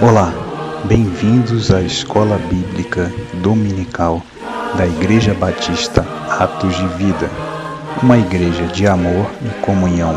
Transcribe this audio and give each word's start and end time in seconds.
Olá, 0.00 0.32
bem-vindos 0.86 1.72
à 1.72 1.82
Escola 1.82 2.38
Bíblica 2.38 3.12
Dominical 3.42 4.22
da 4.76 4.86
Igreja 4.86 5.34
Batista 5.34 6.02
Atos 6.30 6.76
de 6.76 6.86
Vida, 6.96 7.28
uma 8.00 8.16
igreja 8.16 8.68
de 8.68 8.86
amor 8.86 9.28
e 9.44 9.64
comunhão. 9.64 10.14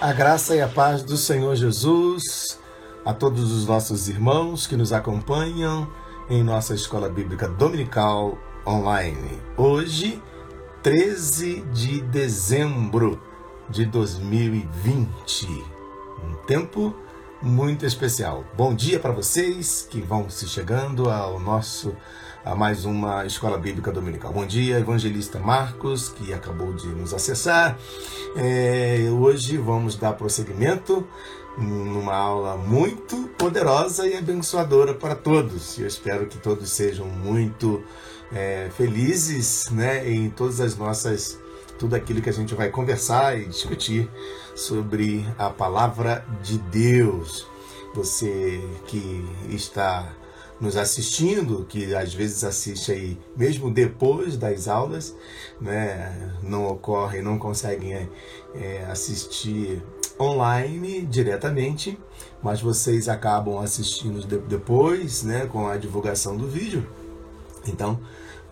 A 0.00 0.12
graça 0.12 0.54
e 0.54 0.60
a 0.60 0.68
paz 0.68 1.02
do 1.02 1.16
Senhor 1.16 1.56
Jesus 1.56 2.60
a 3.04 3.12
todos 3.12 3.50
os 3.50 3.66
nossos 3.66 4.08
irmãos 4.08 4.64
que 4.64 4.76
nos 4.76 4.92
acompanham 4.92 5.88
em 6.30 6.44
nossa 6.44 6.74
Escola 6.74 7.08
Bíblica 7.08 7.48
Dominical 7.48 8.38
online. 8.64 9.42
Hoje, 9.56 10.22
13 10.80 11.62
de 11.72 12.00
dezembro 12.02 13.20
de 13.68 13.84
2020 13.84 15.71
um 16.22 16.34
tempo 16.46 16.94
muito 17.40 17.84
especial. 17.84 18.44
Bom 18.56 18.74
dia 18.74 19.00
para 19.00 19.12
vocês 19.12 19.86
que 19.90 20.00
vão 20.00 20.30
se 20.30 20.46
chegando 20.46 21.10
ao 21.10 21.40
nosso 21.40 21.94
a 22.44 22.56
mais 22.56 22.84
uma 22.84 23.24
escola 23.24 23.56
bíblica 23.56 23.92
dominical. 23.92 24.32
Bom 24.32 24.44
dia, 24.44 24.78
evangelista 24.78 25.38
Marcos, 25.38 26.08
que 26.08 26.32
acabou 26.32 26.72
de 26.72 26.88
nos 26.88 27.14
acessar. 27.14 27.78
É, 28.36 29.08
hoje 29.12 29.56
vamos 29.56 29.94
dar 29.94 30.14
prosseguimento 30.14 31.06
numa 31.56 32.14
aula 32.14 32.56
muito 32.56 33.28
poderosa 33.38 34.08
e 34.08 34.16
abençoadora 34.16 34.94
para 34.94 35.14
todos. 35.14 35.78
Eu 35.78 35.86
espero 35.86 36.26
que 36.26 36.38
todos 36.38 36.68
sejam 36.70 37.06
muito 37.06 37.82
é, 38.32 38.70
felizes, 38.76 39.70
né, 39.70 40.08
em 40.10 40.30
todas 40.30 40.60
as 40.60 40.76
nossas 40.76 41.38
tudo 41.82 41.96
aquilo 41.96 42.22
que 42.22 42.30
a 42.30 42.32
gente 42.32 42.54
vai 42.54 42.70
conversar 42.70 43.36
e 43.36 43.44
discutir 43.44 44.08
sobre 44.54 45.26
a 45.36 45.50
palavra 45.50 46.24
de 46.40 46.56
Deus. 46.56 47.44
Você 47.92 48.60
que 48.86 49.28
está 49.48 50.14
nos 50.60 50.76
assistindo, 50.76 51.66
que 51.68 51.92
às 51.92 52.14
vezes 52.14 52.44
assiste 52.44 52.92
aí 52.92 53.18
mesmo 53.36 53.68
depois 53.68 54.36
das 54.36 54.68
aulas, 54.68 55.12
né, 55.60 56.32
não 56.40 56.68
ocorre, 56.68 57.20
não 57.20 57.36
conseguem 57.36 58.08
é, 58.54 58.86
assistir 58.88 59.82
online 60.20 61.04
diretamente, 61.04 61.98
mas 62.40 62.60
vocês 62.60 63.08
acabam 63.08 63.58
assistindo 63.58 64.24
depois, 64.46 65.24
né, 65.24 65.46
com 65.46 65.66
a 65.66 65.76
divulgação 65.76 66.36
do 66.36 66.46
vídeo. 66.46 66.86
Então, 67.66 67.98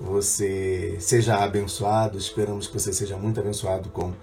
você 0.00 0.96
seja 0.98 1.36
abençoado, 1.36 2.16
esperamos 2.16 2.66
que 2.66 2.72
você 2.72 2.92
seja 2.92 3.18
muito 3.18 3.38
abençoado 3.38 3.90
com 3.90 4.14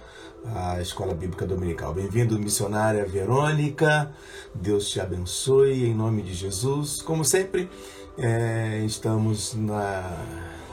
a 0.43 0.81
Escola 0.81 1.13
Bíblica 1.13 1.45
Dominical. 1.45 1.93
Bem-vindo, 1.93 2.39
missionária 2.39 3.05
Verônica, 3.05 4.11
Deus 4.55 4.89
te 4.89 4.99
abençoe 4.99 5.85
em 5.85 5.93
nome 5.93 6.23
de 6.23 6.33
Jesus. 6.33 7.01
Como 7.01 7.23
sempre, 7.23 7.69
é, 8.17 8.81
estamos 8.85 9.53
na 9.53 10.03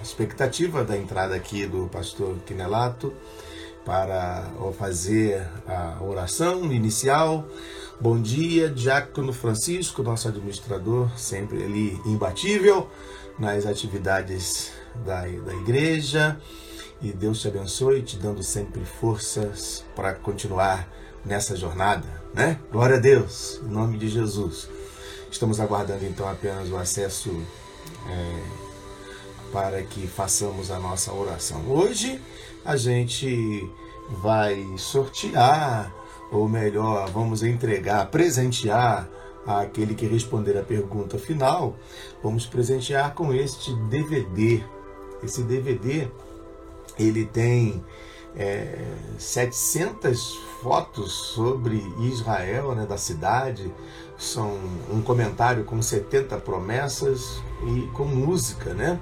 expectativa 0.03 0.83
da 0.83 0.97
entrada 0.97 1.35
aqui 1.35 1.67
do 1.67 1.87
pastor 1.89 2.37
Quinelato 2.47 3.13
para 3.85 4.51
fazer 4.79 5.47
a 5.67 6.03
oração 6.03 6.73
inicial. 6.73 7.47
Bom 8.01 8.19
dia, 8.19 8.71
Diácono 8.71 9.33
Francisco, 9.33 10.03
nosso 10.03 10.29
administrador, 10.29 11.11
sempre 11.19 11.63
ali 11.63 12.01
imbatível 12.07 12.89
nas 13.39 13.67
atividades 13.67 14.73
da, 15.05 15.23
da 15.23 15.55
igreja. 15.55 16.39
E 17.01 17.13
Deus 17.13 17.41
te 17.41 17.49
abençoe, 17.49 18.03
te 18.03 18.17
dando 18.17 18.43
sempre 18.43 18.85
forças 18.85 19.85
para 19.95 20.15
continuar 20.15 20.89
nessa 21.25 21.57
jornada, 21.57 22.07
né? 22.33 22.59
Glória 22.71 22.97
a 22.97 23.01
Deus, 23.01 23.61
em 23.65 23.69
nome 23.69 23.99
de 23.99 24.09
Jesus. 24.09 24.69
Estamos 25.31 25.59
aguardando 25.59 26.05
então 26.05 26.29
apenas 26.29 26.71
o 26.71 26.77
acesso 26.77 27.31
é, 28.09 28.43
para 29.53 29.83
que 29.83 30.07
façamos 30.07 30.71
a 30.71 30.79
nossa 30.79 31.13
oração. 31.13 31.65
Hoje 31.69 32.21
a 32.65 32.77
gente 32.77 33.69
vai 34.23 34.65
sortear, 34.79 35.93
ou 36.31 36.49
melhor, 36.49 37.11
vamos 37.11 37.43
entregar, 37.43 38.07
presentear 38.11 39.09
aquele 39.47 39.95
que 39.95 40.07
responder 40.07 40.57
a 40.57 40.63
pergunta 40.63 41.19
final, 41.19 41.77
vamos 42.23 42.47
presentear 42.47 43.13
com 43.15 43.33
este 43.33 43.75
DVD 43.89 44.63
esse 45.25 45.43
DVD 45.43 46.09
ele 46.99 47.25
tem 47.25 47.83
é, 48.37 48.77
700 49.19 50.39
fotos 50.63 51.13
sobre 51.13 51.83
Israel, 52.01 52.75
né, 52.75 52.87
da 52.87 52.97
cidade, 52.97 53.73
são 54.17 54.57
um 54.91 55.03
comentário 55.03 55.65
com 55.65 55.81
70 55.81 56.37
promessas 56.39 57.43
e 57.67 57.83
com 57.89 58.05
música, 58.05 58.73
né? 58.73 58.99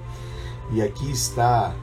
E 0.71 0.83
aqui 0.83 1.11
está 1.11 1.75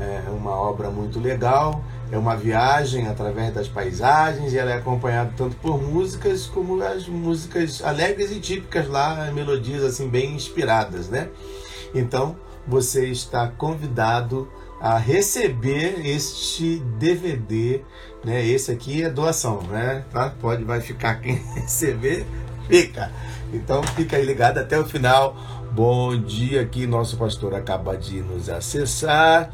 é, 0.00 0.30
uma 0.30 0.52
obra 0.52 0.90
muito 0.90 1.20
legal, 1.20 1.82
é 2.10 2.16
uma 2.16 2.34
viagem 2.34 3.06
através 3.06 3.52
das 3.52 3.68
paisagens 3.68 4.52
e 4.52 4.58
ela 4.58 4.70
é 4.70 4.74
acompanhada 4.74 5.32
tanto 5.36 5.56
por 5.56 5.80
músicas 5.80 6.46
como 6.46 6.82
as 6.82 7.06
músicas 7.06 7.82
alegres 7.82 8.30
e 8.30 8.40
típicas 8.40 8.88
lá, 8.88 9.30
melodias 9.32 9.84
assim 9.84 10.08
bem 10.08 10.34
inspiradas, 10.34 11.08
né? 11.08 11.28
Então, 11.94 12.36
você 12.68 13.06
está 13.06 13.48
convidado 13.48 14.48
a 14.80 14.96
receber 14.96 16.06
este 16.06 16.78
DVD, 16.98 17.80
né? 18.24 18.46
Esse 18.46 18.70
aqui 18.70 19.02
é 19.02 19.10
doação, 19.10 19.62
né? 19.62 20.04
Tá? 20.12 20.30
Pode, 20.40 20.62
vai 20.64 20.80
ficar 20.80 21.16
quem 21.16 21.34
receber, 21.56 22.24
fica. 22.68 23.10
Então 23.52 23.82
fica 23.82 24.16
aí 24.16 24.24
ligado 24.24 24.58
até 24.58 24.78
o 24.78 24.84
final. 24.84 25.36
Bom 25.72 26.16
dia 26.16 26.62
aqui, 26.62 26.86
nosso 26.86 27.16
pastor 27.16 27.54
acaba 27.54 27.96
de 27.96 28.20
nos 28.20 28.48
acessar 28.48 29.52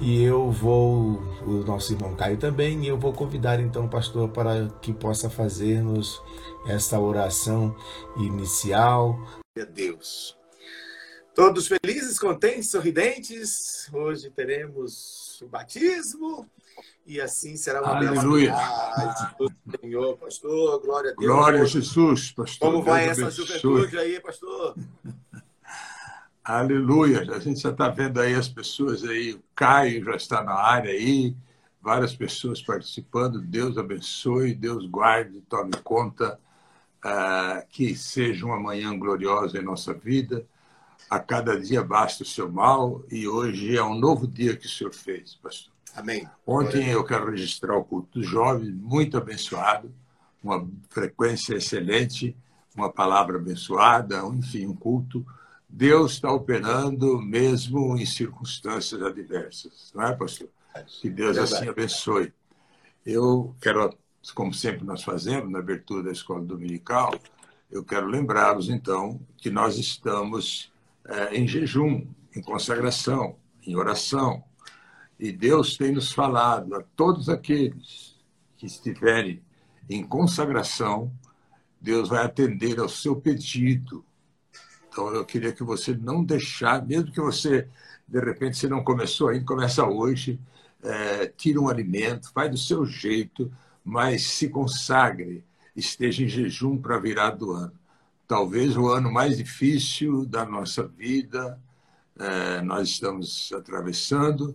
e 0.00 0.22
eu 0.22 0.50
vou, 0.50 1.22
o 1.46 1.62
nosso 1.66 1.92
irmão 1.92 2.14
Caio 2.14 2.38
também, 2.38 2.82
e 2.84 2.88
eu 2.88 2.98
vou 2.98 3.12
convidar 3.12 3.60
então 3.60 3.84
o 3.84 3.88
pastor 3.88 4.30
para 4.30 4.68
que 4.80 4.92
possa 4.92 5.28
fazer-nos 5.28 6.22
essa 6.66 6.98
oração 6.98 7.76
inicial. 8.16 9.18
Deus. 9.74 10.39
Todos 11.40 11.68
felizes, 11.68 12.18
contentes, 12.18 12.68
sorridentes. 12.68 13.88
Hoje 13.94 14.28
teremos 14.28 15.40
o 15.40 15.48
batismo 15.48 16.46
e 17.06 17.18
assim 17.18 17.56
será 17.56 17.80
uma 17.80 17.96
Aleluia. 17.96 18.54
do 19.38 19.50
Senhor, 19.80 20.18
pastor. 20.18 20.82
Glória 20.82 21.12
a 21.12 21.14
Deus. 21.14 21.32
Glória 21.32 21.62
a 21.62 21.64
Jesus, 21.64 22.30
pastor. 22.32 22.70
Como 22.70 22.82
vai 22.82 23.06
Deus 23.06 23.18
essa 23.20 23.30
juventude 23.30 23.96
aí, 23.96 24.20
pastor? 24.20 24.76
Aleluia. 26.44 27.22
A 27.34 27.38
gente 27.38 27.60
já 27.60 27.70
está 27.70 27.88
vendo 27.88 28.20
aí 28.20 28.34
as 28.34 28.46
pessoas 28.46 29.02
aí. 29.02 29.32
O 29.32 29.42
Caio 29.54 30.04
já 30.04 30.16
está 30.16 30.44
na 30.44 30.52
área 30.52 30.92
aí. 30.92 31.34
Várias 31.80 32.14
pessoas 32.14 32.60
participando. 32.60 33.40
Deus 33.40 33.78
abençoe, 33.78 34.54
Deus 34.54 34.84
guarde, 34.84 35.40
tome 35.48 35.72
conta. 35.82 36.38
ah, 37.02 37.64
que 37.70 37.96
seja 37.96 38.44
uma 38.44 38.60
manhã 38.60 38.94
gloriosa 38.98 39.56
em 39.56 39.62
nossa 39.62 39.94
vida. 39.94 40.44
A 41.10 41.18
cada 41.18 41.58
dia 41.58 41.82
basta 41.82 42.22
o 42.22 42.26
seu 42.26 42.48
mal 42.48 43.02
e 43.10 43.26
hoje 43.26 43.76
é 43.76 43.82
um 43.82 43.98
novo 43.98 44.28
dia 44.28 44.56
que 44.56 44.66
o 44.66 44.70
Senhor 44.70 44.94
fez, 44.94 45.34
pastor. 45.34 45.72
Amém. 45.96 46.24
Ontem 46.46 46.88
eu 46.88 47.02
quero 47.02 47.28
registrar 47.28 47.76
o 47.76 47.82
culto 47.82 48.20
dos 48.20 48.28
jovens, 48.28 48.72
muito 48.72 49.16
abençoado, 49.16 49.92
uma 50.40 50.64
frequência 50.88 51.56
excelente, 51.56 52.36
uma 52.76 52.92
palavra 52.92 53.38
abençoada, 53.38 54.18
enfim, 54.28 54.68
um 54.68 54.74
culto. 54.76 55.26
Deus 55.68 56.12
está 56.12 56.30
operando 56.30 57.20
mesmo 57.20 57.98
em 57.98 58.06
circunstâncias 58.06 59.02
adversas, 59.02 59.90
não 59.92 60.04
é, 60.04 60.14
pastor? 60.14 60.48
Que 61.00 61.10
Deus 61.10 61.34
Verdade. 61.34 61.54
assim 61.56 61.68
abençoe. 61.68 62.32
Eu 63.04 63.52
quero, 63.60 63.92
como 64.32 64.54
sempre 64.54 64.84
nós 64.84 65.02
fazemos 65.02 65.50
na 65.50 65.58
abertura 65.58 66.04
da 66.04 66.12
escola 66.12 66.44
dominical, 66.44 67.12
eu 67.68 67.82
quero 67.82 68.06
lembrá-los 68.06 68.68
então 68.68 69.20
que 69.36 69.50
nós 69.50 69.76
estamos 69.76 70.69
eh, 71.10 71.36
em 71.36 71.46
jejum, 71.46 72.06
em 72.34 72.40
consagração, 72.40 73.36
em 73.66 73.76
oração. 73.76 74.44
E 75.18 75.32
Deus 75.32 75.76
tem 75.76 75.92
nos 75.92 76.12
falado 76.12 76.74
a 76.74 76.82
todos 76.96 77.28
aqueles 77.28 78.16
que 78.56 78.66
estiverem 78.66 79.42
em 79.88 80.04
consagração, 80.04 81.12
Deus 81.80 82.08
vai 82.08 82.24
atender 82.24 82.78
ao 82.78 82.88
seu 82.88 83.16
pedido. 83.16 84.04
Então 84.88 85.08
eu 85.14 85.24
queria 85.24 85.52
que 85.52 85.64
você 85.64 85.94
não 85.94 86.22
deixar, 86.22 86.86
mesmo 86.86 87.10
que 87.10 87.20
você 87.20 87.66
de 88.06 88.20
repente 88.20 88.56
você 88.56 88.68
não 88.68 88.84
começou 88.84 89.28
ainda, 89.28 89.44
começa 89.44 89.84
hoje, 89.86 90.38
é, 90.82 91.26
tira 91.26 91.60
um 91.60 91.68
alimento, 91.68 92.32
faz 92.32 92.50
do 92.50 92.58
seu 92.58 92.84
jeito, 92.84 93.52
mas 93.84 94.26
se 94.26 94.48
consagre, 94.48 95.44
esteja 95.74 96.24
em 96.24 96.28
jejum 96.28 96.76
para 96.76 96.98
virar 96.98 97.30
do 97.30 97.52
ano. 97.52 97.79
Talvez 98.30 98.76
o 98.76 98.86
ano 98.86 99.10
mais 99.10 99.38
difícil 99.38 100.24
da 100.24 100.46
nossa 100.46 100.86
vida, 100.86 101.60
é, 102.16 102.62
nós 102.62 102.88
estamos 102.88 103.52
atravessando 103.52 104.54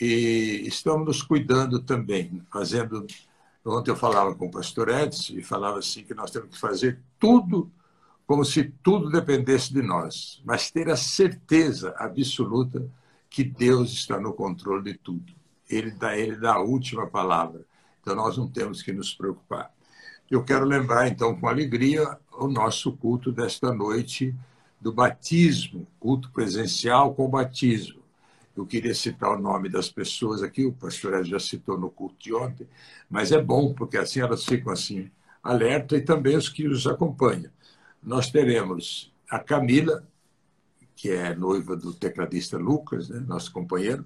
e 0.00 0.62
estamos 0.68 1.04
nos 1.04 1.20
cuidando 1.20 1.80
também, 1.80 2.40
fazendo 2.52 3.04
Ontem 3.64 3.90
eu 3.90 3.96
falava 3.96 4.36
com 4.36 4.46
o 4.46 4.50
pastor 4.52 4.88
Edson 4.88 5.32
e 5.32 5.42
falava 5.42 5.80
assim 5.80 6.04
que 6.04 6.14
nós 6.14 6.30
temos 6.30 6.50
que 6.50 6.60
fazer 6.60 7.00
tudo 7.18 7.68
como 8.24 8.44
se 8.44 8.72
tudo 8.84 9.10
dependesse 9.10 9.74
de 9.74 9.82
nós, 9.82 10.40
mas 10.44 10.70
ter 10.70 10.88
a 10.88 10.96
certeza 10.96 11.96
absoluta 11.98 12.88
que 13.28 13.42
Deus 13.42 13.90
está 13.90 14.20
no 14.20 14.32
controle 14.32 14.92
de 14.92 14.94
tudo. 14.96 15.32
Ele 15.68 15.90
dá, 15.90 16.16
ele 16.16 16.36
dá 16.36 16.54
a 16.54 16.62
última 16.62 17.08
palavra. 17.08 17.66
Então 18.00 18.14
nós 18.14 18.38
não 18.38 18.46
temos 18.46 18.80
que 18.80 18.92
nos 18.92 19.12
preocupar. 19.12 19.72
Eu 20.30 20.44
quero 20.44 20.64
lembrar, 20.66 21.08
então, 21.08 21.34
com 21.34 21.48
alegria, 21.48 22.16
o 22.38 22.48
nosso 22.48 22.92
culto 22.92 23.32
desta 23.32 23.72
noite 23.72 24.34
do 24.80 24.92
batismo, 24.92 25.86
culto 25.98 26.30
presencial 26.30 27.14
com 27.14 27.28
batismo. 27.28 27.98
Eu 28.56 28.64
queria 28.64 28.94
citar 28.94 29.36
o 29.36 29.40
nome 29.40 29.68
das 29.68 29.88
pessoas 29.88 30.42
aqui, 30.42 30.64
o 30.64 30.72
pastor 30.72 31.24
já 31.24 31.38
citou 31.38 31.78
no 31.78 31.90
culto 31.90 32.16
de 32.18 32.34
ontem, 32.34 32.66
mas 33.10 33.32
é 33.32 33.40
bom, 33.40 33.72
porque 33.72 33.96
assim 33.96 34.20
elas 34.20 34.44
ficam 34.44 34.72
assim 34.72 35.10
alerta 35.42 35.96
e 35.96 36.00
também 36.00 36.36
os 36.36 36.48
que 36.48 36.66
os 36.66 36.86
acompanham. 36.86 37.50
Nós 38.02 38.30
teremos 38.30 39.12
a 39.28 39.38
Camila, 39.38 40.04
que 40.96 41.10
é 41.10 41.34
noiva 41.34 41.76
do 41.76 41.92
tecladista 41.92 42.56
Lucas, 42.56 43.08
né, 43.08 43.20
nosso 43.20 43.52
companheiro, 43.52 44.04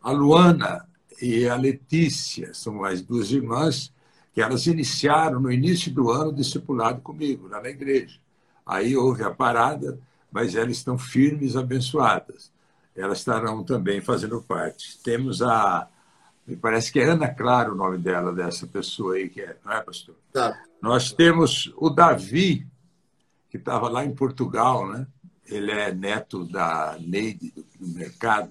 a 0.00 0.12
Luana 0.12 0.88
e 1.20 1.48
a 1.48 1.56
Letícia, 1.56 2.54
são 2.54 2.84
as 2.84 3.02
duas 3.02 3.32
irmãs 3.32 3.92
elas 4.40 4.66
iniciaram 4.66 5.40
no 5.40 5.50
início 5.50 5.92
do 5.92 6.10
ano 6.10 6.30
o 6.30 6.34
discipulado 6.34 7.00
comigo, 7.00 7.48
lá 7.48 7.60
na 7.60 7.68
igreja. 7.68 8.18
Aí 8.66 8.96
houve 8.96 9.22
a 9.22 9.30
parada, 9.30 9.98
mas 10.30 10.54
elas 10.54 10.76
estão 10.76 10.98
firmes, 10.98 11.56
abençoadas. 11.56 12.52
Elas 12.94 13.18
estarão 13.18 13.64
também 13.64 14.00
fazendo 14.00 14.42
parte. 14.42 14.98
Temos 15.02 15.40
a. 15.40 15.88
Me 16.46 16.56
parece 16.56 16.92
que 16.92 16.98
é 16.98 17.04
Ana 17.04 17.28
Clara 17.28 17.72
o 17.72 17.76
nome 17.76 17.98
dela, 17.98 18.32
dessa 18.32 18.66
pessoa 18.66 19.14
aí, 19.14 19.28
que 19.28 19.40
é, 19.40 19.56
não 19.64 19.72
é, 19.72 19.80
pastor? 19.82 20.14
Tá. 20.32 20.58
Nós 20.80 21.12
temos 21.12 21.72
o 21.76 21.90
Davi, 21.90 22.66
que 23.50 23.56
estava 23.56 23.88
lá 23.88 24.04
em 24.04 24.14
Portugal, 24.14 24.90
né? 24.90 25.06
Ele 25.46 25.70
é 25.70 25.92
neto 25.92 26.44
da 26.44 26.96
Neide, 27.00 27.52
do 27.78 27.88
mercado, 27.88 28.50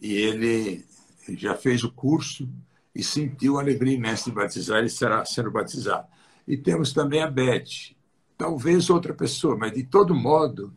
e 0.00 0.12
ele 0.12 0.84
já 1.30 1.54
fez 1.54 1.82
o 1.82 1.90
curso 1.90 2.48
e 2.94 3.02
sentiu 3.02 3.58
a 3.58 3.60
alegria 3.60 3.94
imensa 3.94 4.30
de 4.30 4.36
batizar 4.36 4.84
e 4.84 4.88
será 4.88 5.24
sendo 5.24 5.50
batizado. 5.50 6.06
E 6.46 6.56
temos 6.56 6.92
também 6.92 7.22
a 7.22 7.30
Beth, 7.30 7.94
talvez 8.36 8.90
outra 8.90 9.12
pessoa, 9.12 9.56
mas 9.56 9.72
de 9.72 9.82
todo 9.82 10.14
modo, 10.14 10.72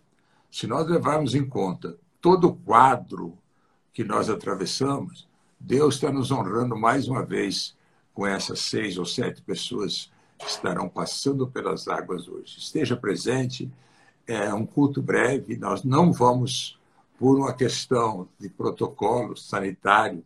se 0.49 0.65
nós 0.65 0.87
levarmos 0.87 1.35
em 1.35 1.47
conta 1.47 1.97
todo 2.21 2.47
o 2.47 2.55
quadro 2.55 3.37
que 3.93 4.03
nós 4.03 4.29
atravessamos, 4.29 5.27
Deus 5.59 5.95
está 5.95 6.11
nos 6.11 6.31
honrando 6.31 6.75
mais 6.75 7.07
uma 7.07 7.23
vez 7.23 7.75
com 8.13 8.25
essas 8.25 8.61
seis 8.61 8.97
ou 8.97 9.05
sete 9.05 9.41
pessoas 9.41 10.11
que 10.37 10.47
estarão 10.47 10.87
passando 10.87 11.47
pelas 11.47 11.87
águas 11.87 12.27
hoje. 12.27 12.57
Esteja 12.57 12.95
presente, 12.95 13.71
é 14.25 14.53
um 14.53 14.65
culto 14.65 15.01
breve, 15.01 15.57
nós 15.57 15.83
não 15.83 16.11
vamos, 16.11 16.79
por 17.17 17.37
uma 17.37 17.53
questão 17.53 18.27
de 18.39 18.49
protocolo 18.49 19.35
sanitário, 19.35 20.23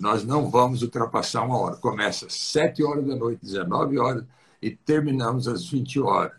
nós 0.00 0.24
não 0.24 0.50
vamos 0.50 0.82
ultrapassar 0.82 1.42
uma 1.42 1.58
hora. 1.58 1.76
Começa 1.76 2.26
às 2.26 2.32
7 2.32 2.82
horas 2.82 3.06
da 3.06 3.14
noite, 3.14 3.44
19 3.44 3.98
horas, 3.98 4.24
e 4.62 4.70
terminamos 4.70 5.46
às 5.46 5.68
20 5.68 6.00
horas. 6.00 6.32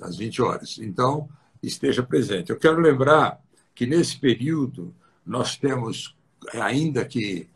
Às 0.00 0.16
20 0.16 0.40
horas. 0.40 0.78
Então, 0.78 1.28
esteja 1.60 2.00
presente. 2.00 2.50
Eu 2.50 2.58
quero 2.58 2.80
lembrar 2.80 3.40
que 3.74 3.86
nesse 3.86 4.16
período 4.16 4.94
nós 5.26 5.56
temos, 5.56 6.16
ainda 6.54 7.04
que 7.04 7.48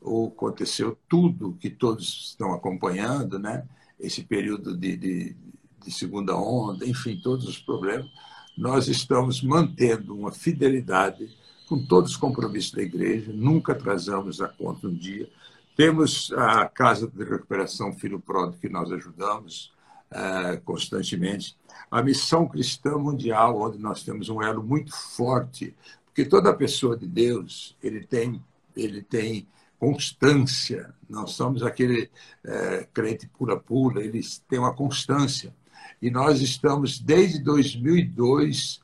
aconteceu 0.00 0.98
tudo 1.06 1.56
que 1.60 1.68
todos 1.68 2.30
estão 2.30 2.54
acompanhando, 2.54 3.38
né? 3.38 3.64
esse 4.00 4.24
período 4.24 4.74
de, 4.74 4.96
de, 4.96 5.36
de 5.84 5.92
segunda 5.92 6.34
onda, 6.34 6.86
enfim, 6.86 7.20
todos 7.22 7.46
os 7.46 7.58
problemas, 7.58 8.10
nós 8.56 8.88
estamos 8.88 9.42
mantendo 9.42 10.16
uma 10.16 10.32
fidelidade 10.32 11.28
com 11.72 11.78
todos 11.78 12.10
os 12.10 12.16
compromissos 12.18 12.72
da 12.72 12.82
igreja, 12.82 13.32
nunca 13.32 13.72
atrasamos 13.72 14.42
a 14.42 14.48
conta 14.48 14.88
um 14.88 14.92
dia. 14.92 15.26
Temos 15.74 16.30
a 16.36 16.68
Casa 16.68 17.06
de 17.06 17.24
Recuperação 17.24 17.94
Filho 17.94 18.20
Pródigo, 18.20 18.60
que 18.60 18.68
nós 18.68 18.92
ajudamos 18.92 19.72
uh, 20.10 20.60
constantemente. 20.66 21.56
A 21.90 22.02
Missão 22.02 22.46
Cristã 22.46 22.98
Mundial, 22.98 23.58
onde 23.58 23.78
nós 23.78 24.02
temos 24.02 24.28
um 24.28 24.42
elo 24.42 24.62
muito 24.62 24.94
forte, 24.94 25.74
porque 26.04 26.26
toda 26.26 26.52
pessoa 26.52 26.94
de 26.94 27.06
Deus, 27.06 27.74
ele 27.82 28.04
tem, 28.04 28.44
ele 28.76 29.00
tem 29.00 29.48
constância. 29.78 30.92
Não 31.08 31.26
somos 31.26 31.62
aquele 31.62 32.10
uh, 32.44 32.86
crente 32.92 33.30
pula-pula, 33.38 34.04
eles 34.04 34.44
têm 34.46 34.58
uma 34.58 34.74
constância. 34.74 35.54
E 36.02 36.10
nós 36.10 36.42
estamos, 36.42 36.98
desde 36.98 37.38
2002, 37.38 38.81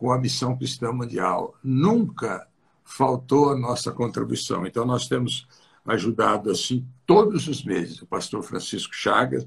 com 0.00 0.10
a 0.10 0.18
missão 0.18 0.56
cristã 0.56 0.90
mundial. 0.92 1.54
Nunca 1.62 2.48
faltou 2.82 3.50
a 3.50 3.54
nossa 3.54 3.92
contribuição. 3.92 4.66
Então, 4.66 4.86
nós 4.86 5.06
temos 5.06 5.46
ajudado 5.84 6.50
assim 6.50 6.86
todos 7.04 7.46
os 7.46 7.62
meses. 7.62 8.00
O 8.00 8.06
pastor 8.06 8.42
Francisco 8.42 8.94
Chagas, 8.94 9.46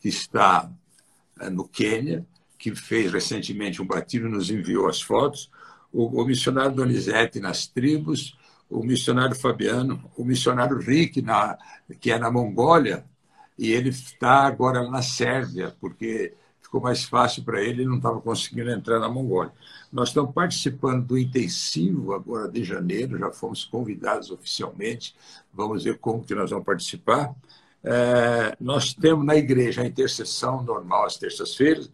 que 0.00 0.08
está 0.08 0.70
eh, 1.40 1.50
no 1.50 1.66
Quênia, 1.66 2.24
que 2.56 2.76
fez 2.76 3.12
recentemente 3.12 3.82
um 3.82 3.86
batismo, 3.88 4.28
nos 4.28 4.50
enviou 4.50 4.86
as 4.86 5.02
fotos. 5.02 5.50
O, 5.92 6.22
o 6.22 6.24
missionário 6.24 6.76
Donizete 6.76 7.40
nas 7.40 7.66
tribos, 7.66 8.38
o 8.70 8.84
missionário 8.84 9.34
Fabiano, 9.34 10.08
o 10.16 10.24
missionário 10.24 10.78
Rick, 10.78 11.20
na, 11.20 11.58
que 11.98 12.12
é 12.12 12.18
na 12.20 12.30
Mongólia, 12.30 13.04
e 13.58 13.72
ele 13.72 13.88
está 13.88 14.46
agora 14.46 14.88
na 14.88 15.02
Sérvia, 15.02 15.74
porque 15.80 16.34
ficou 16.68 16.82
mais 16.82 17.04
fácil 17.04 17.42
para 17.42 17.62
ele, 17.62 17.82
ele 17.82 17.88
não 17.88 17.96
estava 17.96 18.20
conseguindo 18.20 18.70
entrar 18.70 19.00
na 19.00 19.08
Mongólia. 19.08 19.52
Nós 19.90 20.08
estamos 20.08 20.32
participando 20.34 21.06
do 21.06 21.18
intensivo 21.18 22.12
agora 22.12 22.46
de 22.46 22.62
janeiro, 22.62 23.18
já 23.18 23.30
fomos 23.30 23.64
convidados 23.64 24.30
oficialmente, 24.30 25.16
vamos 25.52 25.84
ver 25.84 25.98
como 25.98 26.22
que 26.22 26.34
nós 26.34 26.50
vamos 26.50 26.66
participar. 26.66 27.34
É, 27.82 28.54
nós 28.60 28.92
temos 28.92 29.24
na 29.24 29.34
igreja 29.34 29.80
a 29.80 29.86
intercessão 29.86 30.62
normal 30.62 31.06
às 31.06 31.16
terças-feiras, 31.16 31.90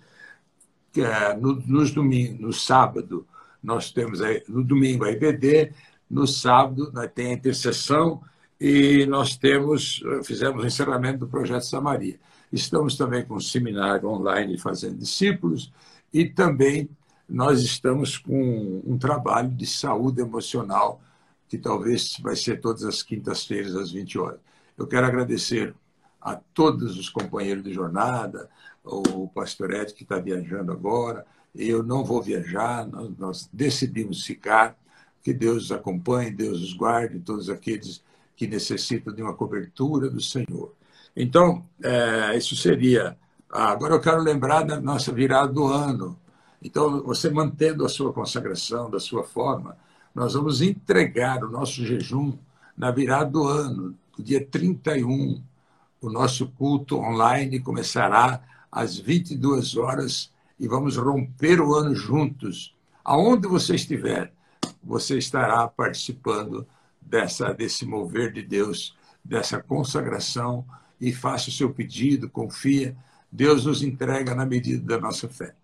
é, 0.97 1.37
no, 1.37 1.55
nos 1.67 1.93
domingos, 1.93 2.41
no 2.41 2.53
sábado, 2.53 3.25
nós 3.63 3.93
temos 3.93 4.21
a, 4.21 4.29
no 4.49 4.65
domingo 4.65 5.05
a 5.05 5.13
IBD, 5.13 5.73
no 6.11 6.27
sábado 6.27 6.91
nós 6.93 7.11
tem 7.15 7.29
a 7.29 7.33
intercessão 7.35 8.21
e 8.61 9.07
nós 9.07 9.37
temos, 9.37 10.03
fizemos 10.25 10.65
o 10.65 10.67
encerramento 10.67 11.19
do 11.21 11.29
projeto 11.29 11.63
Samaria. 11.63 12.19
Estamos 12.55 12.97
também 12.97 13.25
com 13.25 13.35
um 13.35 13.41
seminário 13.41 14.09
online 14.09 14.57
fazendo 14.57 14.97
discípulos 14.97 15.73
e 16.13 16.25
também 16.25 16.89
nós 17.29 17.61
estamos 17.61 18.17
com 18.17 18.81
um 18.87 18.97
trabalho 18.97 19.51
de 19.51 19.67
saúde 19.67 20.21
emocional 20.21 21.03
que 21.49 21.59
talvez 21.59 22.17
vai 22.23 22.37
ser 22.37 22.61
todas 22.61 22.85
as 22.85 23.03
quintas-feiras 23.03 23.75
às 23.75 23.91
20 23.91 24.19
horas. 24.21 24.39
Eu 24.79 24.87
quero 24.87 25.05
agradecer 25.05 25.75
a 26.21 26.37
todos 26.37 26.97
os 26.97 27.09
companheiros 27.09 27.65
de 27.65 27.73
jornada, 27.73 28.49
o 28.85 29.27
pastor 29.27 29.73
Ed 29.75 29.93
que 29.93 30.05
está 30.05 30.21
viajando 30.21 30.71
agora, 30.71 31.27
eu 31.57 31.83
não 31.83 32.05
vou 32.05 32.23
viajar, 32.23 32.87
nós, 32.87 33.11
nós 33.19 33.51
decidimos 33.53 34.25
ficar, 34.25 34.79
que 35.25 35.35
Deus 35.35 35.65
os 35.65 35.73
acompanhe, 35.73 36.31
Deus 36.31 36.61
os 36.61 36.73
guarde, 36.73 37.19
todos 37.19 37.51
aqueles 37.51 38.01
que 38.37 38.47
necessitam 38.47 39.13
de 39.13 39.23
uma 39.23 39.35
cobertura 39.35 40.09
do 40.09 40.21
Senhor. 40.21 40.73
Então, 41.17 41.65
é, 41.83 42.37
isso 42.37 42.57
seria. 42.57 43.17
Agora 43.51 43.95
eu 43.95 44.01
quero 44.01 44.21
lembrar 44.21 44.63
da 44.63 44.81
nossa 44.81 45.13
virada 45.13 45.53
do 45.53 45.67
ano. 45.67 46.19
Então, 46.63 47.03
você 47.03 47.31
mantendo 47.31 47.85
a 47.85 47.89
sua 47.89 48.13
consagração, 48.13 48.91
da 48.91 48.99
sua 48.99 49.23
forma, 49.23 49.77
nós 50.15 50.35
vamos 50.35 50.61
entregar 50.61 51.45
o 51.45 51.51
nosso 51.51 51.85
jejum 51.85 52.37
na 52.77 52.91
virada 52.91 53.31
do 53.31 53.47
ano, 53.47 53.95
no 54.17 54.25
dia 54.25 54.45
31. 54.45 55.43
O 56.01 56.11
nosso 56.11 56.49
culto 56.49 56.99
online 56.99 57.61
começará 57.61 58.43
às 58.71 58.99
22 58.99 59.77
horas 59.77 60.33
e 60.59 60.67
vamos 60.67 60.97
romper 60.97 61.61
o 61.61 61.75
ano 61.75 61.95
juntos. 61.95 62.75
Aonde 63.05 63.47
você 63.47 63.75
estiver, 63.75 64.33
você 64.83 65.19
estará 65.19 65.67
participando 65.69 66.67
dessa, 67.01 67.53
desse 67.53 67.85
mover 67.85 68.33
de 68.33 68.43
Deus, 68.43 68.97
dessa 69.25 69.63
consagração 69.63 70.65
e 71.01 71.13
faça 71.13 71.49
o 71.49 71.53
seu 71.53 71.71
pedido, 71.73 72.29
confia. 72.29 72.97
Deus 73.31 73.65
nos 73.65 73.83
entrega 73.83 74.35
na 74.35 74.47
medida 74.47 74.97
da 74.97 75.01
nossa 75.01 75.29
fé. 75.29 75.55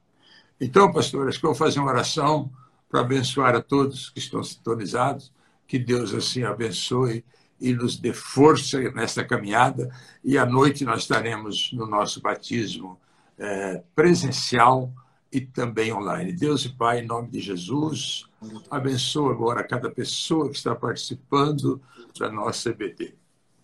Então, 0.60 0.92
pastor, 0.92 1.28
acho 1.28 1.38
que 1.38 1.46
eu 1.46 1.50
vou 1.50 1.58
fazer 1.58 1.78
uma 1.78 1.90
oração 1.90 2.50
para 2.88 3.00
abençoar 3.00 3.54
a 3.54 3.62
todos 3.62 4.10
que 4.10 4.18
estão 4.18 4.42
sintonizados. 4.42 5.32
Que 5.66 5.78
Deus 5.78 6.12
assim 6.12 6.42
abençoe 6.42 7.24
e 7.60 7.72
nos 7.72 7.96
dê 7.96 8.12
força 8.12 8.80
nesta 8.90 9.24
caminhada. 9.24 9.94
E 10.24 10.36
à 10.36 10.44
noite 10.44 10.84
nós 10.84 11.02
estaremos 11.02 11.72
no 11.72 11.86
nosso 11.86 12.20
batismo 12.20 12.98
é, 13.38 13.82
presencial 13.94 14.92
e 15.32 15.40
também 15.40 15.92
online. 15.92 16.32
Deus 16.32 16.64
e 16.64 16.70
Pai, 16.70 17.00
em 17.00 17.06
nome 17.06 17.28
de 17.28 17.40
Jesus, 17.40 18.26
abençoa 18.70 19.32
agora 19.32 19.62
cada 19.62 19.90
pessoa 19.90 20.50
que 20.50 20.56
está 20.56 20.74
participando 20.74 21.80
da 22.18 22.30
nossa 22.30 22.70
EBD. 22.70 23.14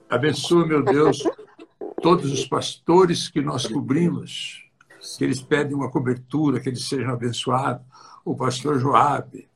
Abençoa, 0.08 0.64
meu 0.64 0.82
Deus, 0.84 1.18
todos 2.02 2.30
os 2.32 2.46
pastores 2.46 3.28
que 3.28 3.40
nós 3.40 3.66
cobrimos, 3.66 4.64
que 5.16 5.24
eles 5.24 5.40
pedem 5.40 5.74
uma 5.74 5.90
cobertura, 5.90 6.60
que 6.60 6.68
eles 6.68 6.88
sejam 6.88 7.12
abençoados. 7.12 7.84
O 8.24 8.34
pastor 8.34 8.78
Joabe, 8.78 9.48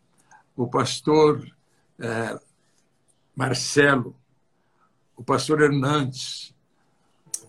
o 0.57 0.67
pastor 0.67 1.45
é, 1.99 2.39
Marcelo, 3.35 4.15
o 5.17 5.23
pastor 5.23 5.61
Hernandes, 5.61 6.55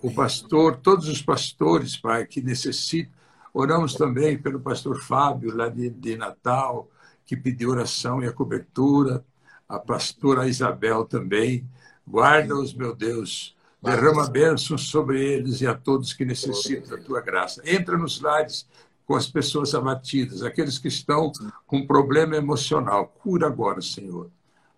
o 0.02 0.12
pastor, 0.14 0.78
todos 0.78 1.08
os 1.08 1.22
pastores, 1.22 1.96
Pai, 1.96 2.26
que 2.26 2.42
necessitam. 2.42 3.14
Oramos 3.54 3.94
também 3.94 4.38
pelo 4.38 4.60
pastor 4.60 5.00
Fábio, 5.00 5.56
lá 5.56 5.70
de, 5.70 5.90
de 5.90 6.18
Natal, 6.18 6.90
que 7.26 7.38
pediu 7.38 7.70
oração 7.70 8.22
e 8.22 8.28
a 8.28 8.34
cobertura. 8.34 9.24
A 9.70 9.78
pastora 9.78 10.48
Isabel 10.48 11.06
também. 11.06 11.66
Guarda-os, 12.08 12.74
meu 12.74 12.96
Deus. 12.96 13.56
Derrama 13.82 14.30
bênçãos 14.30 14.90
sobre 14.90 15.20
eles 15.20 15.60
e 15.62 15.68
a 15.68 15.74
todos 15.74 16.14
que 16.14 16.24
necessitam 16.24 16.90
da 16.90 17.04
tua 17.04 17.20
graça. 17.20 17.62
Entra 17.66 17.98
nos 17.98 18.22
lares 18.22 18.68
com 19.06 19.16
as 19.16 19.28
pessoas 19.28 19.74
abatidas, 19.74 20.44
aqueles 20.44 20.78
que 20.78 20.88
estão 20.88 21.32
com 21.66 21.88
problema 21.88 22.36
emocional. 22.36 23.08
Cura 23.08 23.48
agora, 23.48 23.82
Senhor, 23.82 24.30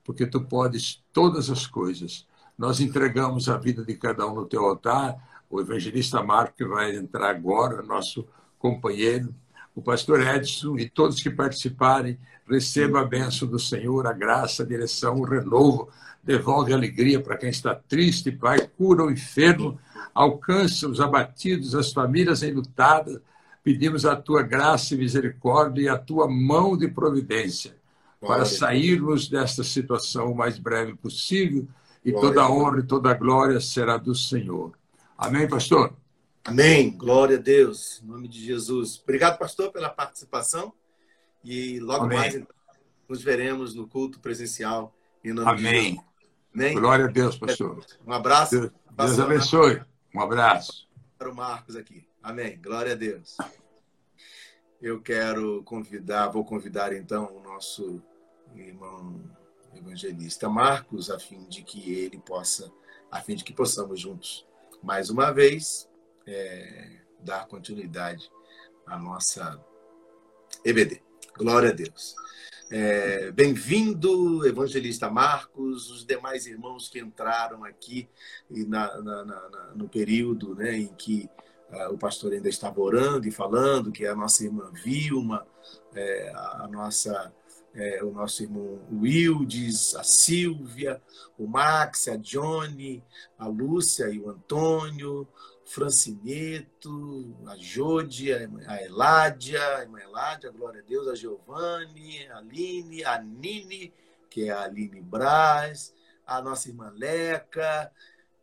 porque 0.03 0.25
tu 0.25 0.41
podes 0.41 1.03
todas 1.11 1.49
as 1.49 1.67
coisas. 1.67 2.25
Nós 2.57 2.79
entregamos 2.79 3.49
a 3.49 3.57
vida 3.57 3.83
de 3.83 3.93
cada 3.95 4.25
um 4.25 4.35
no 4.35 4.45
teu 4.45 4.65
altar. 4.65 5.15
O 5.49 5.59
evangelista 5.59 6.23
Marco, 6.23 6.57
que 6.57 6.65
vai 6.65 6.95
entrar 6.95 7.29
agora, 7.29 7.83
nosso 7.83 8.25
companheiro, 8.57 9.35
o 9.75 9.81
pastor 9.81 10.21
Edson 10.21 10.77
e 10.77 10.89
todos 10.89 11.21
que 11.21 11.29
participarem, 11.29 12.17
receba 12.47 13.01
a 13.01 13.05
bênção 13.05 13.47
do 13.47 13.59
Senhor, 13.59 14.07
a 14.07 14.13
graça, 14.13 14.63
a 14.63 14.65
direção, 14.65 15.15
o 15.17 15.23
renovo. 15.25 15.89
Devolve 16.23 16.73
alegria 16.73 17.19
para 17.19 17.37
quem 17.37 17.49
está 17.49 17.75
triste, 17.75 18.31
Pai. 18.31 18.65
Cura 18.77 19.03
o 19.03 19.11
enfermo, 19.11 19.77
alcança 20.13 20.87
os 20.87 21.01
abatidos, 21.01 21.75
as 21.75 21.91
famílias 21.91 22.41
enlutadas. 22.43 23.19
Pedimos 23.61 24.05
a 24.05 24.15
tua 24.15 24.41
graça 24.41 24.93
e 24.93 24.97
misericórdia 24.97 25.81
e 25.81 25.89
a 25.89 25.97
tua 25.97 26.27
mão 26.27 26.77
de 26.77 26.87
providência 26.87 27.75
para 28.19 28.45
sairmos 28.45 29.27
desta 29.27 29.63
situação 29.63 30.31
o 30.31 30.35
mais 30.35 30.57
breve 30.57 30.95
possível 30.95 31.67
e 32.05 32.11
glória 32.11 32.29
toda 32.29 32.41
a 32.41 32.51
honra 32.51 32.79
e 32.79 32.83
toda 32.83 33.11
a 33.11 33.13
glória 33.13 33.59
será 33.59 33.97
do 33.97 34.15
Senhor. 34.15 34.73
Amém, 35.17 35.47
pastor? 35.47 35.93
Amém. 36.43 36.91
Glória 36.91 37.37
a 37.37 37.39
Deus. 37.39 38.01
Em 38.03 38.07
nome 38.07 38.27
de 38.27 38.43
Jesus. 38.43 38.99
Obrigado, 39.01 39.37
pastor, 39.37 39.71
pela 39.71 39.89
participação. 39.89 40.73
E 41.43 41.79
logo 41.79 42.05
Amém. 42.05 42.17
mais 42.17 42.35
então, 42.35 42.55
nos 43.07 43.21
veremos 43.21 43.75
no 43.75 43.87
culto 43.87 44.19
presencial. 44.19 44.93
Em 45.23 45.33
nome 45.33 45.49
Amém. 45.49 45.95
De 45.95 46.01
Amém. 46.53 46.75
Glória 46.75 47.05
a 47.05 47.07
Deus, 47.07 47.37
pastor. 47.37 47.83
Um 48.05 48.13
abraço. 48.13 48.59
Deus, 48.59 48.71
Deus 48.91 49.19
abençoe. 49.19 49.81
Um 50.13 50.21
abraço. 50.21 50.87
Para 51.17 51.31
o 51.31 51.35
Marcos 51.35 51.75
aqui. 51.75 52.07
Amém. 52.21 52.59
Glória 52.61 52.93
a 52.93 52.95
Deus. 52.95 53.37
Eu 54.81 55.01
quero 55.01 55.63
convidar, 55.63 56.27
vou 56.27 56.45
convidar 56.45 56.93
então 56.93 57.35
o 57.35 57.41
nosso 57.41 58.01
irmão 58.53 59.19
evangelista 59.73 60.47
Marcos, 60.47 61.09
a 61.09 61.17
fim 61.17 61.45
de 61.45 61.63
que 61.63 61.93
ele 61.93 62.19
possa, 62.19 62.71
a 63.09 63.19
fim 63.21 63.35
de 63.35 63.43
que 63.43 63.53
possamos 63.53 63.99
juntos, 63.99 64.45
mais 64.83 65.09
uma 65.09 65.31
vez, 65.31 65.89
é, 66.27 66.99
dar 67.19 67.47
continuidade 67.47 68.29
à 68.85 68.99
nossa 68.99 69.59
EBD. 70.63 71.01
Glória 71.35 71.69
a 71.69 71.73
Deus. 71.73 72.15
É, 72.75 73.31
Bem-vindo, 73.31 74.47
evangelista 74.47 75.07
Marcos, 75.07 75.91
os 75.91 76.03
demais 76.03 76.47
irmãos 76.47 76.89
que 76.89 76.97
entraram 76.99 77.63
aqui 77.63 78.09
na, 78.49 78.99
na, 78.99 79.23
na, 79.23 79.71
no 79.75 79.87
período 79.87 80.55
né, 80.55 80.75
em 80.77 80.87
que 80.87 81.29
uh, 81.69 81.93
o 81.93 81.99
pastor 81.99 82.33
ainda 82.33 82.49
estava 82.49 82.81
orando 82.81 83.27
e 83.27 83.31
falando, 83.31 83.91
que 83.91 84.03
é 84.03 84.09
a 84.09 84.15
nossa 84.15 84.43
irmã 84.43 84.71
Vilma, 84.83 85.45
é, 85.93 86.33
a, 86.33 86.67
nossa 86.67 87.31
é, 87.75 88.03
o 88.03 88.11
nosso 88.11 88.41
irmão 88.41 88.81
Wildes, 88.91 89.93
a 89.93 90.03
Silvia, 90.03 90.99
o 91.37 91.45
Max, 91.45 92.07
a 92.07 92.15
Johnny, 92.15 93.03
a 93.37 93.45
Lúcia 93.45 94.09
e 94.09 94.19
o 94.19 94.31
Antônio, 94.31 95.27
Francineto, 95.65 97.35
a 97.47 97.55
Jode, 97.55 98.33
a 98.33 98.83
Eládia, 98.83 99.77
a 99.77 99.81
irmã 99.81 99.99
Eládia, 99.99 100.51
glória 100.51 100.81
a 100.81 100.85
Deus, 100.85 101.07
a 101.07 101.15
Giovanni, 101.15 102.27
a 102.27 102.37
Aline, 102.37 103.03
a 103.03 103.21
Nini, 103.21 103.93
que 104.29 104.45
é 104.45 104.51
a 104.51 104.63
Aline 104.63 105.01
Braz, 105.01 105.93
a 106.25 106.41
nossa 106.41 106.69
irmã 106.69 106.91
Leca, 106.95 107.91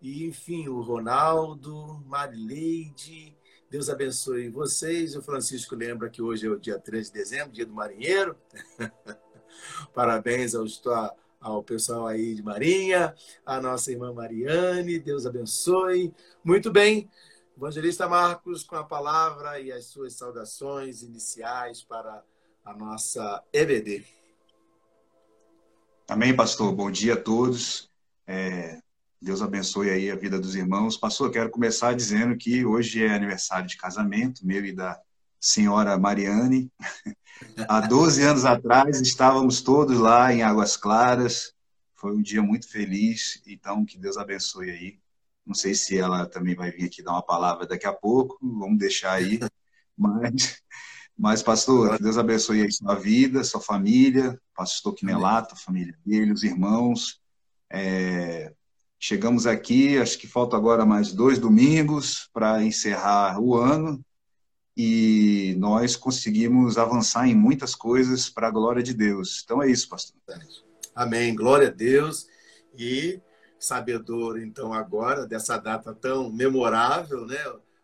e 0.00 0.26
enfim, 0.26 0.68
o 0.68 0.80
Ronaldo, 0.80 2.02
Marileide, 2.06 3.36
Deus 3.70 3.88
abençoe 3.88 4.48
vocês. 4.48 5.14
O 5.14 5.22
Francisco 5.22 5.76
lembra 5.76 6.10
que 6.10 6.20
hoje 6.20 6.46
é 6.46 6.50
o 6.50 6.58
dia 6.58 6.76
13 6.76 7.12
de 7.12 7.18
dezembro, 7.18 7.52
dia 7.52 7.64
do 7.64 7.72
marinheiro. 7.72 8.36
Parabéns 9.94 10.56
ao, 10.56 10.64
ao 11.40 11.62
pessoal 11.62 12.06
aí 12.06 12.34
de 12.34 12.42
Marinha, 12.42 13.14
a 13.44 13.60
nossa 13.60 13.90
irmã 13.90 14.12
Mariane. 14.12 14.98
Deus 14.98 15.24
abençoe. 15.24 16.12
Muito 16.44 16.70
bem. 16.70 17.08
Evangelista 17.56 18.08
Marcos, 18.08 18.62
com 18.62 18.76
a 18.76 18.84
palavra 18.84 19.58
e 19.58 19.72
as 19.72 19.86
suas 19.86 20.14
saudações 20.14 21.02
iniciais 21.02 21.82
para 21.82 22.22
a 22.64 22.74
nossa 22.74 23.42
EBD. 23.52 24.04
Amém, 26.08 26.34
pastor. 26.34 26.72
Bom 26.72 26.90
dia 26.90 27.14
a 27.14 27.20
todos. 27.20 27.90
É, 28.26 28.80
Deus 29.20 29.42
abençoe 29.42 29.90
aí 29.90 30.10
a 30.10 30.16
vida 30.16 30.38
dos 30.38 30.54
irmãos. 30.54 30.96
Pastor, 30.96 31.30
quero 31.30 31.50
começar 31.50 31.94
dizendo 31.94 32.36
que 32.36 32.64
hoje 32.64 33.04
é 33.04 33.14
aniversário 33.14 33.66
de 33.66 33.76
casamento, 33.76 34.46
meu 34.46 34.64
e 34.64 34.72
da 34.72 35.00
senhora 35.40 35.98
Mariane. 35.98 36.70
Há 37.66 37.80
12 37.80 38.22
anos 38.22 38.44
atrás 38.44 39.00
estávamos 39.00 39.62
todos 39.62 39.98
lá 39.98 40.32
em 40.32 40.42
Águas 40.42 40.76
Claras. 40.76 41.54
Foi 41.96 42.14
um 42.14 42.20
dia 42.22 42.42
muito 42.42 42.68
feliz, 42.68 43.42
então 43.46 43.84
que 43.84 43.98
Deus 43.98 44.18
abençoe 44.18 44.70
aí. 44.70 44.98
Não 45.44 45.54
sei 45.54 45.74
se 45.74 45.98
ela 45.98 46.26
também 46.26 46.54
vai 46.54 46.70
vir 46.70 46.84
aqui 46.84 47.02
dar 47.02 47.12
uma 47.12 47.22
palavra 47.24 47.66
daqui 47.66 47.86
a 47.86 47.92
pouco, 47.92 48.38
vamos 48.42 48.78
deixar 48.78 49.12
aí. 49.12 49.40
Mas, 49.96 50.62
mas 51.16 51.42
pastor, 51.42 51.96
que 51.96 52.02
Deus 52.02 52.16
abençoe 52.16 52.62
aí 52.62 52.72
sua 52.72 52.94
vida, 52.94 53.44
sua 53.44 53.60
família, 53.60 54.40
pastor 54.54 54.94
Quinelato, 54.94 55.54
a 55.54 55.58
família 55.58 55.94
dele, 56.04 56.32
os 56.32 56.42
irmãos. 56.42 57.20
É, 57.70 58.54
Chegamos 59.02 59.46
aqui, 59.46 59.96
acho 59.96 60.18
que 60.18 60.26
falta 60.26 60.58
agora 60.58 60.84
mais 60.84 61.10
dois 61.10 61.38
domingos 61.38 62.28
para 62.34 62.62
encerrar 62.62 63.40
o 63.40 63.54
ano 63.56 64.04
e 64.76 65.54
nós 65.58 65.96
conseguimos 65.96 66.78
avançar 66.78 67.26
em 67.28 67.34
muitas 67.34 67.74
coisas 67.74 68.28
para 68.28 68.48
a 68.48 68.50
glória 68.50 68.82
de 68.82 68.94
Deus. 68.94 69.42
Então 69.44 69.62
é 69.62 69.70
isso, 69.70 69.88
pastor. 69.88 70.16
Amém. 70.94 71.34
Glória 71.34 71.68
a 71.68 71.72
Deus. 71.72 72.26
E 72.76 73.20
sabedor, 73.58 74.40
então, 74.40 74.72
agora 74.72 75.26
dessa 75.26 75.58
data 75.58 75.94
tão 75.94 76.32
memorável, 76.32 77.26
né? 77.26 77.38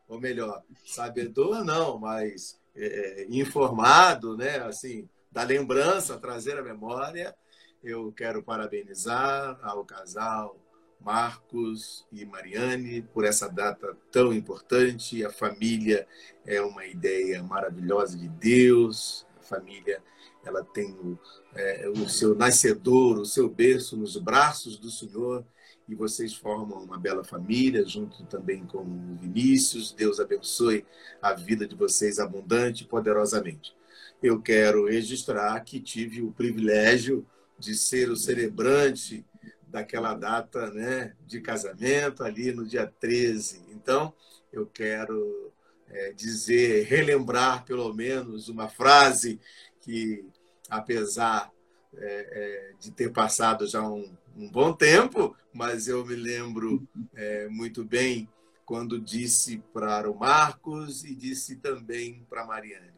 Ou 0.09 0.21
melhor, 0.21 0.63
sabedor 0.87 1.65
não, 1.65 1.99
mas 1.99 2.59
é, 2.75 3.27
informado, 3.29 4.37
né? 4.37 4.59
Assim, 4.61 5.09
da 5.31 5.43
lembrança, 5.43 6.19
trazer 6.19 6.59
a 6.59 6.63
memória. 6.63 7.37
Eu 7.83 8.11
quero 8.13 8.43
parabenizar 8.43 9.59
ao 9.63 9.85
casal 9.85 10.59
Marcos 11.01 12.07
e 12.11 12.25
Mariane 12.25 13.03
por 13.03 13.25
essa 13.25 13.49
data 13.49 13.97
tão 14.11 14.33
importante. 14.33 15.25
A 15.25 15.31
família 15.31 16.07
é 16.45 16.61
uma 16.61 16.87
ideia 16.87 17.43
maravilhosa 17.43 18.17
de 18.17 18.29
Deus. 18.29 19.27
A 19.39 19.43
família 19.43 20.03
ela 20.45 20.65
tem 20.65 20.93
o, 20.93 21.19
é, 21.55 21.89
o 21.89 22.09
seu 22.09 22.35
nascedor, 22.35 23.19
o 23.19 23.27
seu 23.27 23.49
berço 23.49 23.97
nos 23.97 24.17
braços 24.17 24.79
do 24.79 24.91
Senhor 24.91 25.45
e 25.89 25.95
vocês 25.95 26.35
formam 26.35 26.83
uma 26.83 26.99
bela 26.99 27.23
família, 27.23 27.85
junto 27.85 28.25
também 28.25 28.65
com 28.65 28.79
o 28.79 29.17
Vinícius. 29.21 29.93
Deus 29.93 30.19
abençoe 30.19 30.85
a 31.23 31.33
vida 31.33 31.67
de 31.67 31.77
vocês 31.77 32.19
abundante 32.19 32.85
e 32.85 32.87
poderosamente. 32.87 33.75
Eu 34.23 34.41
quero 34.41 34.87
registrar 34.87 35.61
que 35.61 35.81
tive 35.81 36.23
o 36.23 36.33
privilégio 36.33 37.27
de 37.59 37.75
ser 37.75 38.11
o 38.11 38.17
celebrante 38.17 39.25
daquela 39.67 40.15
data 40.15 40.71
né, 40.71 41.15
de 41.27 41.41
casamento, 41.41 42.23
ali 42.23 42.53
no 42.53 42.67
dia 42.67 42.87
13. 42.87 43.65
Então, 43.71 44.15
eu 44.53 44.67
quero 44.67 45.53
é, 45.89 46.13
dizer, 46.13 46.85
relembrar 46.85 47.65
pelo 47.65 47.93
menos 47.93 48.49
uma 48.49 48.69
frase 48.69 49.41
que, 49.81 50.25
apesar 50.69 51.51
é, 51.95 52.73
é, 52.73 52.73
de 52.79 52.91
ter 52.91 53.11
passado 53.13 53.67
já 53.67 53.83
um, 53.83 54.17
um, 54.37 54.49
bom 54.51 54.73
tempo, 54.73 55.37
mas 55.53 55.89
eu 55.89 56.05
me 56.05 56.15
lembro 56.15 56.87
é, 57.15 57.49
muito 57.49 57.85
bem 57.85 58.29
quando 58.65 59.01
disse 59.01 59.63
para 59.73 60.11
o 60.11 60.19
Marcos 60.19 61.05
e 61.05 61.15
disse 61.15 61.57
também 61.57 62.27
para 62.29 62.43
a 62.43 62.47
Mariane. 62.47 62.93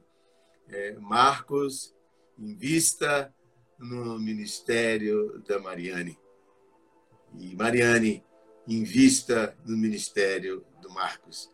É, 0.69 0.97
Marcos, 0.99 1.95
invista 2.39 3.33
no 3.79 4.19
ministério 4.19 5.43
da 5.47 5.61
Mariane. 5.61 6.19
E 7.37 7.55
Mariane, 7.55 8.25
invista 8.67 9.57
no 9.65 9.77
ministério 9.77 10.65
do 10.81 10.91
Marcos, 10.91 11.51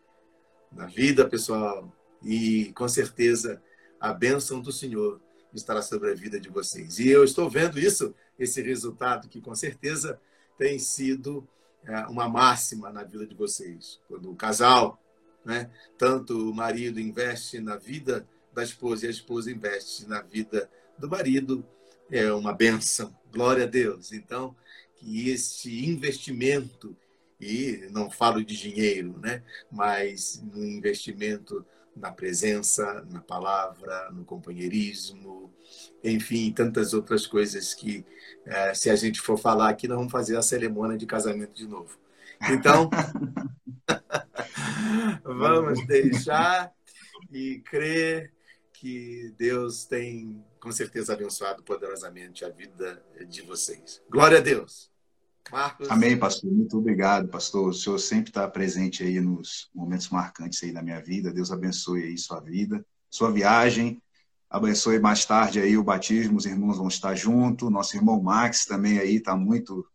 na 0.72 0.86
vida 0.86 1.28
pessoal 1.28 1.92
e 2.22 2.72
com 2.74 2.88
certeza 2.88 3.62
a 4.00 4.12
bênção 4.12 4.60
do 4.60 4.72
Senhor 4.72 5.20
estará 5.54 5.80
sobre 5.80 6.10
a 6.10 6.14
vida 6.14 6.40
de 6.40 6.48
vocês. 6.48 6.98
E 6.98 7.08
eu 7.08 7.24
estou 7.24 7.48
vendo 7.48 7.78
isso, 7.78 8.14
esse 8.38 8.60
resultado 8.60 9.28
que 9.28 9.40
com 9.40 9.54
certeza 9.54 10.20
tem 10.58 10.78
sido 10.78 11.46
é, 11.84 12.00
uma 12.06 12.28
máxima 12.28 12.90
na 12.90 13.04
vida 13.04 13.26
de 13.26 13.34
vocês. 13.34 14.00
Quando 14.08 14.30
o 14.30 14.36
casal, 14.36 15.00
né, 15.44 15.70
tanto 15.96 16.50
o 16.50 16.54
marido 16.54 16.98
investe 16.98 17.60
na 17.60 17.76
vida 17.76 18.26
da 18.52 18.62
esposa 18.62 19.04
e 19.04 19.08
a 19.08 19.10
esposa 19.10 19.50
investe 19.50 20.06
na 20.08 20.22
vida 20.22 20.68
do 20.98 21.08
marido, 21.08 21.64
é 22.10 22.32
uma 22.32 22.52
benção. 22.52 23.16
Glória 23.32 23.64
a 23.64 23.68
Deus. 23.68 24.12
Então, 24.12 24.54
que 25.04 25.28
esse 25.28 25.84
investimento, 25.84 26.96
e 27.38 27.86
não 27.90 28.10
falo 28.10 28.42
de 28.42 28.56
dinheiro, 28.56 29.18
né, 29.18 29.42
mas 29.70 30.42
no 30.42 30.64
investimento 30.64 31.64
na 31.94 32.10
presença, 32.10 33.06
na 33.10 33.20
palavra, 33.20 34.10
no 34.10 34.24
companheirismo, 34.24 35.52
enfim, 36.02 36.50
tantas 36.50 36.92
outras 36.92 37.26
coisas 37.26 37.74
que, 37.74 38.04
é, 38.46 38.74
se 38.74 38.90
a 38.90 38.96
gente 38.96 39.20
for 39.20 39.38
falar 39.38 39.68
aqui, 39.68 39.86
nós 39.86 39.98
vamos 39.98 40.10
fazer 40.10 40.36
a 40.36 40.42
cerimônia 40.42 40.96
de 40.96 41.06
casamento 41.06 41.54
de 41.54 41.68
novo. 41.68 41.96
Então, 42.50 42.90
vamos 45.22 45.86
deixar 45.86 46.72
e 47.30 47.60
crer 47.60 48.32
que 48.72 49.32
Deus 49.38 49.84
tem, 49.84 50.44
com 50.58 50.72
certeza, 50.72 51.12
abençoado 51.12 51.62
poderosamente 51.62 52.44
a 52.44 52.48
vida 52.48 53.04
de 53.28 53.42
vocês. 53.42 54.02
Glória 54.10 54.38
a 54.38 54.40
Deus. 54.40 54.93
Marcos. 55.52 55.90
Amém, 55.90 56.18
pastor. 56.18 56.50
Muito 56.50 56.78
obrigado, 56.78 57.28
pastor. 57.28 57.68
O 57.68 57.72
senhor 57.72 57.98
sempre 57.98 58.30
está 58.30 58.48
presente 58.48 59.02
aí 59.02 59.20
nos 59.20 59.68
momentos 59.74 60.08
marcantes 60.08 60.62
aí 60.62 60.72
da 60.72 60.82
minha 60.82 61.00
vida. 61.00 61.32
Deus 61.32 61.52
abençoe 61.52 62.04
aí 62.04 62.18
sua 62.18 62.40
vida, 62.40 62.84
sua 63.10 63.30
viagem. 63.30 64.02
Abençoe 64.48 64.98
mais 64.98 65.24
tarde 65.24 65.60
aí 65.60 65.76
o 65.76 65.82
batismo, 65.82 66.36
os 66.36 66.46
irmãos 66.46 66.78
vão 66.78 66.88
estar 66.88 67.14
junto. 67.14 67.70
Nosso 67.70 67.96
irmão 67.96 68.22
Max 68.22 68.64
também 68.64 68.98
aí 68.98 69.16
está 69.16 69.36
muito 69.36 69.86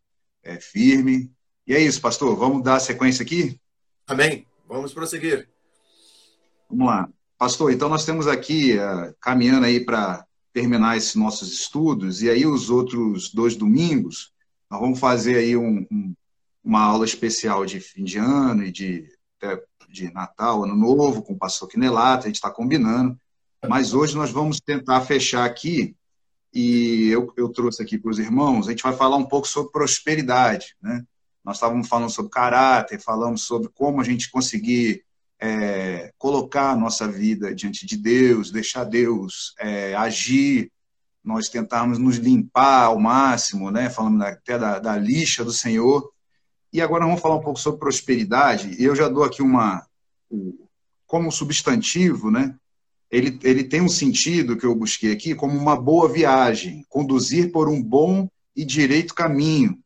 é, 0.42 0.60
firme. 0.60 1.32
E 1.66 1.74
é 1.74 1.80
isso, 1.80 2.00
pastor. 2.00 2.36
Vamos 2.36 2.62
dar 2.62 2.80
sequência 2.80 3.22
aqui? 3.22 3.58
Amém. 4.06 4.46
Vamos 4.68 4.92
prosseguir. 4.92 5.48
Vamos 6.68 6.86
lá. 6.86 7.08
Pastor, 7.38 7.72
então 7.72 7.88
nós 7.88 8.04
temos 8.04 8.26
aqui, 8.26 8.76
uh, 8.76 9.14
caminhando 9.20 9.64
aí 9.64 9.84
para 9.84 10.26
terminar 10.52 10.96
esses 10.96 11.14
nossos 11.14 11.52
estudos, 11.52 12.22
e 12.22 12.28
aí 12.28 12.44
os 12.44 12.68
outros 12.68 13.32
dois 13.32 13.56
domingos, 13.56 14.32
nós 14.70 14.80
vamos 14.80 15.00
fazer 15.00 15.36
aí 15.36 15.56
um, 15.56 15.86
um, 15.90 16.14
uma 16.62 16.82
aula 16.82 17.04
especial 17.04 17.66
de 17.66 17.80
fim 17.80 18.04
de 18.04 18.18
ano 18.18 18.62
e 18.62 18.70
de, 18.70 19.08
de 19.88 20.12
Natal, 20.12 20.62
Ano 20.62 20.76
Novo, 20.76 21.22
com 21.22 21.32
o 21.32 21.38
pastor 21.38 21.68
Quinelato, 21.68 22.24
a 22.24 22.28
gente 22.28 22.36
está 22.36 22.50
combinando. 22.50 23.18
Mas 23.68 23.92
hoje 23.92 24.16
nós 24.16 24.30
vamos 24.30 24.60
tentar 24.60 25.00
fechar 25.02 25.44
aqui, 25.44 25.94
e 26.54 27.08
eu, 27.08 27.32
eu 27.36 27.48
trouxe 27.48 27.82
aqui 27.82 27.98
para 27.98 28.10
os 28.10 28.18
irmãos, 28.18 28.68
a 28.68 28.70
gente 28.70 28.82
vai 28.82 28.94
falar 28.94 29.16
um 29.16 29.26
pouco 29.26 29.46
sobre 29.46 29.72
prosperidade. 29.72 30.76
Né? 30.80 31.04
Nós 31.44 31.56
estávamos 31.56 31.88
falando 31.88 32.10
sobre 32.10 32.30
caráter, 32.30 33.00
falamos 33.00 33.42
sobre 33.42 33.68
como 33.74 34.00
a 34.00 34.04
gente 34.04 34.30
conseguir 34.30 35.04
é, 35.40 36.12
colocar 36.16 36.70
a 36.70 36.76
nossa 36.76 37.08
vida 37.08 37.54
diante 37.54 37.86
de 37.86 37.96
Deus, 37.96 38.50
deixar 38.50 38.84
Deus 38.84 39.54
é, 39.58 39.94
agir 39.94 40.70
nós 41.22 41.48
tentarmos 41.48 41.98
nos 41.98 42.16
limpar 42.16 42.84
ao 42.84 42.98
máximo, 42.98 43.70
né? 43.70 43.90
falando 43.90 44.22
até 44.22 44.58
da, 44.58 44.78
da 44.78 44.96
lixa 44.96 45.44
do 45.44 45.52
Senhor. 45.52 46.10
E 46.72 46.80
agora 46.80 47.04
vamos 47.04 47.20
falar 47.20 47.36
um 47.36 47.42
pouco 47.42 47.58
sobre 47.58 47.80
prosperidade. 47.80 48.82
Eu 48.82 48.94
já 48.94 49.08
dou 49.08 49.24
aqui 49.24 49.42
uma. 49.42 49.84
Como 51.06 51.32
substantivo, 51.32 52.30
né? 52.30 52.54
Ele, 53.10 53.38
ele 53.42 53.64
tem 53.64 53.80
um 53.80 53.88
sentido 53.88 54.56
que 54.56 54.64
eu 54.64 54.74
busquei 54.74 55.12
aqui 55.12 55.34
como 55.34 55.58
uma 55.58 55.76
boa 55.76 56.08
viagem, 56.08 56.86
conduzir 56.88 57.50
por 57.50 57.68
um 57.68 57.82
bom 57.82 58.28
e 58.54 58.64
direito 58.64 59.14
caminho. 59.14 59.76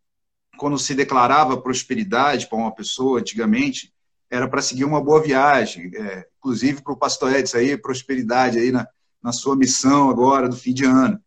Quando 0.58 0.78
se 0.78 0.94
declarava 0.94 1.60
prosperidade 1.60 2.46
para 2.46 2.58
uma 2.58 2.74
pessoa 2.74 3.20
antigamente, 3.20 3.90
era 4.30 4.46
para 4.46 4.60
seguir 4.60 4.84
uma 4.84 5.02
boa 5.02 5.22
viagem. 5.22 5.90
É, 5.94 6.26
inclusive 6.38 6.82
para 6.82 6.92
o 6.92 6.98
pastor 6.98 7.34
Edson 7.34 7.56
aí, 7.56 7.78
prosperidade 7.78 8.58
aí 8.58 8.70
na, 8.70 8.86
na 9.22 9.32
sua 9.32 9.56
missão 9.56 10.10
agora 10.10 10.46
do 10.46 10.56
fim 10.56 10.74
de 10.74 10.84
ano. 10.84 11.18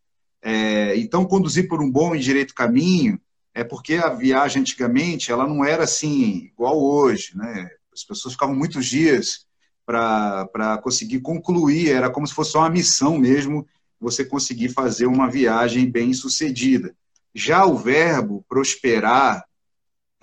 É, 0.50 0.96
então, 0.96 1.26
conduzir 1.26 1.68
por 1.68 1.82
um 1.82 1.92
bom 1.92 2.16
e 2.16 2.20
direito 2.20 2.56
caminho 2.56 3.20
é 3.54 3.66
porque 3.66 3.96
a 3.96 4.08
viagem 4.08 4.62
antigamente 4.62 5.30
ela 5.30 5.46
não 5.46 5.66
era 5.66 5.84
assim 5.84 6.50
igual 6.54 6.82
hoje, 6.82 7.36
né? 7.36 7.70
As 7.94 8.06
pessoas 8.06 8.34
ficavam 8.34 8.56
muitos 8.56 8.86
dias 8.86 9.46
para 9.86 10.80
conseguir 10.82 11.20
concluir, 11.20 11.92
era 11.92 12.10
como 12.10 12.26
se 12.26 12.34
fosse 12.34 12.56
uma 12.56 12.70
missão 12.70 13.18
mesmo 13.18 13.68
você 14.00 14.24
conseguir 14.24 14.70
fazer 14.70 15.06
uma 15.06 15.30
viagem 15.30 15.92
bem 15.92 16.14
sucedida. 16.14 16.96
Já 17.36 17.66
o 17.66 17.76
verbo 17.76 18.46
prosperar, 18.48 19.44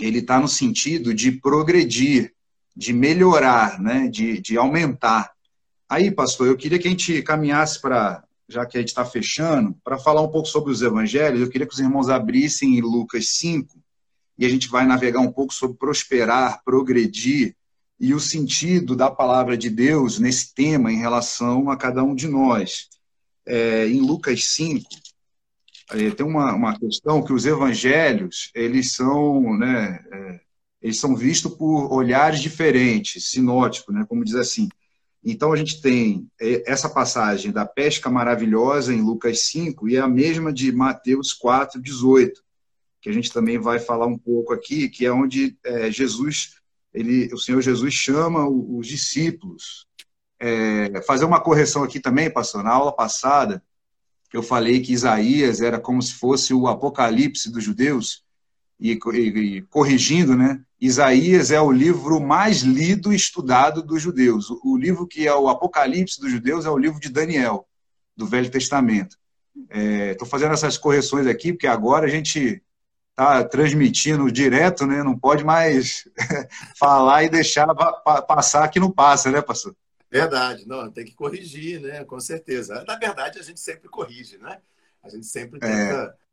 ele 0.01 0.21
está 0.21 0.41
no 0.41 0.49
sentido 0.49 1.13
de 1.13 1.33
progredir, 1.33 2.33
de 2.75 2.95
melhorar, 2.95 3.79
né? 3.79 4.09
de, 4.09 4.41
de 4.41 4.57
aumentar. 4.57 5.33
Aí, 5.87 6.11
pastor, 6.11 6.47
eu 6.47 6.57
queria 6.57 6.79
que 6.79 6.89
a 6.89 6.91
gente 6.91 7.21
caminhasse 7.21 7.79
para 7.79 8.25
já 8.55 8.65
que 8.65 8.79
a 8.79 8.81
gente 8.81 8.91
está 8.91 9.05
fechando, 9.05 9.77
para 9.83 9.99
falar 9.99 10.23
um 10.23 10.31
pouco 10.31 10.47
sobre 10.47 10.71
os 10.71 10.81
evangelhos, 10.81 11.41
eu 11.41 11.51
queria 11.51 11.67
que 11.67 11.75
os 11.75 11.81
irmãos 11.81 12.09
abrissem 12.09 12.79
em 12.79 12.81
Lucas 12.81 13.31
5 13.31 13.77
e 14.39 14.47
a 14.47 14.49
gente 14.49 14.69
vai 14.69 14.87
navegar 14.87 15.21
um 15.21 15.33
pouco 15.33 15.53
sobre 15.53 15.77
prosperar, 15.77 16.63
progredir 16.65 17.57
e 17.99 18.15
o 18.15 18.21
sentido 18.21 18.95
da 18.95 19.11
palavra 19.11 19.57
de 19.57 19.69
Deus 19.69 20.21
nesse 20.21 20.55
tema 20.55 20.93
em 20.93 20.99
relação 20.99 21.69
a 21.69 21.77
cada 21.77 22.05
um 22.05 22.15
de 22.15 22.29
nós. 22.29 22.89
É, 23.45 23.89
em 23.89 24.01
Lucas 24.01 24.45
5, 24.45 24.89
é, 25.91 26.11
tem 26.11 26.25
uma, 26.25 26.55
uma 26.55 26.79
questão 26.79 27.23
que 27.23 27.33
os 27.33 27.45
evangelhos, 27.45 28.53
eles 28.55 28.93
são, 28.93 29.59
né, 29.59 29.99
é, 30.13 30.41
eles 30.81 30.99
são 30.99 31.17
vistos 31.17 31.53
por 31.55 31.93
olhares 31.93 32.41
diferentes, 32.41 33.31
sinótico, 33.31 33.93
né, 33.93 34.05
como 34.09 34.25
diz 34.25 34.37
assim, 34.37 34.69
então, 35.25 35.53
a 35.53 35.57
gente 35.57 35.81
tem 35.81 36.29
é, 36.39 36.71
essa 36.71 36.89
passagem 36.89 37.51
da 37.51 37.65
pesca 37.65 38.11
maravilhosa 38.11 38.93
em 38.93 39.01
Lucas 39.01 39.41
5 39.47 39.89
e 39.89 39.97
a 39.97 40.07
mesma 40.07 40.53
de 40.53 40.71
Mateus 40.71 41.33
4, 41.33 41.81
18, 41.81 42.45
que 43.01 43.09
a 43.09 43.13
gente 43.13 43.33
também 43.33 43.59
vai 43.59 43.79
falar 43.79 44.07
um 44.07 44.19
pouco 44.19 44.53
aqui, 44.53 44.89
que 44.89 45.07
é 45.07 45.13
onde 45.13 45.57
é, 45.65 45.91
Jesus, 45.91 46.57
ele, 46.93 47.33
o 47.33 47.39
Senhor 47.39 47.63
Jesus 47.63 47.95
chama 47.95 48.47
os 48.47 48.87
discípulos. 48.87 49.87
É, 50.39 51.01
fazer 51.03 51.25
uma 51.25 51.41
correção 51.41 51.83
aqui 51.83 51.99
também, 51.99 52.31
pastor, 52.31 52.63
na 52.63 52.73
aula 52.73 52.93
passada, 52.93 53.63
eu 54.31 54.43
falei 54.43 54.81
que 54.81 54.93
Isaías 54.93 55.63
era 55.63 55.79
como 55.79 56.03
se 56.03 56.15
fosse 56.15 56.53
o 56.53 56.67
apocalipse 56.67 57.51
dos 57.51 57.65
judeus, 57.65 58.24
e, 58.85 58.99
e, 59.15 59.57
e 59.57 59.63
corrigindo, 59.63 60.37
né? 60.37 60.61
Isaías 60.79 61.51
é 61.51 61.59
o 61.59 61.73
livro 61.73 62.21
mais 62.21 62.61
lido 62.61 63.11
e 63.11 63.17
estudado 63.17 63.83
dos 63.83 64.03
judeus. 64.03 64.51
O 64.63 64.77
livro 64.77 65.07
que 65.07 65.27
é 65.27 65.35
o 65.35 65.49
Apocalipse 65.49 66.21
dos 66.21 66.31
judeus 66.31 66.67
é 66.67 66.71
o 66.71 66.77
livro 66.77 67.01
de 67.01 67.09
Daniel, 67.09 67.67
do 68.15 68.27
Velho 68.27 68.51
Testamento. 68.51 69.17
Estou 69.71 70.27
é, 70.27 70.31
fazendo 70.31 70.53
essas 70.53 70.77
correções 70.77 71.27
aqui, 71.27 71.55
porque 71.55 71.67
agora 71.67 72.05
a 72.05 72.11
gente 72.11 72.63
está 73.11 73.43
transmitindo 73.45 74.31
direto, 74.31 74.87
né? 74.87 75.03
não 75.03 75.19
pode 75.19 75.45
mais 75.45 76.07
falar 76.79 77.25
e 77.25 77.31
deixar 77.31 77.67
passar 78.29 78.69
que 78.69 78.81
não 78.81 78.91
passa, 78.91 79.31
né, 79.31 79.41
pastor? 79.41 79.75
Verdade, 80.11 80.69
não, 80.69 80.91
tem 80.91 81.07
que 81.07 81.15
corrigir, 81.15 81.81
né? 81.81 82.05
Com 82.05 82.21
certeza. 82.21 82.85
Na 82.87 82.97
verdade, 82.97 83.39
a 83.39 83.43
gente 83.43 83.61
sempre 83.61 83.89
corrige, 83.89 84.37
né? 84.37 84.59
A 85.03 85.09
gente 85.09 85.27
sempre 85.27 85.59
tenta 85.59 85.73
é 85.73 86.24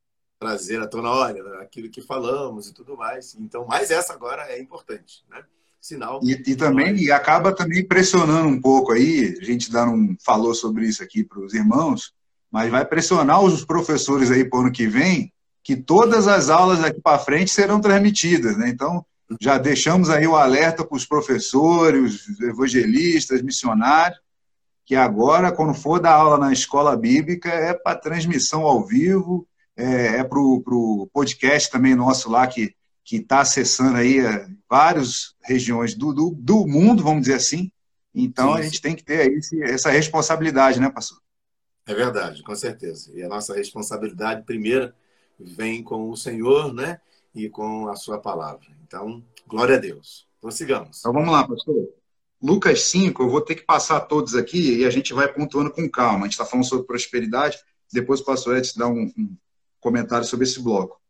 trazer 0.42 0.82
à 0.82 0.88
tona, 0.88 1.12
olha, 1.12 1.44
aquilo 1.62 1.88
que 1.88 2.02
falamos 2.02 2.68
e 2.68 2.74
tudo 2.74 2.98
mais. 2.98 3.38
Então, 3.40 3.64
mais 3.68 3.92
essa 3.92 4.12
agora 4.12 4.42
é 4.50 4.60
importante, 4.60 5.24
né? 5.30 5.44
Sinal. 5.80 6.20
E, 6.24 6.32
e 6.32 6.56
também 6.56 6.96
e 6.96 7.12
acaba 7.12 7.56
também 7.56 7.88
pressionando 7.88 8.48
um 8.48 8.60
pouco 8.60 8.92
aí, 8.92 9.38
a 9.40 9.44
gente 9.44 9.72
dá 9.72 9.88
um, 9.88 10.16
falou 10.26 10.56
sobre 10.56 10.88
isso 10.88 11.04
aqui 11.04 11.24
para 11.24 11.40
os 11.40 11.54
irmãos, 11.54 12.14
mas 12.52 12.72
vai 12.72 12.84
pressionar 12.84 13.42
os 13.44 13.64
professores 13.64 14.32
aí 14.32 14.44
para 14.44 14.58
o 14.58 14.62
ano 14.64 14.72
que 14.72 14.88
vem, 14.88 15.32
que 15.64 15.76
todas 15.76 16.28
as 16.28 16.50
aulas 16.50 16.80
daqui 16.80 17.00
para 17.00 17.20
frente 17.20 17.52
serão 17.52 17.80
transmitidas, 17.80 18.58
né? 18.58 18.68
Então, 18.70 19.06
já 19.40 19.60
deixamos 19.60 20.10
aí 20.10 20.26
o 20.26 20.36
alerta 20.36 20.84
para 20.84 20.98
os 20.98 21.06
professores, 21.06 22.28
os 22.28 22.42
evangelistas, 22.42 23.44
missionários, 23.44 24.20
que 24.88 24.96
agora, 24.96 25.52
quando 25.52 25.76
for 25.76 26.00
dar 26.00 26.14
aula 26.14 26.38
na 26.40 26.52
escola 26.52 26.98
bíblica, 26.98 27.50
é 27.50 27.74
para 27.74 27.98
transmissão 27.98 28.64
ao 28.64 28.84
vivo, 28.84 29.48
é, 29.82 30.20
é 30.20 30.24
para 30.24 30.40
o 30.40 31.10
podcast 31.14 31.72
também 31.72 31.96
nosso 31.96 32.30
lá, 32.30 32.48
que 32.48 32.74
está 33.12 33.42
acessando 33.42 33.98
aí 33.98 34.20
é, 34.20 34.48
várias 34.70 35.36
regiões 35.42 35.96
do, 35.96 36.14
do, 36.14 36.36
do, 36.38 36.68
mundo, 36.68 37.04
vamos 37.04 37.22
dizer 37.24 37.36
assim. 37.36 37.72
Então, 38.14 38.54
sim, 38.54 38.60
a 38.60 38.64
gente 38.64 38.76
sim. 38.78 38.82
tem 38.82 38.96
que 38.96 39.04
ter 39.04 39.22
aí 39.22 39.40
essa 39.64 39.90
responsabilidade, 39.90 40.80
né, 40.80 40.90
pastor? 40.90 41.20
É 41.88 41.94
verdade, 41.94 42.44
com 42.44 42.56
certeza. 42.56 43.12
E 43.14 43.24
a 43.24 43.28
nossa 43.28 43.56
responsabilidade 43.56 44.44
primeira 44.44 44.96
vem 45.40 45.82
com 45.82 46.10
o 46.10 46.16
Senhor, 46.16 46.74
né? 46.74 47.00
e 47.34 47.50
com 47.50 47.88
a 47.88 47.96
sua 47.96 48.20
palavra. 48.20 48.68
Então, 48.86 49.24
glória 49.48 49.76
a 49.76 49.80
Deus. 49.80 50.28
Prossigamos. 50.40 51.00
Então 51.00 51.14
vamos 51.14 51.32
lá, 51.32 51.48
pastor. 51.48 51.90
Lucas 52.42 52.84
5, 52.84 53.22
eu 53.22 53.30
vou 53.30 53.42
ter 53.42 53.56
que 53.56 53.64
passar 53.64 54.00
todos 54.02 54.36
aqui 54.36 54.80
e 54.80 54.86
a 54.86 54.90
gente 54.90 55.14
vai 55.14 55.32
pontuando 55.32 55.72
com 55.72 55.90
calma. 55.90 56.22
A 56.22 56.24
gente 56.24 56.32
está 56.32 56.46
falando 56.46 56.66
sobre 56.66 56.88
prosperidade, 56.88 57.60
depois 57.94 58.20
o 58.20 58.26
pastor 58.26 58.58
Edson 58.58 58.80
dá 58.80 58.88
um, 58.88 59.12
um 59.18 59.36
comentário 59.82 60.26
sobre 60.26 60.46
esse 60.46 60.62
bloco. 60.62 61.02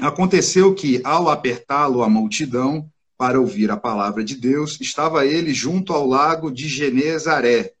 Aconteceu 0.00 0.74
que, 0.74 1.00
ao 1.04 1.28
apertá-lo 1.28 2.02
a 2.02 2.08
multidão 2.08 2.88
para 3.16 3.40
ouvir 3.40 3.68
a 3.70 3.76
palavra 3.76 4.22
de 4.22 4.36
Deus, 4.36 4.80
estava 4.80 5.26
ele 5.26 5.52
junto 5.52 5.92
ao 5.92 6.06
lago 6.06 6.52
de 6.52 6.68
Genezaré. 6.68 7.72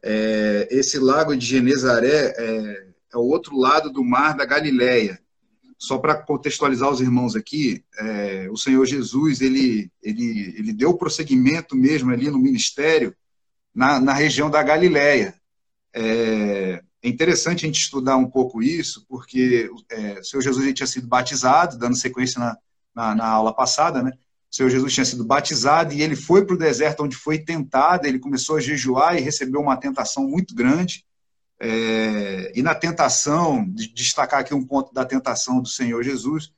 É, 0.00 0.68
esse 0.70 0.98
lago 0.98 1.36
de 1.36 1.44
Genezaré 1.44 2.32
é, 2.36 2.86
é, 3.12 3.16
o 3.16 3.22
outro 3.22 3.58
lado 3.58 3.90
do 3.90 4.04
mar 4.04 4.36
da 4.36 4.44
Galileia. 4.44 5.20
Só 5.76 5.98
para 5.98 6.14
contextualizar 6.14 6.88
os 6.88 7.00
irmãos 7.00 7.34
aqui, 7.34 7.84
é, 7.98 8.48
o 8.50 8.56
Senhor 8.56 8.86
Jesus 8.86 9.40
ele, 9.40 9.90
ele, 10.00 10.54
ele 10.56 10.72
deu 10.72 10.94
prosseguimento 10.94 11.74
mesmo 11.74 12.12
ali 12.12 12.30
no 12.30 12.38
ministério 12.38 13.14
na, 13.74 13.98
na 13.98 14.12
região 14.12 14.48
da 14.48 14.62
Galileia. 14.62 15.34
É, 15.92 16.82
é 17.04 17.08
interessante 17.08 17.64
a 17.64 17.68
gente 17.68 17.80
estudar 17.80 18.16
um 18.16 18.24
pouco 18.24 18.62
isso, 18.62 19.04
porque 19.06 19.70
é, 19.90 20.20
o 20.20 20.24
Senhor 20.24 20.42
Jesus 20.42 20.72
tinha 20.72 20.86
sido 20.86 21.06
batizado, 21.06 21.76
dando 21.76 21.94
sequência 21.94 22.40
na, 22.40 22.56
na, 22.94 23.14
na, 23.14 23.26
aula 23.26 23.54
passada, 23.54 24.02
né? 24.02 24.10
O 24.50 24.56
Senhor 24.56 24.70
Jesus 24.70 24.94
tinha 24.94 25.04
sido 25.04 25.22
batizado 25.22 25.92
e 25.92 26.00
ele 26.00 26.16
foi 26.16 26.46
para 26.46 26.54
o 26.54 26.58
deserto 26.58 27.04
onde 27.04 27.14
foi 27.14 27.38
tentado, 27.38 28.06
ele 28.06 28.18
começou 28.18 28.56
a 28.56 28.60
jejuar 28.60 29.18
e 29.18 29.20
recebeu 29.20 29.60
uma 29.60 29.76
tentação 29.76 30.26
muito 30.26 30.54
grande. 30.54 31.04
É, 31.60 32.52
e 32.54 32.62
na 32.62 32.74
tentação, 32.74 33.68
de 33.68 33.92
destacar 33.92 34.40
aqui 34.40 34.54
um 34.54 34.64
ponto 34.64 34.94
da 34.94 35.04
tentação 35.04 35.60
do 35.60 35.68
Senhor 35.68 36.02
Jesus, 36.02 36.52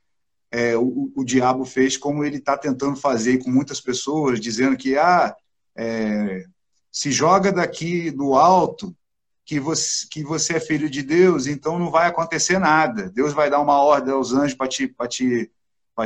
é, 0.53 0.77
o, 0.77 1.11
o, 1.17 1.25
diabo 1.25 1.65
fez 1.65 1.97
como 1.97 2.23
ele 2.23 2.37
está 2.37 2.57
tentando 2.57 2.95
fazer 2.95 3.39
com 3.39 3.51
muitas 3.51 3.81
pessoas, 3.81 4.41
dizendo 4.41 4.77
que 4.77 4.97
ah, 4.97 5.35
é, 5.75 6.45
se 6.93 7.11
joga 7.11 7.51
daqui 7.51 8.13
do 8.13 8.35
alto 8.35 8.97
que 9.47 9.61
você, 9.61 10.07
que 10.11 10.25
você 10.25 10.57
é 10.57 10.61
filho 10.61 10.91
de 10.91 11.03
Deus, 11.03 11.47
então 11.47 11.79
não 11.79 11.89
vai 11.89 12.09
acontecer 12.09 12.59
nada. 12.59 13.09
Deus 13.09 13.33
vai 13.33 13.49
dar 13.49 13.61
uma 13.61 13.81
ordem 13.81 14.13
aos 14.13 14.33
anjos 14.33 14.55
para 14.55 14.67
te, 14.67 14.93
te, 15.09 15.51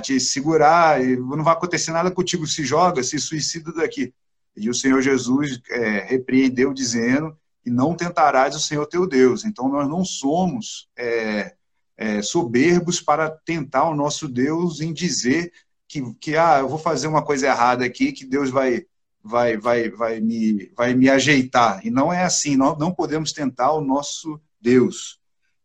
te 0.02 0.20
segurar, 0.20 1.02
e 1.02 1.16
não 1.16 1.42
vai 1.42 1.54
acontecer 1.54 1.90
nada 1.90 2.10
contigo. 2.10 2.46
Se 2.46 2.62
joga, 2.64 3.02
se 3.02 3.18
suicida 3.18 3.72
daqui. 3.72 4.12
E 4.54 4.68
o 4.68 4.74
Senhor 4.74 5.00
Jesus 5.00 5.58
é, 5.70 6.04
repreendeu, 6.04 6.74
dizendo 6.74 7.34
que 7.64 7.70
não 7.70 7.94
tentarás 7.94 8.54
o 8.54 8.60
Senhor 8.60 8.84
teu 8.86 9.06
Deus. 9.06 9.42
Então 9.42 9.70
nós 9.70 9.88
não 9.88 10.04
somos 10.04 10.90
é, 10.94 11.54
é, 11.96 12.20
soberbos 12.20 13.00
para 13.00 13.30
tentar 13.30 13.88
o 13.88 13.94
nosso 13.94 14.28
Deus 14.28 14.82
em 14.82 14.92
dizer 14.92 15.50
que, 15.88 16.14
que 16.20 16.36
ah, 16.36 16.58
eu 16.60 16.68
vou 16.68 16.78
fazer 16.78 17.06
uma 17.06 17.22
coisa 17.22 17.46
errada 17.46 17.86
aqui, 17.86 18.12
que 18.12 18.26
Deus 18.26 18.50
vai 18.50 18.84
vai, 19.22 19.56
vai, 19.56 19.90
vai, 19.90 20.20
me, 20.20 20.70
vai 20.76 20.94
me 20.94 21.08
ajeitar. 21.08 21.84
E 21.84 21.90
não 21.90 22.12
é 22.12 22.24
assim, 22.24 22.56
nós 22.56 22.78
não 22.78 22.92
podemos 22.92 23.32
tentar 23.32 23.72
o 23.72 23.80
nosso 23.80 24.40
Deus. 24.60 25.18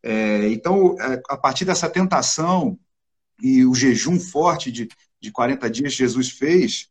É, 0.03 0.49
então, 0.49 0.95
é, 0.99 1.21
a 1.29 1.37
partir 1.37 1.65
dessa 1.65 1.89
tentação 1.89 2.77
e 3.41 3.65
o 3.65 3.73
jejum 3.73 4.19
forte 4.19 4.71
de, 4.71 4.87
de 5.19 5.31
40 5.31 5.69
dias 5.69 5.91
que 5.91 5.99
Jesus 5.99 6.29
fez, 6.29 6.89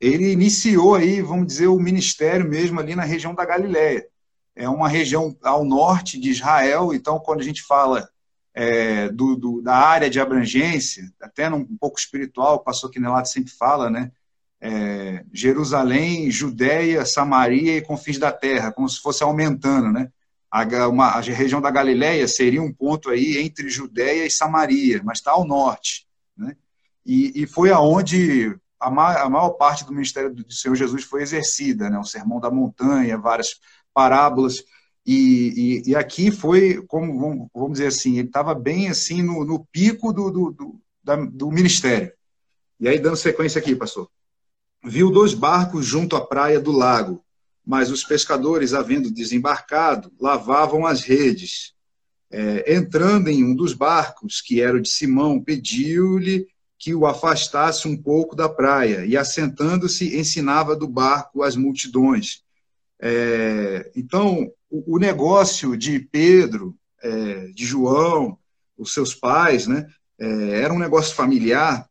ele 0.00 0.32
iniciou 0.32 0.94
aí, 0.94 1.20
vamos 1.20 1.46
dizer, 1.46 1.68
o 1.68 1.78
ministério 1.78 2.48
mesmo 2.48 2.80
ali 2.80 2.94
na 2.94 3.04
região 3.04 3.34
da 3.34 3.44
Galiléia. 3.44 4.06
É 4.54 4.68
uma 4.68 4.88
região 4.88 5.36
ao 5.42 5.64
norte 5.64 6.18
de 6.18 6.30
Israel, 6.30 6.92
então 6.92 7.18
quando 7.18 7.40
a 7.40 7.44
gente 7.44 7.62
fala 7.62 8.08
é, 8.54 9.08
do, 9.08 9.36
do, 9.36 9.62
da 9.62 9.74
área 9.74 10.10
de 10.10 10.20
abrangência, 10.20 11.10
até 11.20 11.48
um 11.48 11.76
pouco 11.78 11.98
espiritual, 11.98 12.56
o 12.56 12.60
pastor 12.60 12.90
Quinelato 12.90 13.28
sempre 13.28 13.50
fala, 13.52 13.88
né? 13.88 14.12
É, 14.64 15.24
Jerusalém, 15.32 16.30
Judéia, 16.30 17.04
Samaria 17.04 17.76
e 17.76 17.82
confins 17.82 18.16
da 18.16 18.30
terra, 18.30 18.70
como 18.70 18.88
se 18.88 19.00
fosse 19.00 19.24
aumentando, 19.24 19.90
né? 19.90 20.08
A, 20.48 20.88
uma, 20.88 21.06
a 21.06 21.20
região 21.20 21.60
da 21.60 21.70
Galileia 21.70 22.28
seria 22.28 22.62
um 22.62 22.72
ponto 22.72 23.10
aí 23.10 23.38
entre 23.38 23.68
Judéia 23.68 24.24
e 24.24 24.30
Samaria, 24.30 25.02
mas 25.02 25.18
está 25.18 25.32
ao 25.32 25.44
norte, 25.44 26.06
né? 26.36 26.54
E, 27.04 27.42
e 27.42 27.46
foi 27.46 27.72
aonde 27.72 28.56
a, 28.78 28.88
ma, 28.88 29.22
a, 29.22 29.28
maior 29.28 29.50
parte 29.50 29.84
do 29.84 29.92
ministério 29.92 30.32
do 30.32 30.52
Senhor 30.52 30.76
Jesus 30.76 31.02
foi 31.02 31.22
exercida, 31.22 31.90
né? 31.90 31.98
O 31.98 32.04
sermão 32.04 32.38
da 32.38 32.50
montanha, 32.50 33.18
várias 33.18 33.58
parábolas 33.92 34.62
e, 35.04 35.82
e, 35.84 35.90
e 35.90 35.96
aqui 35.96 36.30
foi 36.30 36.80
como 36.86 37.50
vamos, 37.52 37.72
dizer 37.72 37.88
assim, 37.88 38.18
ele 38.18 38.28
estava 38.28 38.54
bem 38.54 38.88
assim 38.88 39.22
no, 39.22 39.44
no 39.44 39.66
pico 39.72 40.12
do, 40.12 40.30
do, 40.30 40.52
do, 40.52 40.80
da, 41.02 41.16
do 41.16 41.50
ministério. 41.50 42.12
E 42.78 42.86
aí 42.86 43.00
dando 43.00 43.16
sequência 43.16 43.58
aqui, 43.58 43.74
pastor 43.74 44.08
viu 44.82 45.10
dois 45.10 45.34
barcos 45.34 45.86
junto 45.86 46.16
à 46.16 46.20
praia 46.20 46.60
do 46.60 46.72
lago, 46.72 47.24
mas 47.64 47.90
os 47.90 48.02
pescadores, 48.04 48.74
havendo 48.74 49.10
desembarcado, 49.10 50.12
lavavam 50.20 50.86
as 50.86 51.02
redes. 51.02 51.74
É, 52.30 52.74
entrando 52.74 53.28
em 53.28 53.44
um 53.44 53.54
dos 53.54 53.74
barcos, 53.74 54.40
que 54.40 54.60
era 54.60 54.76
o 54.76 54.80
de 54.80 54.88
Simão, 54.88 55.40
pediu-lhe 55.40 56.46
que 56.78 56.94
o 56.94 57.06
afastasse 57.06 57.86
um 57.86 57.96
pouco 57.96 58.34
da 58.34 58.48
praia, 58.48 59.06
e 59.06 59.16
assentando-se, 59.16 60.18
ensinava 60.18 60.74
do 60.74 60.88
barco 60.88 61.42
as 61.42 61.54
multidões. 61.54 62.42
É, 63.00 63.90
então, 63.94 64.50
o, 64.68 64.96
o, 64.96 64.98
negócio 64.98 65.76
de 65.76 66.00
Pedro, 66.00 66.74
é, 67.00 67.48
de 67.48 67.64
João, 67.64 68.36
os 68.76 68.92
seus 68.92 69.14
pais, 69.14 69.68
né, 69.68 69.86
é, 70.18 70.60
era 70.62 70.72
um 70.72 70.78
negócio 70.78 71.14
familiar, 71.14 71.88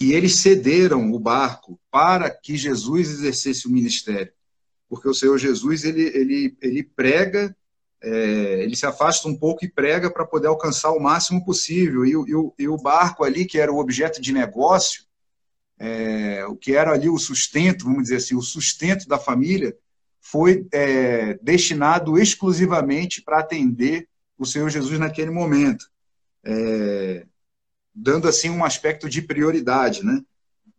e 0.00 0.12
eles 0.12 0.36
cederam 0.36 1.12
o 1.12 1.18
barco 1.18 1.80
para 1.90 2.30
que 2.30 2.56
Jesus 2.56 3.08
exercesse 3.08 3.66
o 3.66 3.70
ministério. 3.70 4.32
Porque 4.88 5.08
o 5.08 5.14
Senhor 5.14 5.36
Jesus, 5.38 5.84
ele, 5.84 6.02
ele, 6.02 6.56
ele 6.60 6.82
prega, 6.82 7.56
é, 8.02 8.62
ele 8.62 8.76
se 8.76 8.86
afasta 8.86 9.26
um 9.26 9.36
pouco 9.36 9.64
e 9.64 9.70
prega 9.70 10.10
para 10.10 10.26
poder 10.26 10.48
alcançar 10.48 10.92
o 10.92 11.00
máximo 11.00 11.44
possível. 11.44 12.04
E, 12.04 12.10
e, 12.10 12.34
o, 12.34 12.54
e, 12.58 12.68
o, 12.68 12.76
barco 12.76 13.24
ali, 13.24 13.46
que 13.46 13.58
era 13.58 13.72
o 13.72 13.78
objeto 13.78 14.20
de 14.20 14.32
negócio, 14.32 15.04
é, 15.78 16.44
o 16.46 16.56
que 16.56 16.74
era 16.74 16.92
ali 16.92 17.08
o 17.08 17.18
sustento, 17.18 17.84
vamos 17.84 18.04
dizer 18.04 18.16
assim, 18.16 18.36
o 18.36 18.42
sustento 18.42 19.08
da 19.08 19.18
família, 19.18 19.76
foi 20.20 20.66
é, 20.72 21.34
destinado 21.42 22.18
exclusivamente 22.18 23.22
para 23.22 23.40
atender 23.40 24.08
o 24.38 24.44
Senhor 24.44 24.68
Jesus 24.68 24.98
naquele 24.98 25.30
momento. 25.30 25.88
É, 26.44 27.26
dando 27.96 28.28
assim 28.28 28.50
um 28.50 28.62
aspecto 28.62 29.08
de 29.08 29.22
prioridade, 29.22 30.04
né? 30.04 30.20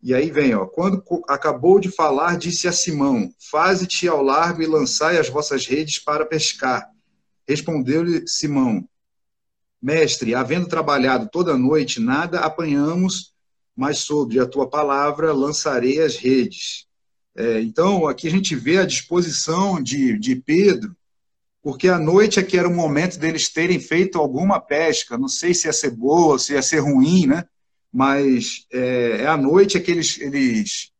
E 0.00 0.14
aí 0.14 0.30
vem, 0.30 0.54
ó, 0.54 0.64
quando 0.64 1.02
acabou 1.28 1.80
de 1.80 1.90
falar, 1.90 2.38
disse 2.38 2.68
a 2.68 2.72
Simão: 2.72 3.32
Faze-te 3.50 4.06
ao 4.06 4.22
largo 4.22 4.62
e 4.62 4.66
lançai 4.66 5.18
as 5.18 5.28
vossas 5.28 5.66
redes 5.66 5.98
para 5.98 6.24
pescar. 6.24 6.88
Respondeu-lhe 7.48 8.26
Simão: 8.28 8.88
Mestre, 9.82 10.36
havendo 10.36 10.68
trabalhado 10.68 11.28
toda 11.32 11.52
a 11.52 11.58
noite, 11.58 12.00
nada 12.00 12.40
apanhamos, 12.40 13.34
mas 13.74 13.98
sobre 13.98 14.38
a 14.38 14.46
tua 14.46 14.70
palavra 14.70 15.32
lançarei 15.32 16.00
as 16.00 16.16
redes. 16.16 16.86
É, 17.36 17.60
então, 17.60 18.06
aqui 18.06 18.28
a 18.28 18.30
gente 18.30 18.54
vê 18.54 18.78
a 18.78 18.86
disposição 18.86 19.82
de, 19.82 20.16
de 20.18 20.36
Pedro 20.36 20.96
porque 21.62 21.88
a 21.88 21.98
noite 21.98 22.38
é 22.38 22.42
que 22.42 22.56
era 22.56 22.68
o 22.68 22.74
momento 22.74 23.18
deles 23.18 23.48
terem 23.48 23.80
feito 23.80 24.18
alguma 24.18 24.60
pesca. 24.60 25.18
Não 25.18 25.28
sei 25.28 25.52
se 25.52 25.66
ia 25.66 25.72
ser 25.72 25.90
boa, 25.90 26.38
se 26.38 26.52
ia 26.52 26.62
ser 26.62 26.78
ruim, 26.78 27.26
né? 27.26 27.44
Mas 27.92 28.66
é, 28.72 29.22
é 29.22 29.26
a 29.26 29.36
noite 29.36 29.76
é 29.76 29.80
que 29.80 29.90
eles, 29.90 30.20
eles, 30.20 30.90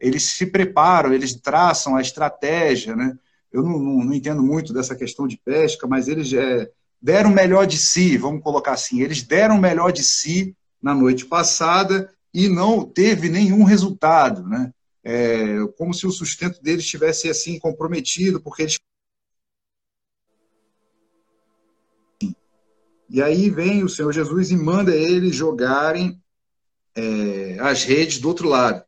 eles 0.00 0.22
se 0.24 0.46
preparam, 0.46 1.12
eles 1.12 1.34
traçam 1.34 1.96
a 1.96 2.00
estratégia, 2.00 2.96
né? 2.96 3.16
Eu 3.52 3.62
não, 3.62 3.78
não, 3.78 4.04
não 4.04 4.14
entendo 4.14 4.42
muito 4.42 4.72
dessa 4.72 4.94
questão 4.94 5.26
de 5.26 5.36
pesca, 5.36 5.86
mas 5.86 6.08
eles 6.08 6.32
é, 6.32 6.70
deram 7.00 7.30
o 7.30 7.34
melhor 7.34 7.66
de 7.66 7.78
si, 7.78 8.16
vamos 8.16 8.42
colocar 8.42 8.72
assim. 8.72 9.02
Eles 9.02 9.22
deram 9.22 9.56
o 9.56 9.60
melhor 9.60 9.92
de 9.92 10.02
si 10.02 10.56
na 10.82 10.94
noite 10.94 11.26
passada 11.26 12.10
e 12.32 12.48
não 12.48 12.84
teve 12.84 13.28
nenhum 13.28 13.64
resultado, 13.64 14.46
né? 14.46 14.72
É, 15.04 15.58
como 15.76 15.94
se 15.94 16.06
o 16.06 16.10
sustento 16.10 16.62
deles 16.62 16.84
estivesse 16.84 17.30
assim 17.30 17.58
comprometido, 17.58 18.40
porque 18.40 18.62
eles 18.62 18.76
E 23.08 23.22
aí 23.22 23.48
vem 23.48 23.82
o 23.82 23.88
Senhor 23.88 24.12
Jesus 24.12 24.50
e 24.50 24.56
manda 24.56 24.94
eles 24.94 25.34
jogarem 25.34 26.20
é, 26.94 27.56
as 27.60 27.84
redes 27.84 28.18
do 28.18 28.28
outro 28.28 28.48
lado. 28.48 28.84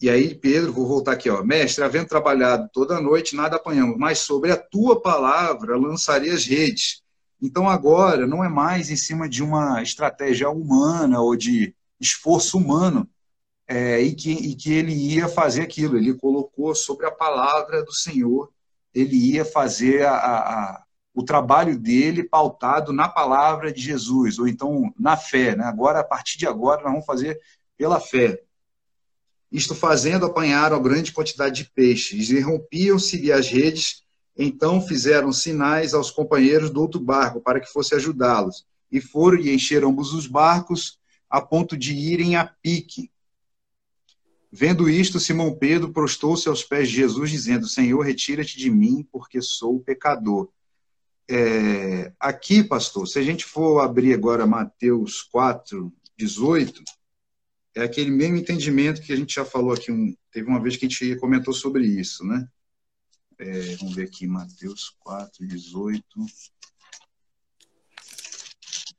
E 0.00 0.08
aí, 0.08 0.34
Pedro, 0.34 0.72
vou 0.72 0.86
voltar 0.86 1.12
aqui, 1.12 1.28
ó. 1.28 1.42
Mestre, 1.42 1.82
havendo 1.82 2.06
trabalhado 2.06 2.70
toda 2.72 2.96
a 2.96 3.00
noite, 3.00 3.34
nada 3.34 3.56
apanhamos, 3.56 3.98
mas 3.98 4.20
sobre 4.20 4.52
a 4.52 4.56
tua 4.56 5.02
palavra 5.02 5.76
lançarei 5.76 6.30
as 6.30 6.44
redes. 6.44 7.02
Então, 7.42 7.68
agora, 7.68 8.26
não 8.26 8.44
é 8.44 8.48
mais 8.48 8.90
em 8.90 8.96
cima 8.96 9.28
de 9.28 9.42
uma 9.42 9.82
estratégia 9.82 10.48
humana 10.50 11.20
ou 11.20 11.36
de 11.36 11.74
esforço 12.00 12.58
humano 12.58 13.08
é, 13.66 14.00
e, 14.00 14.14
que, 14.14 14.30
e 14.30 14.54
que 14.54 14.72
ele 14.72 14.92
ia 14.92 15.28
fazer 15.28 15.62
aquilo. 15.62 15.96
Ele 15.96 16.14
colocou 16.14 16.74
sobre 16.74 17.06
a 17.06 17.10
palavra 17.10 17.84
do 17.84 17.92
Senhor, 17.92 18.50
ele 18.94 19.16
ia 19.32 19.44
fazer 19.44 20.06
a, 20.06 20.14
a 20.14 20.84
o 21.18 21.24
trabalho 21.24 21.76
dele 21.76 22.22
pautado 22.22 22.92
na 22.92 23.08
palavra 23.08 23.72
de 23.72 23.80
Jesus, 23.80 24.38
ou 24.38 24.46
então 24.46 24.94
na 24.96 25.16
fé. 25.16 25.56
Né? 25.56 25.64
Agora, 25.64 25.98
a 25.98 26.04
partir 26.04 26.38
de 26.38 26.46
agora, 26.46 26.80
nós 26.84 26.92
vamos 26.92 27.06
fazer 27.06 27.40
pela 27.76 27.98
fé. 27.98 28.40
Isto 29.50 29.74
fazendo, 29.74 30.26
apanharam 30.26 30.80
grande 30.80 31.10
quantidade 31.10 31.64
de 31.64 31.70
peixes, 31.70 32.30
e 32.30 32.38
rompiam-se 32.38 33.32
as 33.32 33.48
redes, 33.48 34.04
então 34.36 34.80
fizeram 34.80 35.32
sinais 35.32 35.92
aos 35.92 36.08
companheiros 36.08 36.70
do 36.70 36.80
outro 36.80 37.00
barco, 37.00 37.40
para 37.40 37.58
que 37.58 37.66
fosse 37.66 37.96
ajudá-los. 37.96 38.64
E 38.88 39.00
foram 39.00 39.38
e 39.38 39.52
encheram 39.52 39.88
ambos 39.88 40.14
os 40.14 40.28
barcos, 40.28 41.00
a 41.28 41.40
ponto 41.40 41.76
de 41.76 41.94
irem 41.94 42.36
a 42.36 42.44
pique. 42.44 43.10
Vendo 44.52 44.88
isto, 44.88 45.18
Simão 45.18 45.52
Pedro 45.52 45.92
prostou-se 45.92 46.48
aos 46.48 46.62
pés 46.62 46.88
de 46.88 46.94
Jesus, 46.94 47.28
dizendo: 47.28 47.66
Senhor, 47.66 48.02
retira-te 48.02 48.56
de 48.56 48.70
mim, 48.70 49.04
porque 49.10 49.42
sou 49.42 49.80
pecador. 49.80 50.48
É, 51.30 52.12
aqui, 52.18 52.64
pastor, 52.64 53.06
se 53.06 53.18
a 53.18 53.22
gente 53.22 53.44
for 53.44 53.80
abrir 53.80 54.14
agora 54.14 54.46
Mateus 54.46 55.22
4, 55.22 55.92
18, 56.16 56.82
é 57.74 57.82
aquele 57.82 58.10
mesmo 58.10 58.36
entendimento 58.36 59.02
que 59.02 59.12
a 59.12 59.16
gente 59.16 59.34
já 59.34 59.44
falou 59.44 59.72
aqui, 59.72 59.92
um, 59.92 60.16
teve 60.32 60.48
uma 60.48 60.60
vez 60.60 60.76
que 60.76 60.86
a 60.86 60.88
gente 60.88 61.16
comentou 61.16 61.52
sobre 61.52 61.84
isso, 61.84 62.24
né? 62.24 62.48
É, 63.38 63.76
vamos 63.76 63.94
ver 63.94 64.04
aqui, 64.04 64.26
Mateus 64.26 64.96
4, 64.98 65.46
18. 65.46 66.04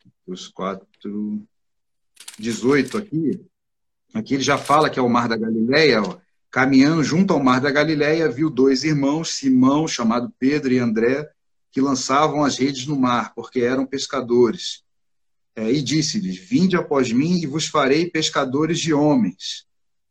Mateus 0.05 0.47
4, 0.47 1.47
18 2.37 2.97
aqui. 2.97 3.45
Aqui 4.13 4.35
ele 4.35 4.43
já 4.43 4.57
fala 4.57 4.89
que 4.89 4.99
é 4.99 5.01
o 5.01 5.09
Mar 5.09 5.27
da 5.27 5.35
Galileia, 5.35 6.01
ó, 6.01 6.19
caminhando 6.49 7.03
junto 7.03 7.33
ao 7.33 7.43
Mar 7.43 7.59
da 7.59 7.69
Galileia, 7.69 8.29
viu 8.29 8.49
dois 8.49 8.83
irmãos, 8.83 9.31
Simão, 9.31 9.87
chamado 9.87 10.33
Pedro 10.39 10.71
e 10.71 10.79
André, 10.79 11.29
que 11.71 11.81
lançavam 11.81 12.43
as 12.43 12.57
redes 12.57 12.85
no 12.87 12.99
mar, 12.99 13.33
porque 13.33 13.61
eram 13.61 13.85
pescadores. 13.85 14.83
É, 15.55 15.71
e 15.71 15.81
disse-lhes: 15.81 16.37
Vinde 16.37 16.75
após 16.75 17.11
mim 17.11 17.39
e 17.41 17.47
vos 17.47 17.67
farei 17.67 18.09
pescadores 18.09 18.79
de 18.79 18.93
homens. 18.93 19.65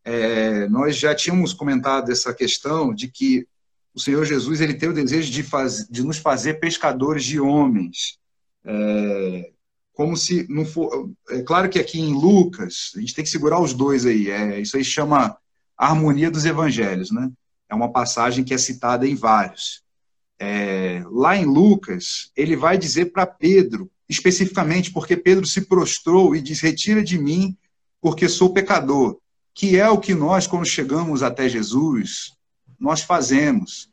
É, 0.05 0.69
nós 0.69 0.97
já 0.97 1.15
tínhamos 1.15 1.53
comentado 1.53 2.11
essa 2.11 2.33
questão 2.33 2.95
de 2.95 3.09
que 3.09 3.47
o 3.95 4.01
Senhor 4.01 4.25
Jesus 4.25 4.61
ele 4.61 4.75
tem 4.75 4.89
o 4.89 4.95
desejo 4.95 5.31
de, 5.31 5.43
faz, 5.43 5.87
de 5.89 6.03
nos 6.03 6.19
fazer 6.19 6.61
pescadores 6.61 7.25
de 7.25 7.41
homens. 7.41 8.19
É, 8.65 9.51
como 9.93 10.17
se 10.17 10.47
não 10.49 10.65
for. 10.65 11.11
É 11.31 11.43
claro 11.43 11.69
que 11.69 11.79
aqui 11.79 11.99
em 11.99 12.13
Lucas, 12.13 12.93
a 12.97 13.01
gente 13.01 13.15
tem 13.15 13.25
que 13.25 13.31
segurar 13.31 13.61
os 13.61 13.75
dois 13.75 14.07
aí. 14.07 14.31
É, 14.31 14.61
isso 14.61 14.77
aí 14.77 14.85
chama 14.85 15.37
harmonia 15.77 16.31
dos 16.31 16.45
evangelhos, 16.45 17.11
né? 17.11 17.31
É 17.69 17.75
uma 17.75 17.93
passagem 17.93 18.45
que 18.45 18.55
é 18.55 18.59
citada 18.59 19.07
em 19.07 19.15
vários. 19.15 19.83
É, 20.41 21.03
lá 21.11 21.37
em 21.37 21.45
Lucas, 21.45 22.31
ele 22.37 22.57
vai 22.57 22.79
dizer 22.79 23.07
para 23.07 23.27
Pedro, 23.27 23.91
especificamente 24.09 24.93
porque 24.93 25.17
Pedro 25.17 25.47
se 25.47 25.63
prostrou 25.63 26.35
e 26.35 26.41
diz: 26.41 26.61
Retira 26.61 27.03
de 27.03 27.19
mim, 27.19 27.57
porque 28.01 28.29
sou 28.29 28.53
pecador. 28.53 29.19
Que 29.55 29.77
é 29.77 29.89
o 29.91 29.99
que 29.99 30.15
nós, 30.15 30.47
quando 30.47 30.65
chegamos 30.65 31.23
até 31.23 31.49
Jesus, 31.49 32.33
nós 32.79 33.03
fazemos. 33.03 33.89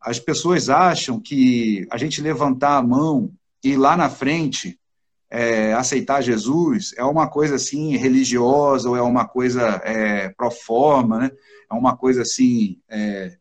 As 0.00 0.18
pessoas 0.18 0.68
acham 0.68 1.18
que 1.18 1.86
a 1.90 1.96
gente 1.96 2.20
levantar 2.20 2.76
a 2.76 2.82
mão 2.82 3.32
e 3.64 3.76
lá 3.76 3.96
na 3.96 4.10
frente 4.10 4.78
é, 5.30 5.72
aceitar 5.72 6.22
Jesus 6.22 6.94
é 6.96 7.04
uma 7.04 7.28
coisa 7.28 7.56
assim 7.56 7.96
religiosa 7.96 8.88
ou 8.88 8.96
é 8.96 9.02
uma 9.02 9.26
coisa 9.26 9.80
é, 9.84 10.28
pro 10.28 10.50
forma, 10.50 11.18
né? 11.18 11.30
É 11.70 11.74
uma 11.74 11.96
coisa 11.96 12.22
assim. 12.22 12.80
É... 12.88 13.36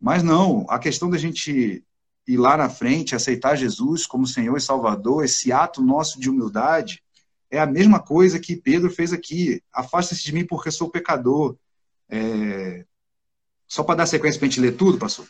Mas 0.00 0.22
não, 0.22 0.64
a 0.68 0.78
questão 0.78 1.10
da 1.10 1.18
gente 1.18 1.84
ir 2.28 2.36
lá 2.36 2.58
na 2.58 2.68
frente, 2.68 3.16
aceitar 3.16 3.56
Jesus 3.56 4.06
como 4.06 4.26
Senhor 4.26 4.54
e 4.56 4.60
Salvador, 4.60 5.24
esse 5.24 5.50
ato 5.50 5.80
nosso 5.82 6.20
de 6.20 6.28
humildade, 6.28 7.02
é 7.50 7.58
a 7.58 7.66
mesma 7.66 7.98
coisa 7.98 8.38
que 8.38 8.54
Pedro 8.54 8.90
fez 8.90 9.14
aqui. 9.14 9.62
Afasta-se 9.72 10.22
de 10.22 10.34
mim 10.34 10.44
porque 10.44 10.70
sou 10.70 10.90
pecador. 10.90 11.56
É... 12.10 12.84
Só 13.66 13.82
para 13.82 13.96
dar 13.96 14.06
sequência 14.06 14.38
para 14.38 14.46
a 14.46 14.50
gente 14.50 14.60
ler 14.60 14.76
tudo, 14.76 14.98
pastor. 14.98 15.26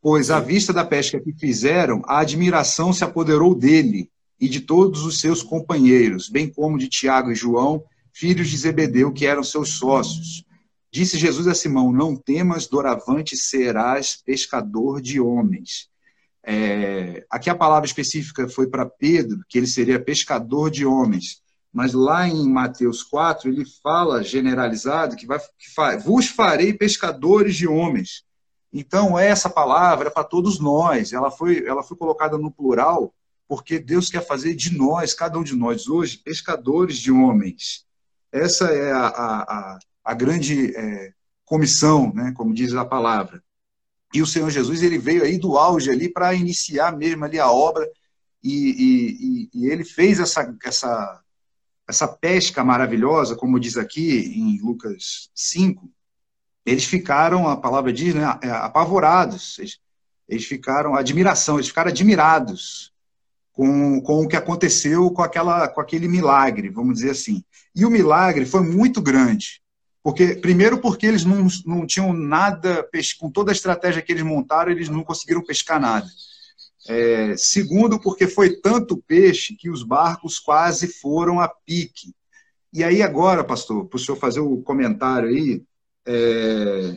Pois 0.00 0.30
à 0.30 0.40
vista 0.40 0.72
da 0.72 0.86
pesca 0.86 1.20
que 1.20 1.34
fizeram, 1.34 2.00
a 2.06 2.20
admiração 2.20 2.94
se 2.94 3.04
apoderou 3.04 3.54
dele 3.54 4.10
e 4.40 4.48
de 4.48 4.60
todos 4.60 5.04
os 5.04 5.20
seus 5.20 5.42
companheiros, 5.42 6.30
bem 6.30 6.50
como 6.50 6.78
de 6.78 6.88
Tiago 6.88 7.30
e 7.30 7.34
João, 7.34 7.84
filhos 8.10 8.48
de 8.48 8.56
Zebedeu, 8.56 9.12
que 9.12 9.26
eram 9.26 9.44
seus 9.44 9.72
sócios. 9.72 10.44
Disse 10.90 11.18
Jesus 11.18 11.46
a 11.46 11.54
Simão: 11.54 11.92
Não 11.92 12.16
temas, 12.16 12.66
doravante 12.66 13.36
serás 13.36 14.16
pescador 14.16 15.02
de 15.02 15.20
homens. 15.20 15.88
É, 16.50 17.26
aqui 17.28 17.50
a 17.50 17.54
palavra 17.54 17.86
específica 17.86 18.48
foi 18.48 18.68
para 18.68 18.86
Pedro, 18.86 19.44
que 19.46 19.58
ele 19.58 19.66
seria 19.66 20.02
pescador 20.02 20.70
de 20.70 20.86
homens. 20.86 21.42
Mas 21.70 21.92
lá 21.92 22.26
em 22.26 22.48
Mateus 22.48 23.02
4, 23.02 23.50
ele 23.50 23.66
fala 23.82 24.22
generalizado 24.22 25.14
que, 25.14 25.26
vai, 25.26 25.38
que 25.38 25.74
fa, 25.74 25.98
vos 25.98 26.26
farei 26.28 26.72
pescadores 26.72 27.54
de 27.54 27.68
homens. 27.68 28.24
Então, 28.72 29.18
essa 29.18 29.50
palavra 29.50 30.08
é 30.08 30.10
para 30.10 30.24
todos 30.24 30.58
nós. 30.58 31.12
Ela 31.12 31.30
foi, 31.30 31.66
ela 31.66 31.82
foi 31.82 31.98
colocada 31.98 32.38
no 32.38 32.50
plural 32.50 33.12
porque 33.46 33.78
Deus 33.78 34.08
quer 34.08 34.26
fazer 34.26 34.54
de 34.54 34.74
nós, 34.74 35.12
cada 35.12 35.38
um 35.38 35.42
de 35.42 35.54
nós 35.54 35.86
hoje, 35.86 36.16
pescadores 36.16 36.96
de 36.96 37.12
homens. 37.12 37.84
Essa 38.32 38.68
é 38.72 38.90
a, 38.90 39.06
a, 39.06 39.78
a 40.02 40.14
grande 40.14 40.74
é, 40.74 41.12
comissão, 41.44 42.10
né, 42.14 42.32
como 42.34 42.54
diz 42.54 42.72
a 42.72 42.86
palavra. 42.86 43.42
E 44.14 44.22
o 44.22 44.26
Senhor 44.26 44.50
Jesus 44.50 44.82
ele 44.82 44.98
veio 44.98 45.22
aí 45.22 45.38
do 45.38 45.58
auge 45.58 45.90
ali 45.90 46.08
para 46.08 46.34
iniciar 46.34 46.96
mesmo 46.96 47.24
ali 47.24 47.38
a 47.38 47.50
obra 47.50 47.86
e, 48.42 49.48
e, 49.52 49.60
e, 49.60 49.66
ele 49.66 49.84
fez 49.84 50.20
essa, 50.20 50.54
essa, 50.64 51.20
essa 51.88 52.08
pesca 52.08 52.64
maravilhosa, 52.64 53.36
como 53.36 53.58
diz 53.58 53.76
aqui 53.76 54.32
em 54.36 54.60
Lucas 54.60 55.28
5. 55.34 55.90
Eles 56.64 56.84
ficaram, 56.84 57.48
a 57.48 57.56
palavra 57.56 57.92
diz, 57.92 58.14
né, 58.14 58.24
apavorados. 58.24 59.58
Eles, 59.58 59.78
eles 60.28 60.44
ficaram, 60.44 60.94
admiração, 60.94 61.56
eles 61.56 61.68
ficaram 61.68 61.90
admirados 61.90 62.92
com, 63.52 64.00
com 64.02 64.22
o 64.22 64.28
que 64.28 64.36
aconteceu 64.36 65.10
com, 65.10 65.22
aquela, 65.22 65.66
com 65.66 65.80
aquele 65.80 66.06
milagre, 66.06 66.68
vamos 66.68 66.94
dizer 66.94 67.10
assim. 67.10 67.42
E 67.74 67.84
o 67.84 67.90
milagre 67.90 68.46
foi 68.46 68.60
muito 68.62 69.02
grande. 69.02 69.60
Porque, 70.08 70.36
primeiro, 70.36 70.80
porque 70.80 71.04
eles 71.04 71.26
não, 71.26 71.46
não 71.66 71.86
tinham 71.86 72.14
nada, 72.14 72.88
com 73.20 73.30
toda 73.30 73.50
a 73.50 73.52
estratégia 73.52 74.00
que 74.00 74.10
eles 74.10 74.22
montaram, 74.22 74.72
eles 74.72 74.88
não 74.88 75.04
conseguiram 75.04 75.44
pescar 75.44 75.78
nada. 75.78 76.08
É, 76.88 77.36
segundo, 77.36 78.00
porque 78.00 78.26
foi 78.26 78.56
tanto 78.56 79.04
peixe 79.06 79.54
que 79.54 79.68
os 79.68 79.82
barcos 79.82 80.38
quase 80.38 80.88
foram 80.88 81.38
a 81.38 81.46
pique. 81.46 82.14
E 82.72 82.82
aí, 82.82 83.02
agora, 83.02 83.44
pastor, 83.44 83.84
para 83.84 83.98
o 83.98 84.00
senhor 84.00 84.16
fazer 84.16 84.40
o 84.40 84.62
comentário 84.62 85.28
aí, 85.28 85.62
é, 86.06 86.96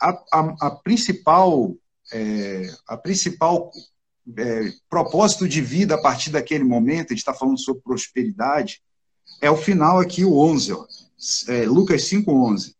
a, 0.00 0.08
a, 0.32 0.56
a, 0.62 0.70
principal, 0.76 1.76
é, 2.10 2.72
a 2.86 2.96
principal 2.96 3.70
é, 4.34 4.70
propósito 4.88 5.46
de 5.46 5.60
vida 5.60 5.96
a 5.96 6.00
partir 6.00 6.30
daquele 6.30 6.64
momento, 6.64 7.08
a 7.08 7.14
gente 7.14 7.18
está 7.18 7.34
falando 7.34 7.60
sobre 7.60 7.82
prosperidade, 7.82 8.80
é 9.42 9.50
o 9.50 9.58
final 9.58 10.00
aqui, 10.00 10.24
o 10.24 10.38
11, 10.38 10.72
ó, 10.72 10.86
é, 11.48 11.66
Lucas 11.66 12.04
5, 12.04 12.30
11. 12.30 12.74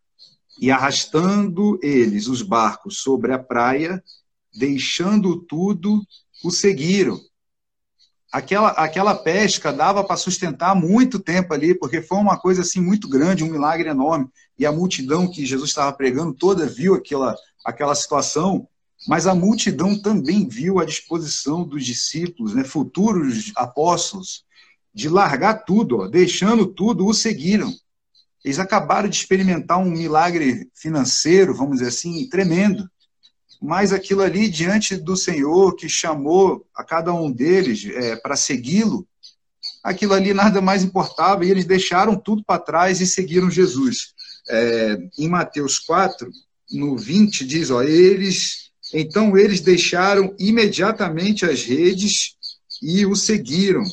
E 0.60 0.70
arrastando 0.70 1.78
eles 1.82 2.26
os 2.26 2.42
barcos 2.42 2.98
sobre 2.98 3.32
a 3.32 3.38
praia, 3.38 4.02
deixando 4.54 5.36
tudo, 5.36 6.02
o 6.44 6.50
seguiram. 6.50 7.20
Aquela, 8.30 8.70
aquela 8.70 9.14
pesca 9.14 9.72
dava 9.72 10.04
para 10.04 10.16
sustentar 10.16 10.74
muito 10.74 11.18
tempo 11.18 11.54
ali, 11.54 11.74
porque 11.74 12.02
foi 12.02 12.18
uma 12.18 12.38
coisa 12.38 12.62
assim 12.62 12.80
muito 12.80 13.08
grande, 13.08 13.44
um 13.44 13.50
milagre 13.50 13.88
enorme. 13.88 14.28
E 14.58 14.66
a 14.66 14.72
multidão 14.72 15.30
que 15.30 15.46
Jesus 15.46 15.70
estava 15.70 15.92
pregando 15.92 16.34
toda 16.34 16.66
viu 16.66 16.94
aquela, 16.94 17.34
aquela 17.64 17.94
situação 17.94 18.68
mas 19.06 19.26
a 19.26 19.34
multidão 19.34 19.96
também 19.96 20.48
viu 20.48 20.80
a 20.80 20.84
disposição 20.84 21.62
dos 21.62 21.84
discípulos, 21.84 22.54
né, 22.54 22.64
futuros 22.64 23.52
apóstolos, 23.54 24.44
de 24.92 25.08
largar 25.08 25.64
tudo, 25.64 25.98
ó, 25.98 26.08
deixando 26.08 26.66
tudo, 26.66 27.06
o 27.06 27.14
seguiram. 27.14 27.72
Eles 28.44 28.58
acabaram 28.58 29.08
de 29.08 29.16
experimentar 29.16 29.78
um 29.78 29.90
milagre 29.90 30.68
financeiro, 30.74 31.54
vamos 31.54 31.78
dizer 31.78 31.88
assim, 31.88 32.28
tremendo. 32.28 32.88
Mas 33.60 33.92
aquilo 33.92 34.22
ali, 34.22 34.48
diante 34.48 34.96
do 34.96 35.16
Senhor, 35.16 35.74
que 35.74 35.88
chamou 35.88 36.64
a 36.74 36.84
cada 36.84 37.12
um 37.12 37.30
deles 37.30 37.84
é, 37.86 38.16
para 38.16 38.36
segui-lo, 38.36 39.06
aquilo 39.82 40.14
ali 40.14 40.32
nada 40.32 40.60
mais 40.60 40.84
importava, 40.84 41.44
e 41.44 41.50
eles 41.50 41.64
deixaram 41.64 42.16
tudo 42.16 42.44
para 42.44 42.60
trás 42.60 43.00
e 43.00 43.06
seguiram 43.06 43.50
Jesus. 43.50 44.14
É, 44.48 44.98
em 45.18 45.28
Mateus 45.28 45.78
4, 45.78 46.30
no 46.70 46.96
20, 46.96 47.44
diz: 47.44 47.70
ó, 47.70 47.82
eles 47.82 48.68
então 48.92 49.36
eles 49.36 49.60
deixaram 49.60 50.34
imediatamente 50.38 51.44
as 51.44 51.62
redes 51.62 52.36
e 52.82 53.04
o 53.04 53.14
seguiram. 53.14 53.84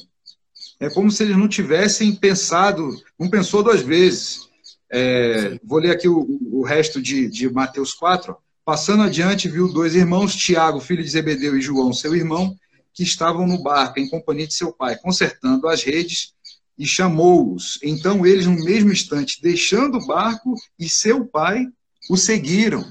É 0.80 0.90
como 0.90 1.10
se 1.10 1.24
eles 1.24 1.38
não 1.38 1.48
tivessem 1.48 2.16
pensado, 2.16 2.90
não 3.18 3.30
pensou 3.30 3.64
duas 3.64 3.82
vezes. 3.82 4.50
É, 4.92 5.60
vou 5.64 5.80
ler 5.80 5.92
aqui 5.92 6.08
o, 6.08 6.40
o 6.52 6.64
resto 6.64 7.02
de, 7.02 7.30
de 7.30 7.50
Mateus 7.50 7.94
4. 7.94 8.36
Passando 8.64 9.04
adiante, 9.04 9.48
viu 9.48 9.72
dois 9.72 9.96
irmãos, 9.96 10.36
Tiago, 10.36 10.80
filho 10.80 11.04
de 11.04 11.10
Zebedeu, 11.10 11.58
e 11.58 11.62
João, 11.62 11.94
seu 11.94 12.16
irmão, 12.16 12.56
que 12.94 13.04
estavam 13.04 13.46
no 13.46 13.62
barco 13.62 14.00
em 14.00 14.10
companhia 14.10 14.48
de 14.48 14.54
seu 14.54 14.74
pai, 14.74 14.96
consertando 14.98 15.68
as 15.68 15.84
redes, 15.84 16.34
e 16.78 16.86
chamou-os. 16.86 17.80
Então 17.84 18.26
eles, 18.26 18.46
no 18.46 18.56
mesmo 18.64 18.92
instante, 18.92 19.42
deixando 19.42 19.98
o 19.98 20.06
barco 20.06 20.56
e 20.80 20.90
seu 20.90 21.26
pai, 21.26 21.68
o 22.10 22.18
seguiram. 22.18 22.86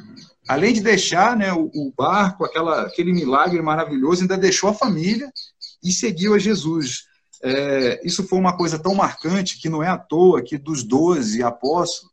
Além 0.48 0.72
de 0.72 0.80
deixar 0.80 1.36
né, 1.36 1.52
o, 1.52 1.70
o 1.74 1.92
barco, 1.96 2.44
aquela, 2.44 2.82
aquele 2.82 3.12
milagre 3.12 3.60
maravilhoso, 3.62 4.22
ainda 4.22 4.36
deixou 4.36 4.70
a 4.70 4.74
família 4.74 5.30
e 5.82 5.90
seguiu 5.90 6.34
a 6.34 6.38
Jesus. 6.38 7.04
É, 7.46 8.00
isso 8.02 8.26
foi 8.26 8.38
uma 8.38 8.56
coisa 8.56 8.78
tão 8.78 8.94
marcante 8.94 9.58
que 9.58 9.68
não 9.68 9.82
é 9.82 9.88
à 9.88 9.98
toa 9.98 10.42
que 10.42 10.56
dos 10.56 10.82
doze 10.82 11.42
apóstolos, 11.42 12.10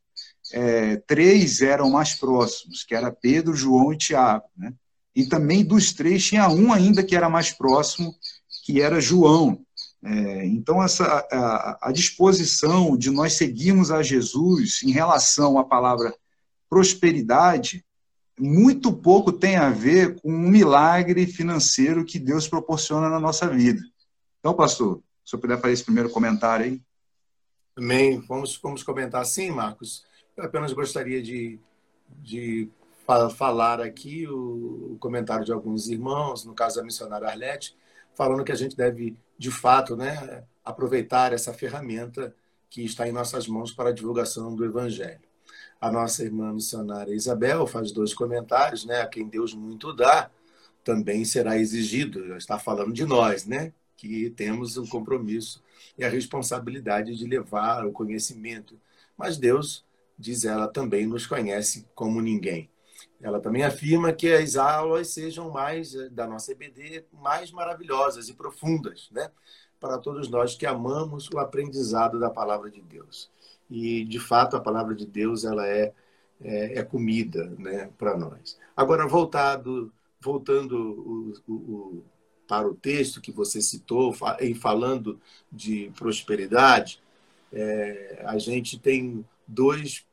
é, 0.52 0.98
três 0.98 1.62
eram 1.62 1.90
mais 1.90 2.14
próximos, 2.14 2.84
que 2.84 2.94
era 2.94 3.10
Pedro, 3.10 3.56
João 3.56 3.94
e 3.94 3.98
Tiago. 3.98 4.44
Né? 4.58 4.74
E 5.16 5.26
também 5.26 5.64
dos 5.64 5.94
três 5.94 6.26
tinha 6.26 6.50
um 6.50 6.74
ainda 6.74 7.02
que 7.02 7.16
era 7.16 7.30
mais 7.30 7.50
próximo, 7.50 8.14
que 8.66 8.82
era 8.82 9.00
João. 9.00 9.62
É, 10.04 10.46
então, 10.48 10.84
essa, 10.84 11.06
a, 11.32 11.90
a, 11.90 11.92
disposição 11.94 12.98
de 12.98 13.10
nós 13.10 13.34
seguirmos 13.34 13.90
a 13.90 14.04
Jesus 14.04 14.82
em 14.84 14.92
relação 14.92 15.58
à 15.58 15.64
palavra 15.64 16.14
prosperidade, 16.70 17.86
muito 18.38 18.92
pouco 18.92 19.32
tem 19.32 19.56
a 19.56 19.70
ver 19.70 20.20
com 20.20 20.30
um 20.30 20.50
milagre 20.50 21.26
financeiro 21.26 22.04
que 22.04 22.20
Deus 22.20 22.50
proporciona 22.50 23.10
na 23.10 23.20
nossa 23.20 23.48
vida. 23.48 23.82
Então, 24.40 24.54
pastor, 24.54 25.02
se 25.32 25.36
eu 25.38 25.40
puder 25.40 25.58
fazer 25.62 25.74
esse 25.74 25.86
primeiro 25.86 26.10
comentário 26.10 26.66
aí. 26.66 26.82
Amém. 27.74 28.20
Vamos, 28.28 28.60
vamos 28.62 28.84
comentar 28.84 29.26
sim, 29.26 29.50
Marcos. 29.50 30.06
Eu 30.36 30.44
apenas 30.44 30.74
gostaria 30.74 31.24
de, 31.24 31.58
de 32.10 32.70
falar 33.38 33.80
aqui 33.80 34.28
o, 34.28 34.98
comentário 35.00 35.46
de 35.46 35.54
alguns 35.54 35.88
irmãos, 35.88 36.44
no 36.44 36.54
caso 36.54 36.76
da 36.76 36.84
missionária 36.84 37.30
Arlete, 37.30 37.78
falando 38.14 38.44
que 38.44 38.52
a 38.52 38.56
gente 38.56 38.76
deve, 38.76 39.18
de 39.38 39.50
fato, 39.50 39.96
né, 39.96 40.44
aproveitar 40.66 41.32
essa 41.32 41.54
ferramenta 41.54 42.36
que 42.70 42.84
está 42.84 43.08
em 43.08 43.14
nossas 43.14 43.48
mãos 43.48 43.72
para 43.72 43.92
a 43.92 43.94
divulgação 43.94 44.54
do 44.54 44.66
Evangelho. 44.66 45.22
A 45.80 45.90
nossa 45.90 46.26
irmã 46.26 46.52
missionária 46.52 47.16
Isabel 47.16 47.66
faz 47.66 47.94
dois 47.94 48.14
comentários, 48.14 48.84
né? 48.84 49.00
A 49.00 49.08
quem 49.08 49.30
Deus 49.30 49.54
muito 49.54 49.94
dá, 49.94 50.30
também 50.84 51.24
será 51.24 51.58
exigido. 51.58 52.28
Já 52.28 52.38
está 52.38 52.60
falando 52.60 52.92
de 52.92 53.06
nós, 53.06 53.46
né? 53.46 53.72
Que 54.02 54.32
temos 54.32 54.78
o 54.78 54.88
compromisso 54.88 55.62
e 55.96 56.04
a 56.04 56.10
responsabilidade 56.10 57.16
de 57.16 57.28
levar 57.28 57.86
o 57.86 57.92
conhecimento. 57.92 58.76
Mas 59.16 59.38
Deus, 59.38 59.86
diz 60.18 60.44
ela, 60.44 60.68
também 60.68 61.06
nos 61.06 61.28
conhece 61.28 61.88
como 61.94 62.20
ninguém. 62.20 62.68
Ela 63.22 63.40
também 63.40 63.64
afirma 63.64 64.12
que 64.12 64.34
as 64.34 64.56
aulas 64.56 65.10
sejam 65.10 65.52
mais 65.52 65.94
eh, 65.94 66.10
da 66.10 66.26
nossa 66.26 66.52
EBD 66.52 67.06
mais 67.14 67.52
maravilhosas 67.52 68.28
e 68.28 68.34
profundas, 68.34 69.08
né? 69.12 69.30
Para 69.80 70.00
todos 70.00 70.28
nós 70.28 70.56
que 70.56 70.66
amamos 70.66 71.30
o 71.30 71.38
aprendizado 71.38 72.20
da 72.20 72.32
palavra 72.32 72.72
de 72.72 72.82
Deus. 72.82 73.30
E 73.70 74.04
de 74.06 74.20
fato 74.20 74.56
a 74.56 74.60
palavra 74.60 74.96
de 74.96 75.06
Deus 75.06 75.44
ela 75.44 75.68
é 75.68 75.94
é, 76.44 76.80
é 76.80 76.84
comida, 76.84 77.54
né, 77.60 77.92
para 78.00 78.18
nós. 78.18 78.58
Agora 78.76 79.08
voltado 79.08 79.94
voltando 80.20 80.76
o, 80.76 81.34
o, 81.48 81.54
o, 81.54 82.04
para 82.52 82.68
o 82.68 82.76
texto 82.76 83.22
que 83.22 83.32
você 83.32 83.62
citou 83.62 84.14
em 84.42 84.54
falando 84.54 85.18
de 85.50 85.90
prosperidade, 85.96 87.02
é, 87.50 88.24
a 88.26 88.38
gente 88.38 88.78
tem 88.78 89.26
dois 89.48 90.06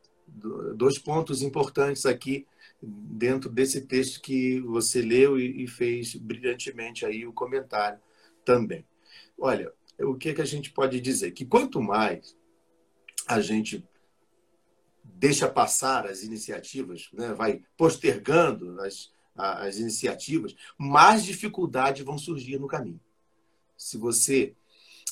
dois 0.77 0.99
pontos 0.99 1.43
importantes 1.43 2.07
aqui 2.07 2.47
dentro 2.81 3.51
desse 3.51 3.81
texto 3.81 4.21
que 4.21 4.61
você 4.61 5.03
leu 5.03 5.37
e, 5.37 5.67
fez 5.67 6.15
brilhantemente 6.15 7.05
aí 7.05 7.27
o 7.27 7.33
comentário 7.33 7.99
também. 8.45 8.87
Olha, 9.37 9.73
o 9.99 10.15
que, 10.15 10.29
é 10.29 10.35
que 10.35 10.43
a 10.43 10.47
gente 10.47 10.71
pode 10.71 11.01
dizer? 11.01 11.33
Que 11.33 11.45
quanto 11.45 11.83
mais 11.83 12.37
a 13.27 13.41
gente 13.41 13.85
deixa 15.03 15.49
passar 15.49 16.07
as 16.07 16.23
iniciativas, 16.23 17.09
né, 17.13 17.35
vai 17.35 17.63
postergando 17.77 18.81
as, 18.81 19.11
as 19.39 19.79
iniciativas, 19.79 20.55
mais 20.77 21.25
dificuldades 21.25 22.05
vão 22.05 22.19
surgir 22.19 22.59
no 22.59 22.67
caminho. 22.67 23.01
Se 23.77 23.97
você 23.97 24.55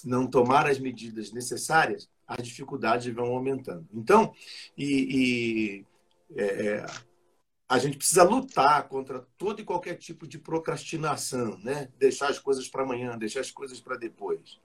não 0.04 0.26
tomar 0.26 0.66
as 0.66 0.78
medidas 0.78 1.32
necessárias, 1.32 2.08
as 2.26 2.44
dificuldades 2.44 3.12
vão 3.14 3.26
aumentando. 3.26 3.86
Então, 3.94 4.34
e, 4.76 5.84
e 6.34 6.40
é, 6.40 6.66
é 6.66 6.86
a 7.68 7.78
gente 7.78 7.96
precisa 7.96 8.22
lutar 8.22 8.88
contra 8.88 9.26
todo 9.36 9.60
e 9.60 9.64
qualquer 9.64 9.96
tipo 9.96 10.26
de 10.26 10.38
procrastinação, 10.38 11.58
né? 11.58 11.88
Deixar 11.98 12.28
as 12.28 12.38
coisas 12.38 12.68
para 12.68 12.84
amanhã, 12.84 13.18
deixar 13.18 13.40
as 13.40 13.50
coisas 13.50 13.80
para 13.80 13.96
depois. 13.96 14.60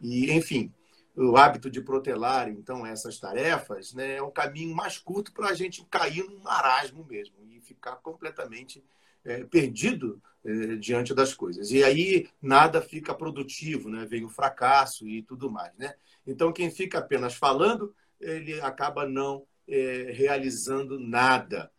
E, 0.00 0.32
enfim, 0.32 0.72
o 1.14 1.36
hábito 1.36 1.70
de 1.70 1.80
protelar, 1.80 2.48
então, 2.48 2.86
essas 2.86 3.18
tarefas, 3.18 3.92
né, 3.92 4.16
é 4.16 4.22
o 4.22 4.30
caminho 4.30 4.74
mais 4.74 4.98
curto 4.98 5.32
para 5.32 5.48
a 5.48 5.54
gente 5.54 5.84
cair 5.90 6.24
num 6.24 6.38
marasmo 6.38 7.04
mesmo 7.04 7.34
e 7.50 7.60
ficar 7.60 7.96
completamente 7.96 8.82
é, 9.24 9.44
perdido 9.44 10.20
é, 10.44 10.76
diante 10.76 11.14
das 11.14 11.34
coisas. 11.34 11.70
E 11.70 11.84
aí 11.84 12.28
nada 12.40 12.80
fica 12.80 13.14
produtivo, 13.14 13.88
né? 13.88 14.06
Vem 14.06 14.24
o 14.24 14.28
fracasso 14.28 15.06
e 15.06 15.22
tudo 15.22 15.50
mais, 15.50 15.72
né? 15.76 15.94
Então, 16.26 16.52
quem 16.52 16.70
fica 16.70 16.98
apenas 16.98 17.34
falando, 17.34 17.94
ele 18.20 18.60
acaba 18.60 19.06
não 19.06 19.44
é, 19.68 20.10
realizando 20.12 20.98
nada. 20.98 21.70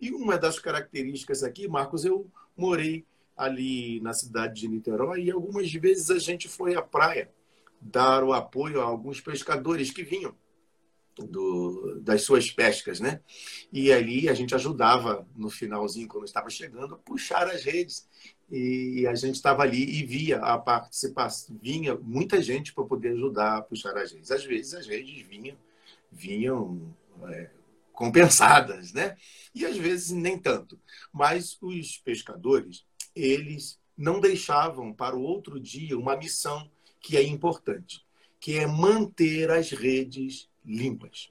E 0.00 0.12
uma 0.12 0.38
das 0.38 0.58
características 0.58 1.42
aqui, 1.42 1.66
Marcos, 1.66 2.04
eu 2.04 2.30
morei 2.56 3.04
ali 3.36 4.00
na 4.00 4.12
cidade 4.12 4.60
de 4.60 4.68
Niterói 4.68 5.24
e 5.24 5.30
algumas 5.30 5.72
vezes 5.72 6.10
a 6.10 6.18
gente 6.18 6.48
foi 6.48 6.74
à 6.76 6.82
praia 6.82 7.30
dar 7.82 8.22
o 8.22 8.32
apoio 8.32 8.80
a 8.80 8.84
alguns 8.84 9.20
pescadores 9.20 9.90
que 9.90 10.04
vinham 10.04 10.34
do, 11.16 12.00
das 12.00 12.22
suas 12.22 12.50
pescas, 12.50 13.00
né? 13.00 13.20
E 13.72 13.92
ali 13.92 14.28
a 14.28 14.34
gente 14.34 14.54
ajudava 14.54 15.26
no 15.36 15.50
finalzinho, 15.50 16.08
quando 16.08 16.24
estava 16.24 16.48
chegando, 16.48 16.94
a 16.94 16.98
puxar 16.98 17.48
as 17.48 17.64
redes. 17.64 18.08
E 18.50 19.06
a 19.06 19.14
gente 19.14 19.36
estava 19.36 19.62
ali 19.62 19.82
e 19.82 20.04
via 20.04 20.38
a 20.38 20.58
participação, 20.58 21.58
vinha 21.62 21.94
muita 21.94 22.42
gente 22.42 22.74
para 22.74 22.84
poder 22.84 23.12
ajudar 23.12 23.58
a 23.58 23.62
puxar 23.62 23.96
as 23.96 24.12
redes. 24.12 24.30
Às 24.30 24.44
vezes 24.44 24.74
as 24.74 24.86
redes 24.86 25.26
vinham, 25.26 25.56
vinham 26.10 26.94
é, 27.28 27.50
compensadas, 27.92 28.92
né? 28.92 29.16
E 29.54 29.64
às 29.64 29.76
vezes 29.76 30.10
nem 30.10 30.38
tanto. 30.38 30.78
Mas 31.12 31.56
os 31.60 31.98
pescadores, 31.98 32.84
eles 33.14 33.78
não 33.96 34.20
deixavam 34.20 34.92
para 34.92 35.16
o 35.16 35.22
outro 35.22 35.60
dia 35.60 35.98
uma 35.98 36.16
missão 36.16 36.70
que 37.02 37.16
é 37.16 37.22
importante, 37.22 38.06
que 38.40 38.56
é 38.56 38.66
manter 38.66 39.50
as 39.50 39.70
redes 39.70 40.48
limpas. 40.64 41.30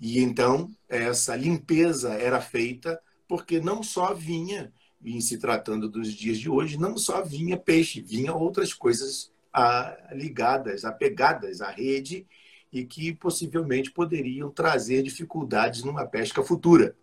E 0.00 0.18
então 0.18 0.70
essa 0.88 1.36
limpeza 1.36 2.14
era 2.14 2.40
feita 2.40 2.98
porque 3.28 3.60
não 3.60 3.82
só 3.82 4.14
vinha, 4.14 4.72
em 5.04 5.20
se 5.20 5.38
tratando 5.38 5.88
dos 5.88 6.12
dias 6.12 6.38
de 6.38 6.48
hoje, 6.48 6.78
não 6.78 6.96
só 6.96 7.22
vinha 7.22 7.56
peixe, 7.56 8.00
vinha 8.00 8.34
outras 8.34 8.72
coisas 8.72 9.30
ligadas, 10.12 10.84
apegadas 10.84 11.60
à 11.60 11.70
rede 11.70 12.26
e 12.72 12.84
que 12.84 13.12
possivelmente 13.14 13.90
poderiam 13.90 14.50
trazer 14.50 15.02
dificuldades 15.02 15.82
numa 15.82 16.06
pesca 16.06 16.42
futura. 16.42 16.96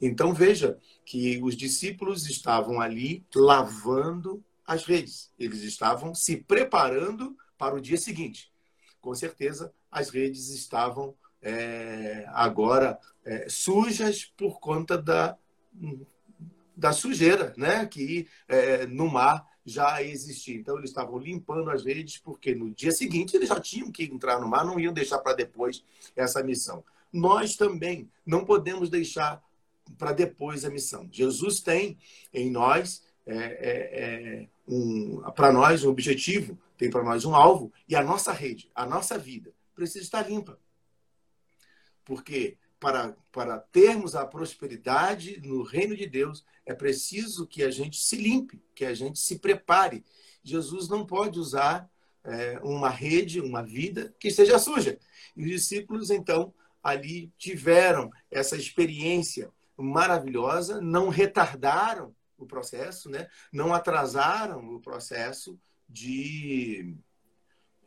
Então 0.00 0.32
veja 0.32 0.78
que 1.04 1.40
os 1.42 1.56
discípulos 1.56 2.26
estavam 2.28 2.80
ali 2.80 3.24
lavando 3.34 4.42
as 4.66 4.84
redes, 4.84 5.30
eles 5.38 5.62
estavam 5.62 6.14
se 6.14 6.36
preparando 6.36 7.36
para 7.58 7.74
o 7.74 7.80
dia 7.80 7.96
seguinte. 7.96 8.52
Com 9.00 9.14
certeza, 9.14 9.72
as 9.90 10.10
redes 10.10 10.48
estavam 10.48 11.14
é, 11.42 12.24
agora 12.28 12.98
é, 13.24 13.46
sujas 13.48 14.24
por 14.36 14.58
conta 14.58 14.96
da, 14.96 15.36
da 16.76 16.92
sujeira 16.92 17.52
né, 17.56 17.84
que 17.86 18.26
é, 18.48 18.86
no 18.86 19.10
mar 19.10 19.46
já 19.64 20.02
existia. 20.02 20.56
Então, 20.56 20.76
eles 20.78 20.90
estavam 20.90 21.18
limpando 21.18 21.70
as 21.70 21.84
redes, 21.84 22.18
porque 22.18 22.54
no 22.54 22.70
dia 22.70 22.92
seguinte 22.92 23.36
eles 23.36 23.48
já 23.48 23.60
tinham 23.60 23.90
que 23.90 24.04
entrar 24.04 24.40
no 24.40 24.48
mar, 24.48 24.64
não 24.64 24.78
iam 24.78 24.92
deixar 24.92 25.18
para 25.18 25.34
depois 25.34 25.82
essa 26.14 26.42
missão. 26.42 26.84
Nós 27.12 27.56
também 27.56 28.10
não 28.26 28.44
podemos 28.44 28.90
deixar 28.90 29.42
para 29.96 30.12
depois 30.12 30.64
a 30.64 30.70
missão. 30.70 31.08
Jesus 31.10 31.60
tem 31.60 31.98
em 32.32 32.50
nós, 32.50 33.02
é, 33.26 33.36
é, 33.36 34.00
é 34.42 34.48
um, 34.66 35.20
para 35.32 35.52
nós, 35.52 35.84
um 35.84 35.90
objetivo, 35.90 36.58
tem 36.76 36.90
para 36.90 37.02
nós 37.02 37.24
um 37.24 37.34
alvo, 37.34 37.72
e 37.88 37.94
a 37.94 38.02
nossa 38.02 38.32
rede, 38.32 38.70
a 38.74 38.86
nossa 38.86 39.18
vida, 39.18 39.52
precisa 39.74 40.04
estar 40.04 40.28
limpa. 40.28 40.58
Porque 42.04 42.56
para, 42.78 43.16
para 43.32 43.58
termos 43.58 44.14
a 44.14 44.26
prosperidade 44.26 45.40
no 45.42 45.62
reino 45.62 45.96
de 45.96 46.06
Deus, 46.06 46.44
é 46.66 46.74
preciso 46.74 47.46
que 47.46 47.62
a 47.62 47.70
gente 47.70 47.98
se 47.98 48.16
limpe, 48.16 48.62
que 48.74 48.84
a 48.84 48.94
gente 48.94 49.18
se 49.18 49.38
prepare. 49.38 50.04
Jesus 50.42 50.88
não 50.88 51.06
pode 51.06 51.38
usar 51.38 51.88
é, 52.22 52.58
uma 52.62 52.88
rede, 52.88 53.40
uma 53.40 53.62
vida 53.62 54.14
que 54.18 54.28
esteja 54.28 54.58
suja. 54.58 54.98
E 55.36 55.44
os 55.44 55.50
discípulos, 55.50 56.10
então, 56.10 56.52
ali 56.82 57.32
tiveram 57.38 58.10
essa 58.30 58.56
experiência 58.56 59.50
maravilhosa, 59.76 60.80
não 60.80 61.08
retardaram 61.08 62.14
o 62.38 62.46
processo, 62.46 63.08
né? 63.08 63.28
não 63.52 63.72
atrasaram 63.72 64.74
o 64.74 64.80
processo 64.80 65.58
de, 65.88 66.94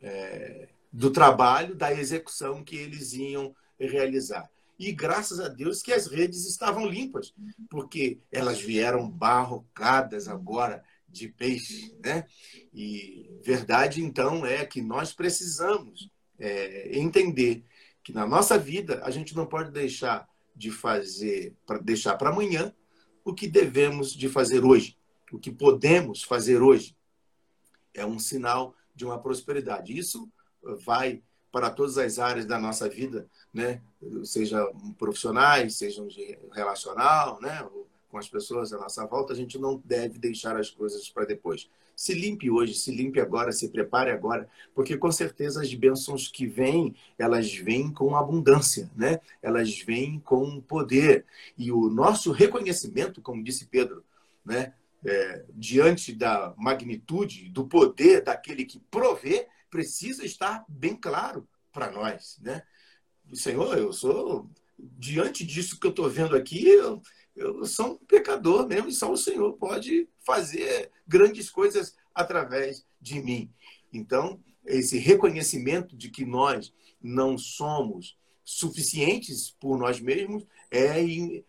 é, 0.00 0.68
do 0.92 1.10
trabalho, 1.10 1.74
da 1.74 1.92
execução 1.92 2.64
que 2.64 2.76
eles 2.76 3.12
iam 3.12 3.54
realizar. 3.78 4.50
E 4.78 4.92
graças 4.92 5.40
a 5.40 5.48
Deus 5.48 5.82
que 5.82 5.92
as 5.92 6.06
redes 6.06 6.46
estavam 6.46 6.86
limpas, 6.86 7.34
porque 7.68 8.20
elas 8.30 8.60
vieram 8.60 9.10
barrocadas 9.10 10.28
agora 10.28 10.84
de 11.08 11.28
peixe. 11.28 11.94
Né? 12.04 12.24
E 12.72 13.28
verdade, 13.42 14.02
então, 14.02 14.46
é 14.46 14.64
que 14.64 14.80
nós 14.80 15.12
precisamos 15.12 16.08
é, 16.38 16.96
entender 16.96 17.64
que 18.04 18.12
na 18.12 18.26
nossa 18.26 18.56
vida 18.56 19.02
a 19.04 19.10
gente 19.10 19.34
não 19.34 19.46
pode 19.46 19.72
deixar 19.72 20.28
de 20.54 20.70
fazer, 20.70 21.54
para 21.66 21.78
deixar 21.78 22.16
para 22.16 22.30
amanhã 22.30 22.72
o 23.28 23.34
que 23.34 23.46
devemos 23.46 24.14
de 24.14 24.26
fazer 24.26 24.64
hoje, 24.64 24.96
o 25.30 25.38
que 25.38 25.52
podemos 25.52 26.22
fazer 26.22 26.62
hoje. 26.62 26.96
É 27.92 28.06
um 28.06 28.18
sinal 28.18 28.74
de 28.94 29.04
uma 29.04 29.18
prosperidade. 29.18 29.96
Isso 29.96 30.30
vai 30.84 31.22
para 31.52 31.70
todas 31.70 31.98
as 31.98 32.18
áreas 32.18 32.46
da 32.46 32.58
nossa 32.58 32.88
vida, 32.88 33.28
né? 33.52 33.82
Seja 34.24 34.64
profissionais, 34.98 35.76
sejam 35.76 36.06
de 36.06 36.38
relacional, 36.52 37.38
né? 37.40 37.68
Com 38.08 38.16
as 38.16 38.28
pessoas 38.28 38.72
à 38.72 38.78
nossa 38.78 39.04
volta, 39.06 39.34
a 39.34 39.36
gente 39.36 39.58
não 39.58 39.82
deve 39.84 40.18
deixar 40.18 40.56
as 40.56 40.70
coisas 40.70 41.10
para 41.10 41.26
depois. 41.26 41.68
Se 41.98 42.14
limpe 42.14 42.48
hoje, 42.48 42.74
se 42.74 42.92
limpe 42.92 43.18
agora, 43.18 43.50
se 43.50 43.70
prepare 43.70 44.12
agora, 44.12 44.48
porque 44.72 44.96
com 44.96 45.10
certeza 45.10 45.60
as 45.60 45.74
bênçãos 45.74 46.28
que 46.28 46.46
vêm, 46.46 46.94
elas 47.18 47.52
vêm 47.52 47.92
com 47.92 48.14
abundância, 48.14 48.88
né? 48.94 49.18
Elas 49.42 49.80
vêm 49.80 50.20
com 50.20 50.60
poder. 50.60 51.26
E 51.56 51.72
o 51.72 51.90
nosso 51.90 52.30
reconhecimento, 52.30 53.20
como 53.20 53.42
disse 53.42 53.66
Pedro, 53.66 54.04
né? 54.44 54.74
É, 55.04 55.44
diante 55.56 56.12
da 56.12 56.54
magnitude, 56.56 57.48
do 57.48 57.66
poder 57.66 58.22
daquele 58.22 58.64
que 58.64 58.78
provê, 58.78 59.48
precisa 59.68 60.24
estar 60.24 60.64
bem 60.68 60.94
claro 60.94 61.48
para 61.72 61.90
nós, 61.90 62.38
né? 62.40 62.62
Senhor, 63.34 63.76
eu 63.76 63.92
sou 63.92 64.48
diante 64.78 65.44
disso 65.44 65.80
que 65.80 65.86
eu 65.88 65.90
estou 65.90 66.08
vendo 66.08 66.36
aqui, 66.36 66.64
eu, 66.64 67.02
eu 67.38 67.64
sou 67.64 67.92
um 67.92 67.96
pecador 67.96 68.66
mesmo 68.66 68.88
e 68.88 68.92
só 68.92 69.10
o 69.10 69.16
Senhor 69.16 69.52
pode 69.54 70.08
fazer 70.26 70.90
grandes 71.06 71.48
coisas 71.48 71.96
através 72.14 72.84
de 73.00 73.22
mim. 73.22 73.52
Então, 73.92 74.40
esse 74.66 74.98
reconhecimento 74.98 75.96
de 75.96 76.10
que 76.10 76.24
nós 76.24 76.72
não 77.00 77.38
somos 77.38 78.18
suficientes 78.44 79.50
por 79.60 79.78
nós 79.78 80.00
mesmos 80.00 80.44
é, 80.70 81.00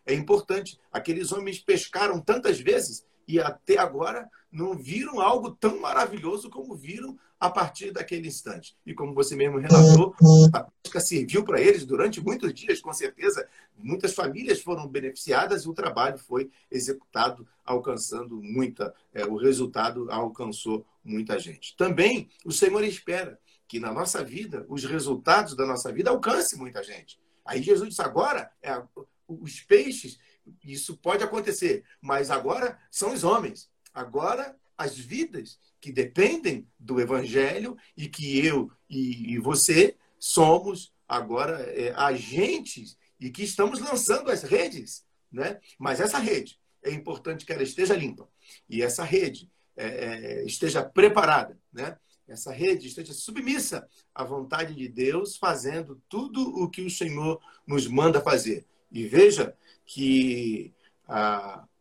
é 0.05 0.13
importante. 0.13 0.79
Aqueles 0.91 1.31
homens 1.31 1.59
pescaram 1.59 2.21
tantas 2.21 2.59
vezes 2.59 3.05
e 3.27 3.39
até 3.39 3.77
agora 3.77 4.29
não 4.51 4.77
viram 4.77 5.19
algo 5.19 5.51
tão 5.51 5.79
maravilhoso 5.79 6.49
como 6.49 6.75
viram 6.75 7.17
a 7.39 7.49
partir 7.49 7.91
daquele 7.91 8.27
instante. 8.27 8.75
E 8.85 8.93
como 8.93 9.13
você 9.13 9.35
mesmo 9.35 9.57
relatou, 9.57 10.13
a 10.51 10.67
pesca 10.83 10.99
serviu 10.99 11.43
para 11.43 11.61
eles 11.61 11.85
durante 11.85 12.19
muitos 12.19 12.53
dias, 12.53 12.81
com 12.81 12.91
certeza. 12.91 13.47
Muitas 13.77 14.13
famílias 14.13 14.61
foram 14.61 14.87
beneficiadas 14.87 15.63
e 15.63 15.69
o 15.69 15.73
trabalho 15.73 16.17
foi 16.17 16.51
executado, 16.69 17.47
alcançando 17.63 18.41
muita. 18.41 18.93
É, 19.13 19.25
o 19.25 19.37
resultado 19.37 20.11
alcançou 20.11 20.85
muita 21.03 21.39
gente. 21.39 21.77
Também 21.77 22.29
o 22.43 22.51
Senhor 22.51 22.83
espera 22.83 23.39
que 23.67 23.79
na 23.79 23.93
nossa 23.93 24.23
vida, 24.23 24.65
os 24.67 24.83
resultados 24.83 25.55
da 25.55 25.65
nossa 25.65 25.93
vida 25.93 26.09
alcancem 26.09 26.59
muita 26.59 26.83
gente. 26.83 27.19
Aí 27.45 27.61
Jesus 27.61 27.89
disse: 27.89 28.01
agora, 28.01 28.51
é, 28.61 28.81
os 29.27 29.61
peixes, 29.61 30.19
isso 30.63 30.97
pode 30.97 31.23
acontecer, 31.23 31.85
mas 32.01 32.31
agora 32.31 32.77
são 32.91 33.13
os 33.13 33.23
homens. 33.23 33.69
Agora 33.93 34.55
as 34.79 34.97
vidas 34.97 35.59
que 35.81 35.91
dependem 35.91 36.65
do 36.79 37.01
Evangelho 37.01 37.77
e 37.97 38.07
que 38.07 38.45
eu 38.45 38.71
e, 38.89 39.37
você 39.39 39.97
somos 40.17 40.93
agora 41.07 41.61
é, 41.63 41.93
agentes 41.95 42.97
e 43.19 43.29
que 43.29 43.43
estamos 43.43 43.81
lançando 43.81 44.31
as 44.31 44.41
redes. 44.41 45.05
Né? 45.29 45.59
Mas 45.77 45.99
essa 45.99 46.17
rede 46.17 46.57
é 46.81 46.91
importante 46.91 47.45
que 47.45 47.51
ela 47.51 47.61
esteja 47.61 47.93
limpa 47.93 48.27
e 48.69 48.81
essa 48.81 49.03
rede 49.03 49.51
é, 49.75 49.87
é, 49.87 50.45
esteja 50.45 50.81
preparada, 50.81 51.59
né? 51.73 51.97
essa 52.25 52.53
rede 52.53 52.87
esteja 52.87 53.13
submissa 53.13 53.85
à 54.15 54.23
vontade 54.23 54.73
de 54.73 54.87
Deus, 54.87 55.35
fazendo 55.35 56.01
tudo 56.07 56.41
o 56.41 56.69
que 56.69 56.81
o 56.81 56.89
Senhor 56.89 57.41
nos 57.67 57.85
manda 57.87 58.21
fazer. 58.21 58.65
E 58.91 59.05
veja 59.05 59.55
que 59.85 60.73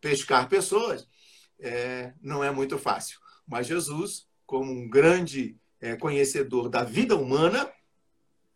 pescar 0.01 0.49
pessoas 0.49 1.07
é, 1.59 2.12
não 2.20 2.42
é 2.42 2.50
muito 2.50 2.78
fácil. 2.78 3.18
Mas 3.46 3.66
Jesus, 3.66 4.26
como 4.46 4.70
um 4.70 4.88
grande 4.88 5.56
é, 5.80 5.96
conhecedor 5.96 6.68
da 6.68 6.84
vida 6.84 7.16
humana, 7.16 7.70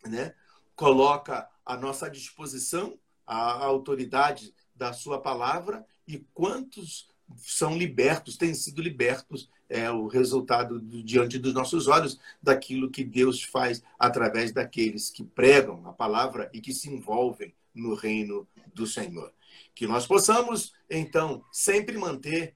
né, 0.07 0.34
coloca 0.74 1.48
à 1.64 1.76
nossa 1.76 2.11
disposição 2.11 2.98
a 3.26 3.64
autoridade 3.64 4.55
da 4.74 4.92
sua 4.92 5.20
palavra 5.20 5.86
e 6.07 6.18
quantos 6.34 7.09
são 7.36 7.76
libertos, 7.76 8.36
têm 8.36 8.53
sido 8.53 8.82
libertos, 8.82 9.48
é 9.68 9.90
o 9.90 10.07
resultado 10.07 10.78
do, 10.80 11.03
diante 11.03 11.38
dos 11.38 11.55
nossos 11.55 11.88
olhos 11.88 12.18
daquilo 12.42 12.90
que 12.90 13.05
Deus 13.05 13.42
faz 13.42 13.82
através 13.98 14.53
daqueles 14.53 15.09
que 15.09 15.24
pregam 15.24 15.86
a 15.86 15.92
palavra 15.92 16.50
e 16.53 16.61
que 16.61 16.74
se 16.74 16.90
envolvem 16.90 17.55
no 17.74 17.94
reino 17.94 18.46
do 18.74 18.86
Senhor. 18.86 19.32
Que 19.74 19.86
nós 19.86 20.07
possamos, 20.07 20.74
então, 20.90 21.42
sempre 21.50 21.96
manter 21.96 22.55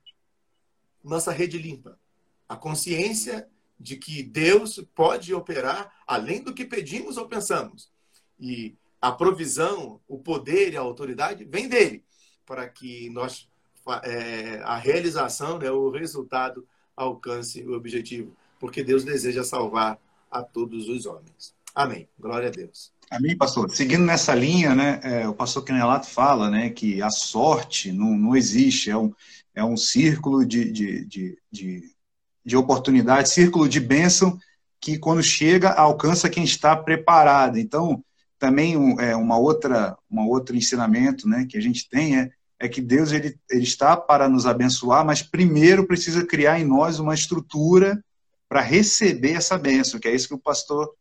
nossa 1.09 1.33
rede 1.33 1.59
limpa. 1.59 1.99
A 2.49 2.57
consciência 2.57 3.49
de 3.79 3.97
que 3.97 4.23
Deus 4.23 4.83
pode 4.95 5.35
operar 5.35 5.93
além 6.07 6.43
do 6.43 6.55
que 6.55 6.65
pedimos 6.65 7.17
ou 7.17 7.29
pensamos. 7.29 7.91
E 8.39 8.75
a 9.01 9.13
provisão, 9.13 10.01
o 10.09 10.19
poder 10.19 10.73
e 10.73 10.77
a 10.77 10.81
autoridade 10.81 11.45
vem 11.45 11.69
dele, 11.69 12.03
para 12.45 12.69
que 12.69 13.11
nós 13.11 13.49
é, 14.03 14.61
a 14.65 14.77
realização, 14.77 15.59
né, 15.59 15.71
o 15.71 15.91
resultado 15.91 16.67
alcance 16.97 17.63
o 17.63 17.75
objetivo, 17.75 18.35
porque 18.59 18.83
Deus 18.83 19.05
deseja 19.05 19.45
salvar 19.45 19.99
a 20.31 20.43
todos 20.43 20.89
os 20.89 21.07
homens. 21.07 21.55
Amém. 21.75 22.09
Glória 22.19 22.49
a 22.49 22.51
Deus. 22.51 22.91
Amém, 23.11 23.37
pastor. 23.37 23.71
Seguindo 23.71 24.03
nessa 24.03 24.35
linha, 24.35 24.75
né, 24.75 25.01
é, 25.03 25.29
o 25.29 25.35
pastor 25.35 25.63
Canelato 25.63 26.09
fala 26.09 26.51
né, 26.51 26.71
que 26.71 27.01
a 27.01 27.11
sorte 27.11 27.93
não, 27.93 28.17
não 28.17 28.35
existe, 28.35 28.91
é 28.91 28.97
um, 28.97 29.15
é 29.57 29.65
um 29.65 29.77
círculo 29.77 30.45
de, 30.45 30.71
de, 30.71 31.05
de, 31.07 31.39
de, 31.51 31.83
de 32.45 32.57
oportunidade, 32.57 33.31
círculo 33.31 33.67
de 33.67 33.81
bênção 33.81 34.39
que 34.79 34.99
quando 34.99 35.23
chega 35.23 35.71
alcança 35.71 36.29
quem 36.29 36.45
está 36.45 36.77
preparado. 36.77 37.59
Então, 37.59 38.05
também 38.39 38.77
um, 38.77 39.01
é, 39.01 39.17
uma 39.17 39.39
outra, 39.39 39.97
uma 40.11 40.27
outro 40.27 40.55
ensinamento 40.55 41.27
né, 41.27 41.47
que 41.49 41.57
a 41.57 41.61
gente 41.61 41.89
tem 41.89 42.19
é, 42.19 42.31
é 42.61 42.69
que 42.69 42.83
Deus 42.83 43.13
ele, 43.13 43.35
ele 43.51 43.65
está 43.65 43.97
para 43.97 44.29
nos 44.29 44.47
abençoar, 44.47 45.05
mas 45.05 45.23
primeiro 45.23 45.87
precisa 45.87 46.25
criar 46.25 46.61
em 46.61 46.65
nós 46.65 46.99
uma 46.99 47.15
estrutura 47.15 48.03
para 48.49 48.61
receber 48.61 49.33
essa 49.33 49.57
bênção, 49.57 49.99
que 49.99 50.07
é 50.07 50.15
isso 50.15 50.29
que 50.29 50.35
o 50.35 50.39
pastor 50.39 50.93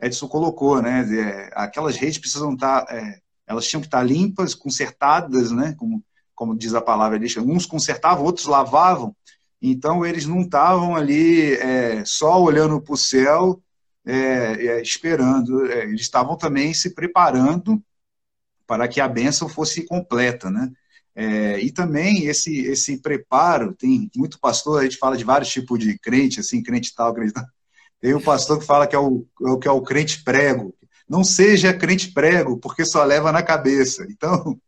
Edson 0.00 0.28
colocou, 0.28 0.82
né? 0.82 1.06
É, 1.18 1.50
aquelas 1.54 1.96
redes 1.96 2.18
precisam 2.18 2.52
estar, 2.54 2.84
é, 2.90 3.18
elas 3.46 3.66
tinham 3.66 3.80
que 3.80 3.86
estar 3.86 4.02
limpas, 4.02 4.54
consertadas, 4.54 5.50
né? 5.50 5.74
Como 5.78 6.04
como 6.42 6.58
diz 6.58 6.74
a 6.74 6.80
palavra 6.80 7.16
ali, 7.16 7.28
uns 7.38 7.66
consertavam, 7.66 8.24
outros 8.24 8.46
lavavam, 8.46 9.14
então 9.62 10.04
eles 10.04 10.26
não 10.26 10.40
estavam 10.40 10.96
ali 10.96 11.52
é, 11.52 12.04
só 12.04 12.42
olhando 12.42 12.80
para 12.80 12.94
o 12.94 12.96
céu, 12.96 13.62
é, 14.04 14.14
é, 14.66 14.82
esperando, 14.82 15.70
é, 15.70 15.84
eles 15.84 16.00
estavam 16.00 16.36
também 16.36 16.74
se 16.74 16.96
preparando 16.96 17.80
para 18.66 18.88
que 18.88 19.00
a 19.00 19.06
bênção 19.06 19.48
fosse 19.48 19.86
completa, 19.86 20.50
né? 20.50 20.68
É, 21.14 21.60
e 21.60 21.70
também 21.70 22.24
esse 22.24 22.66
esse 22.66 22.98
preparo, 22.98 23.72
tem 23.72 24.10
muito 24.16 24.40
pastor, 24.40 24.80
a 24.80 24.82
gente 24.82 24.96
fala 24.96 25.16
de 25.16 25.22
vários 25.22 25.48
tipos 25.48 25.78
de 25.78 25.96
crente, 25.96 26.40
assim, 26.40 26.60
crente 26.60 26.92
tal, 26.92 27.14
crente 27.14 27.34
tal. 27.34 27.46
Tem 28.00 28.14
o 28.14 28.20
pastor 28.20 28.58
que 28.58 28.66
fala 28.66 28.84
que 28.84 28.96
é 28.96 28.98
o, 28.98 29.24
que 29.60 29.68
é 29.68 29.70
o 29.70 29.80
crente 29.80 30.24
prego. 30.24 30.74
Não 31.08 31.22
seja 31.22 31.72
crente 31.72 32.10
prego, 32.12 32.58
porque 32.58 32.84
só 32.84 33.04
leva 33.04 33.30
na 33.30 33.44
cabeça. 33.44 34.04
Então, 34.10 34.58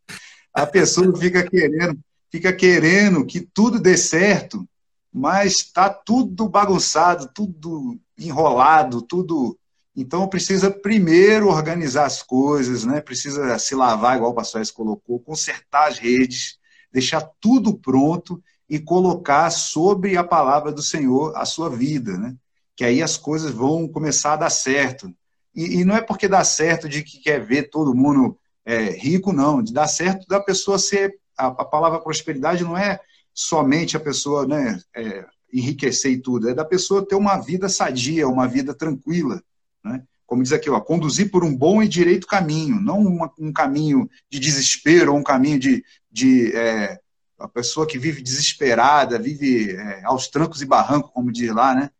a 0.54 0.64
pessoa 0.64 1.14
fica 1.16 1.42
querendo, 1.42 1.98
fica 2.30 2.52
querendo 2.52 3.26
que 3.26 3.40
tudo 3.40 3.80
dê 3.80 3.96
certo, 3.96 4.66
mas 5.12 5.54
está 5.54 5.90
tudo 5.90 6.48
bagunçado, 6.48 7.28
tudo 7.34 7.98
enrolado, 8.16 9.02
tudo. 9.02 9.58
Então 9.96 10.28
precisa 10.28 10.70
primeiro 10.70 11.48
organizar 11.48 12.06
as 12.06 12.22
coisas, 12.22 12.84
né? 12.84 13.00
Precisa 13.00 13.58
se 13.58 13.74
lavar, 13.74 14.16
igual 14.16 14.30
o 14.30 14.34
pastor 14.34 14.62
colocou, 14.72 15.18
consertar 15.18 15.88
as 15.88 15.98
redes, 15.98 16.58
deixar 16.92 17.28
tudo 17.40 17.76
pronto 17.76 18.42
e 18.68 18.78
colocar 18.78 19.50
sobre 19.50 20.16
a 20.16 20.24
palavra 20.24 20.72
do 20.72 20.82
Senhor 20.82 21.36
a 21.36 21.44
sua 21.44 21.68
vida, 21.68 22.16
né? 22.16 22.34
Que 22.76 22.84
aí 22.84 23.02
as 23.02 23.16
coisas 23.16 23.50
vão 23.50 23.88
começar 23.88 24.34
a 24.34 24.36
dar 24.36 24.50
certo. 24.50 25.12
E, 25.54 25.80
e 25.80 25.84
não 25.84 25.96
é 25.96 26.00
porque 26.00 26.26
dá 26.26 26.42
certo 26.42 26.88
de 26.88 27.02
que 27.02 27.18
quer 27.18 27.44
ver 27.44 27.70
todo 27.70 27.94
mundo 27.94 28.36
é, 28.64 28.90
rico, 28.90 29.32
não. 29.32 29.62
De 29.62 29.72
dar 29.72 29.88
certo 29.88 30.26
da 30.26 30.40
pessoa 30.40 30.78
ser. 30.78 31.18
A, 31.36 31.46
a, 31.46 31.64
palavra 31.64 32.00
prosperidade 32.00 32.62
não 32.62 32.76
é 32.76 33.00
somente 33.32 33.96
a 33.96 34.00
pessoa 34.00 34.46
né, 34.46 34.80
é, 34.94 35.26
enriquecer 35.52 36.12
e 36.12 36.20
tudo, 36.20 36.48
é 36.48 36.54
da 36.54 36.64
pessoa 36.64 37.06
ter 37.06 37.16
uma 37.16 37.36
vida 37.38 37.68
sadia, 37.68 38.28
uma 38.28 38.46
vida 38.46 38.74
tranquila, 38.74 39.42
né? 39.84 40.02
Como 40.26 40.42
diz 40.42 40.52
aqui, 40.52 40.70
ó, 40.70 40.80
conduzir 40.80 41.30
por 41.30 41.44
um 41.44 41.54
bom 41.54 41.82
e 41.82 41.88
direito 41.88 42.26
caminho, 42.26 42.80
não 42.80 43.00
uma, 43.00 43.30
um 43.38 43.52
caminho 43.52 44.08
de 44.30 44.40
desespero 44.40 45.12
ou 45.12 45.18
um 45.18 45.22
caminho 45.22 45.58
de, 45.58 45.84
de 46.10 46.50
é, 46.56 46.98
a 47.38 47.46
pessoa 47.46 47.86
que 47.86 47.98
vive 47.98 48.22
desesperada, 48.22 49.18
vive 49.18 49.72
é, 49.72 50.04
aos 50.04 50.28
trancos 50.28 50.62
e 50.62 50.66
barrancos, 50.66 51.12
como 51.12 51.30
diz 51.30 51.52
lá, 51.52 51.74
né? 51.74 51.90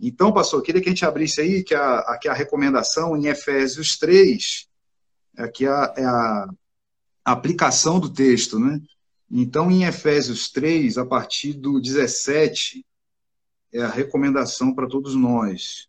Então, 0.00 0.32
pastor, 0.32 0.62
queria 0.62 0.80
que 0.80 0.88
a 0.88 0.92
gente 0.92 1.04
abrisse 1.04 1.40
aí, 1.40 1.62
que 1.62 1.74
a, 1.74 1.98
aqui 2.00 2.28
a 2.28 2.34
recomendação 2.34 3.16
em 3.16 3.26
Efésios 3.26 3.96
3, 3.96 4.67
aqui 5.42 5.66
é 5.66 5.68
a, 5.68 5.94
é 5.96 6.04
a 6.04 6.48
aplicação 7.24 7.98
do 8.00 8.12
texto, 8.12 8.58
né? 8.58 8.80
Então, 9.30 9.70
em 9.70 9.84
Efésios 9.84 10.50
3, 10.50 10.96
a 10.96 11.04
partir 11.04 11.52
do 11.52 11.80
17, 11.80 12.84
é 13.72 13.82
a 13.82 13.88
recomendação 13.88 14.74
para 14.74 14.88
todos 14.88 15.14
nós. 15.14 15.88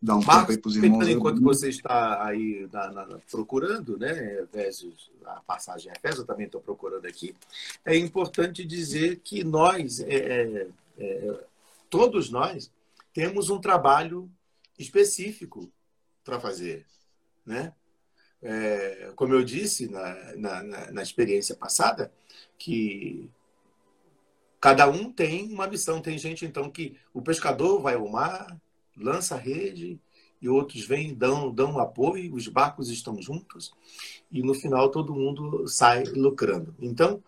Dá 0.00 0.14
um 0.14 0.22
Marcos, 0.22 0.46
tempo 0.46 0.50
aí 0.52 0.58
para 0.58 0.68
os 0.68 0.76
irmãos. 0.76 1.08
Enquanto 1.08 1.40
você 1.40 1.68
está 1.68 2.24
aí 2.24 2.68
na, 2.72 2.92
na, 2.92 3.18
procurando, 3.28 3.98
né, 3.98 4.42
Efésios, 4.42 5.10
a 5.24 5.40
passagem 5.40 5.90
Efésios, 5.90 6.20
eu 6.20 6.26
também 6.26 6.46
estou 6.46 6.60
procurando 6.60 7.06
aqui, 7.06 7.34
é 7.84 7.96
importante 7.96 8.64
dizer 8.64 9.20
que 9.24 9.42
nós, 9.42 9.98
é, 10.00 10.14
é, 10.14 10.68
é, 10.98 11.44
todos 11.88 12.30
nós, 12.30 12.70
temos 13.12 13.50
um 13.50 13.60
trabalho 13.60 14.30
específico 14.78 15.68
para 16.22 16.38
fazer, 16.38 16.86
né? 17.44 17.72
É, 18.42 19.12
como 19.16 19.34
eu 19.34 19.44
disse 19.44 19.88
na, 19.88 20.36
na, 20.36 20.92
na, 20.92 21.02
experiência 21.02 21.54
passada, 21.54 22.10
que 22.58 23.28
cada 24.60 24.88
um 24.88 25.12
tem 25.12 25.52
uma 25.52 25.66
missão. 25.66 26.00
Tem 26.00 26.16
gente, 26.16 26.44
então, 26.44 26.70
que 26.70 26.96
o 27.12 27.20
pescador 27.20 27.80
vai 27.80 27.94
ao 27.94 28.08
mar, 28.08 28.56
lança 28.96 29.34
a 29.34 29.38
rede, 29.38 30.00
e 30.40 30.48
outros 30.48 30.84
vêm, 30.86 31.14
dão, 31.14 31.52
dão 31.52 31.78
apoio, 31.78 32.34
os 32.34 32.48
barcos 32.48 32.88
estão 32.88 33.20
juntos, 33.20 33.72
e 34.32 34.42
no 34.42 34.54
final 34.54 34.90
todo 34.90 35.14
mundo 35.14 35.66
sai 35.68 36.04
lucrando. 36.04 36.74
Então, 36.80 37.22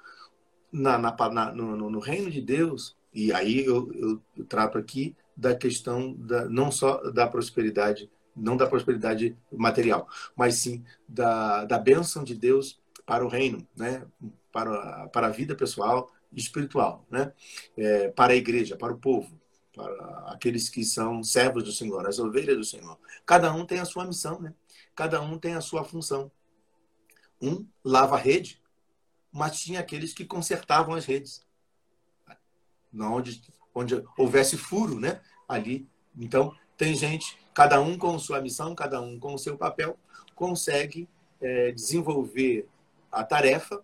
na, 0.73 0.97
na, 0.99 1.53
no, 1.53 1.91
no, 1.91 1.99
reino 1.99 2.31
de 2.31 2.41
Deus, 2.41 2.97
e 3.13 3.33
aí 3.33 3.65
eu, 3.65 3.93
eu, 3.93 4.23
eu 4.37 4.45
trato 4.47 4.79
aqui 4.79 5.15
da 5.37 5.55
questão 5.55 6.15
da, 6.15 6.49
não 6.49 6.71
só 6.71 7.11
da 7.11 7.27
prosperidade 7.27 8.11
não 8.35 8.57
da 8.57 8.67
prosperidade 8.67 9.37
material, 9.51 10.09
mas 10.35 10.57
sim 10.57 10.85
da, 11.09 11.65
da 11.65 11.79
bênção 11.79 12.25
de 12.25 12.35
Deus 12.35 12.81
para 13.05 13.25
o 13.25 13.29
reino, 13.29 13.67
né? 13.77 14.07
para, 14.53 15.09
para 15.09 15.27
a 15.27 15.31
vida 15.31 15.55
pessoal 15.57 16.11
e 16.31 16.39
espiritual, 16.39 17.07
né? 17.11 17.33
É, 17.77 18.09
para 18.11 18.35
a 18.35 18.37
igreja, 18.37 18.77
para 18.77 18.93
o 18.93 18.99
povo, 18.99 19.41
para 19.75 19.95
aqueles 20.29 20.69
que 20.69 20.85
são 20.85 21.23
servos 21.23 21.65
do 21.65 21.73
Senhor, 21.73 22.07
as 22.07 22.19
ovelhas 22.19 22.57
do 22.57 22.65
Senhor. 22.65 22.99
Cada 23.25 23.53
um 23.53 23.65
tem 23.65 23.81
a 23.81 23.85
sua 23.85 24.05
missão, 24.05 24.41
né? 24.41 24.55
cada 24.95 25.21
um 25.21 25.39
tem 25.39 25.55
a 25.55 25.61
sua 25.61 25.85
função. 25.85 26.31
Um 27.41 27.67
lava 27.83 28.15
a 28.15 28.19
rede, 28.19 28.61
mas 29.33 29.59
tinha 29.59 29.81
aqueles 29.81 30.13
que 30.13 30.25
consertavam 30.25 30.95
as 30.95 31.07
redes. 31.07 31.45
Onde, 32.95 33.43
onde 33.75 34.05
houvesse 34.19 34.57
furo, 34.57 35.01
né? 35.01 35.21
Ali. 35.49 35.89
Então, 36.15 36.55
tem 36.77 36.95
gente 36.95 37.39
cada 37.55 37.81
um 37.81 37.99
com 37.99 38.19
sua 38.19 38.41
missão, 38.41 38.75
cada 38.75 39.01
um 39.01 39.19
com 39.19 39.35
o 39.35 39.39
seu 39.39 39.57
papel, 39.57 39.99
consegue 40.35 41.09
é, 41.41 41.73
desenvolver 41.73 42.67
a 43.11 43.25
tarefa 43.25 43.83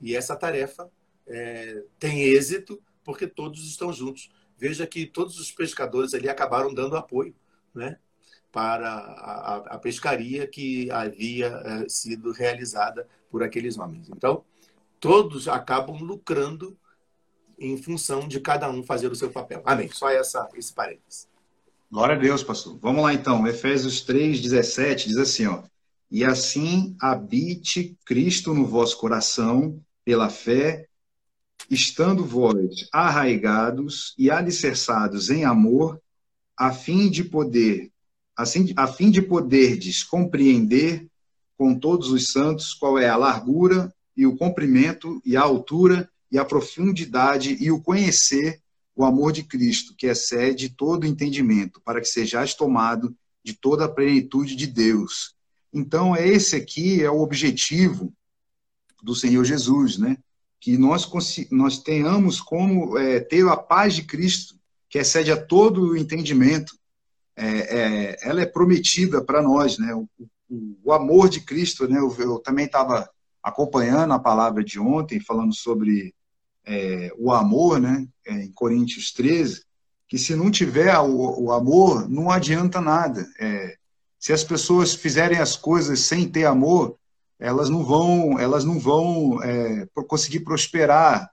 e 0.00 0.14
essa 0.16 0.36
tarefa 0.36 0.90
é, 1.26 1.82
tem 1.98 2.22
êxito 2.22 2.80
porque 3.04 3.26
todos 3.26 3.66
estão 3.66 3.92
juntos. 3.92 4.30
Veja 4.56 4.86
que 4.86 5.06
todos 5.06 5.38
os 5.38 5.50
pescadores 5.50 6.14
ali 6.14 6.28
acabaram 6.28 6.72
dando 6.72 6.96
apoio 6.96 7.34
né, 7.74 7.98
para 8.52 8.88
a, 8.88 9.56
a 9.74 9.78
pescaria 9.78 10.46
que 10.46 10.90
havia 10.90 11.46
é, 11.46 11.88
sido 11.88 12.32
realizada 12.32 13.08
por 13.30 13.42
aqueles 13.42 13.78
homens. 13.78 14.08
Então, 14.10 14.44
todos 14.98 15.48
acabam 15.48 15.96
lucrando 16.00 16.76
em 17.58 17.76
função 17.76 18.26
de 18.26 18.40
cada 18.40 18.70
um 18.70 18.82
fazer 18.82 19.10
o 19.10 19.16
seu 19.16 19.30
papel. 19.30 19.62
Amém. 19.64 19.88
Só 19.92 20.10
essa, 20.10 20.48
esse 20.54 20.72
parênteses. 20.72 21.29
Glória 21.90 22.14
a 22.14 22.18
Deus, 22.18 22.44
pastor. 22.44 22.78
Vamos 22.80 23.02
lá 23.02 23.12
então. 23.12 23.44
Efésios 23.48 24.00
3, 24.02 24.40
17 24.40 25.08
diz 25.08 25.16
assim: 25.16 25.46
ó, 25.46 25.64
E 26.08 26.24
assim 26.24 26.94
habite 27.00 27.98
Cristo 28.06 28.54
no 28.54 28.64
vosso 28.64 28.96
coração, 28.96 29.82
pela 30.04 30.30
fé, 30.30 30.86
estando 31.68 32.24
vós 32.24 32.88
arraigados 32.92 34.14
e 34.16 34.30
alicerçados 34.30 35.30
em 35.30 35.44
amor, 35.44 36.00
a 36.56 36.72
fim 36.72 37.10
de 37.10 37.24
poder, 37.24 37.90
assim, 38.36 38.72
a 38.76 38.86
fim 38.86 39.10
de 39.10 39.20
poderdes 39.20 40.04
compreender 40.04 41.08
com 41.58 41.76
todos 41.76 42.12
os 42.12 42.30
santos 42.30 42.72
qual 42.72 43.00
é 43.00 43.08
a 43.08 43.16
largura 43.16 43.92
e 44.16 44.28
o 44.28 44.36
comprimento 44.36 45.20
e 45.24 45.36
a 45.36 45.42
altura 45.42 46.08
e 46.30 46.38
a 46.38 46.44
profundidade 46.44 47.56
e 47.60 47.72
o 47.72 47.82
conhecer 47.82 48.60
o 49.00 49.04
amor 49.04 49.32
de 49.32 49.42
Cristo, 49.42 49.94
que 49.96 50.06
excede 50.06 50.68
todo 50.68 51.06
entendimento, 51.06 51.80
para 51.82 52.00
que 52.00 52.06
sejais 52.06 52.54
tomado 52.54 53.16
de 53.42 53.54
toda 53.54 53.86
a 53.86 53.88
plenitude 53.88 54.54
de 54.54 54.66
Deus. 54.66 55.34
Então, 55.72 56.14
esse 56.14 56.54
aqui 56.54 57.02
é 57.02 57.10
o 57.10 57.20
objetivo 57.20 58.12
do 59.02 59.14
Senhor 59.14 59.42
Jesus, 59.42 59.96
né? 59.96 60.18
Que 60.60 60.76
nós, 60.76 61.10
nós 61.50 61.78
tenhamos 61.78 62.42
como 62.42 62.98
é, 62.98 63.20
ter 63.20 63.48
a 63.48 63.56
paz 63.56 63.94
de 63.94 64.02
Cristo, 64.02 64.56
que 64.86 64.98
excede 64.98 65.32
a 65.32 65.42
todo 65.42 65.82
o 65.82 65.96
entendimento. 65.96 66.78
É, 67.34 67.46
é, 67.46 68.18
ela 68.22 68.42
é 68.42 68.46
prometida 68.46 69.24
para 69.24 69.40
nós, 69.40 69.78
né? 69.78 69.94
O, 69.94 70.06
o, 70.50 70.78
o, 70.84 70.92
amor 70.92 71.30
de 71.30 71.40
Cristo, 71.40 71.88
né? 71.88 71.98
Eu, 71.98 72.14
eu 72.18 72.38
também 72.38 72.66
estava 72.66 73.08
acompanhando 73.42 74.12
a 74.12 74.18
palavra 74.18 74.62
de 74.62 74.78
ontem, 74.78 75.18
falando 75.20 75.54
sobre 75.54 76.12
é, 76.66 77.12
o 77.18 77.32
amor, 77.32 77.80
né, 77.80 78.06
é, 78.26 78.32
em 78.44 78.52
Coríntios 78.52 79.12
13, 79.12 79.62
que 80.08 80.18
se 80.18 80.34
não 80.34 80.50
tiver 80.50 80.96
o, 80.98 81.44
o 81.44 81.52
amor, 81.52 82.08
não 82.08 82.30
adianta 82.30 82.80
nada. 82.80 83.26
É, 83.38 83.76
se 84.18 84.32
as 84.32 84.44
pessoas 84.44 84.94
fizerem 84.94 85.38
as 85.38 85.56
coisas 85.56 86.00
sem 86.00 86.28
ter 86.28 86.44
amor, 86.44 86.96
elas 87.38 87.70
não 87.70 87.84
vão, 87.84 88.38
elas 88.38 88.64
não 88.64 88.78
vão 88.78 89.42
é, 89.42 89.86
conseguir 90.06 90.40
prosperar. 90.40 91.30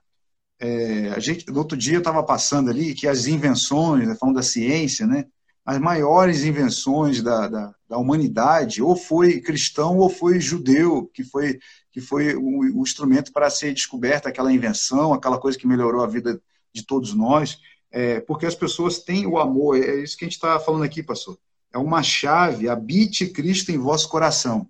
É, 0.58 1.08
a 1.10 1.18
gente, 1.18 1.46
no 1.50 1.58
outro 1.58 1.76
dia 1.76 1.98
estava 1.98 2.22
passando 2.22 2.70
ali 2.70 2.94
que 2.94 3.06
as 3.06 3.26
invenções, 3.26 4.08
né, 4.08 4.16
falando 4.18 4.36
da 4.36 4.42
ciência, 4.42 5.06
né, 5.06 5.26
as 5.68 5.78
maiores 5.78 6.44
invenções 6.44 7.20
da, 7.20 7.46
da, 7.46 7.74
da, 7.86 7.98
humanidade, 7.98 8.82
ou 8.82 8.96
foi 8.96 9.38
cristão 9.38 9.98
ou 9.98 10.08
foi 10.08 10.40
judeu, 10.40 11.10
que 11.12 11.22
foi, 11.22 11.58
que 11.92 12.00
foi 12.00 12.34
o, 12.34 12.60
o, 12.60 12.82
instrumento 12.82 13.30
para 13.34 13.50
ser 13.50 13.74
descoberta 13.74 14.30
aquela 14.30 14.50
invenção, 14.50 15.12
aquela 15.12 15.38
coisa 15.38 15.58
que 15.58 15.66
melhorou 15.66 16.02
a 16.02 16.06
vida 16.06 16.40
de 16.72 16.86
todos 16.86 17.12
nós, 17.12 17.58
é, 17.90 18.18
porque 18.20 18.46
as 18.46 18.54
pessoas 18.54 19.00
têm 19.00 19.26
o 19.26 19.38
amor, 19.38 19.76
é 19.76 19.96
isso 19.96 20.16
que 20.16 20.24
a 20.24 20.28
gente 20.28 20.36
está 20.36 20.58
falando 20.58 20.84
aqui, 20.84 21.02
pastor. 21.02 21.38
É 21.70 21.76
uma 21.76 22.02
chave, 22.02 22.66
habite 22.66 23.26
Cristo 23.26 23.70
em 23.70 23.76
vosso 23.76 24.08
coração. 24.08 24.66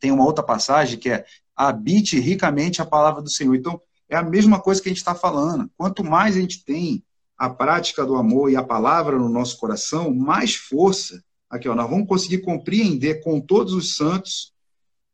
Tem 0.00 0.10
uma 0.10 0.24
outra 0.24 0.42
passagem 0.42 0.98
que 0.98 1.10
é 1.10 1.26
habite 1.54 2.18
ricamente 2.18 2.80
a 2.80 2.86
palavra 2.86 3.20
do 3.20 3.30
Senhor. 3.30 3.54
Então, 3.54 3.78
é 4.08 4.16
a 4.16 4.22
mesma 4.22 4.58
coisa 4.58 4.80
que 4.80 4.88
a 4.88 4.92
gente 4.92 4.96
está 4.96 5.14
falando. 5.14 5.70
Quanto 5.76 6.02
mais 6.02 6.38
a 6.38 6.40
gente 6.40 6.64
tem 6.64 7.04
a 7.42 7.50
prática 7.50 8.06
do 8.06 8.14
amor 8.14 8.52
e 8.52 8.56
a 8.56 8.62
palavra 8.62 9.18
no 9.18 9.28
nosso 9.28 9.58
coração, 9.58 10.14
mais 10.14 10.54
força. 10.54 11.20
Aqui, 11.50 11.68
ó, 11.68 11.74
nós 11.74 11.90
vamos 11.90 12.06
conseguir 12.06 12.38
compreender 12.38 13.20
com 13.20 13.40
todos 13.40 13.72
os 13.72 13.96
santos. 13.96 14.52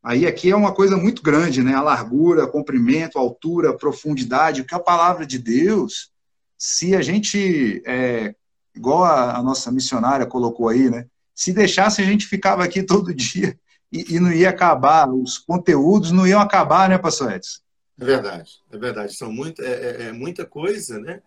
Aí 0.03 0.27
aqui 0.27 0.51
é 0.51 0.55
uma 0.55 0.75
coisa 0.75 0.95
muito 0.95 1.23
grande, 1.23 1.63
né? 1.63 1.73
A 1.73 1.81
largura, 1.81 2.47
comprimento, 2.47 3.19
altura, 3.19 3.75
profundidade, 3.75 4.61
o 4.61 4.67
que 4.67 4.75
a 4.75 4.79
palavra 4.79 5.25
de 5.25 5.39
Deus, 5.39 6.11
se 6.59 6.95
a 6.95 7.01
gente, 7.01 7.83
é, 7.87 8.35
igual 8.77 9.05
a, 9.05 9.39
a, 9.39 9.43
nossa 9.43 9.73
missionária 9.73 10.27
colocou 10.27 10.69
aí, 10.69 10.91
né? 10.91 11.07
Se 11.35 11.51
deixasse, 11.51 12.03
a 12.03 12.05
gente 12.05 12.27
ficava 12.27 12.63
aqui 12.63 12.83
todo 12.83 13.15
dia 13.17 13.59
e, 13.91 14.17
e 14.17 14.21
não 14.21 14.31
ia 14.31 14.51
acabar, 14.51 15.09
os 15.09 15.39
conteúdos 15.39 16.11
não 16.11 16.27
iam 16.27 16.43
acabar, 16.43 16.91
né, 16.91 16.99
pastor 16.99 17.33
Edson? 17.33 17.61
É 17.99 18.05
verdade, 18.05 18.51
é 18.71 18.77
verdade. 18.77 19.17
São 19.17 19.33
muito, 19.33 19.63
é, 19.63 19.73
é, 19.73 20.03
é 20.09 20.13
muita 20.13 20.45
coisa, 20.45 21.01
né? 21.01 21.23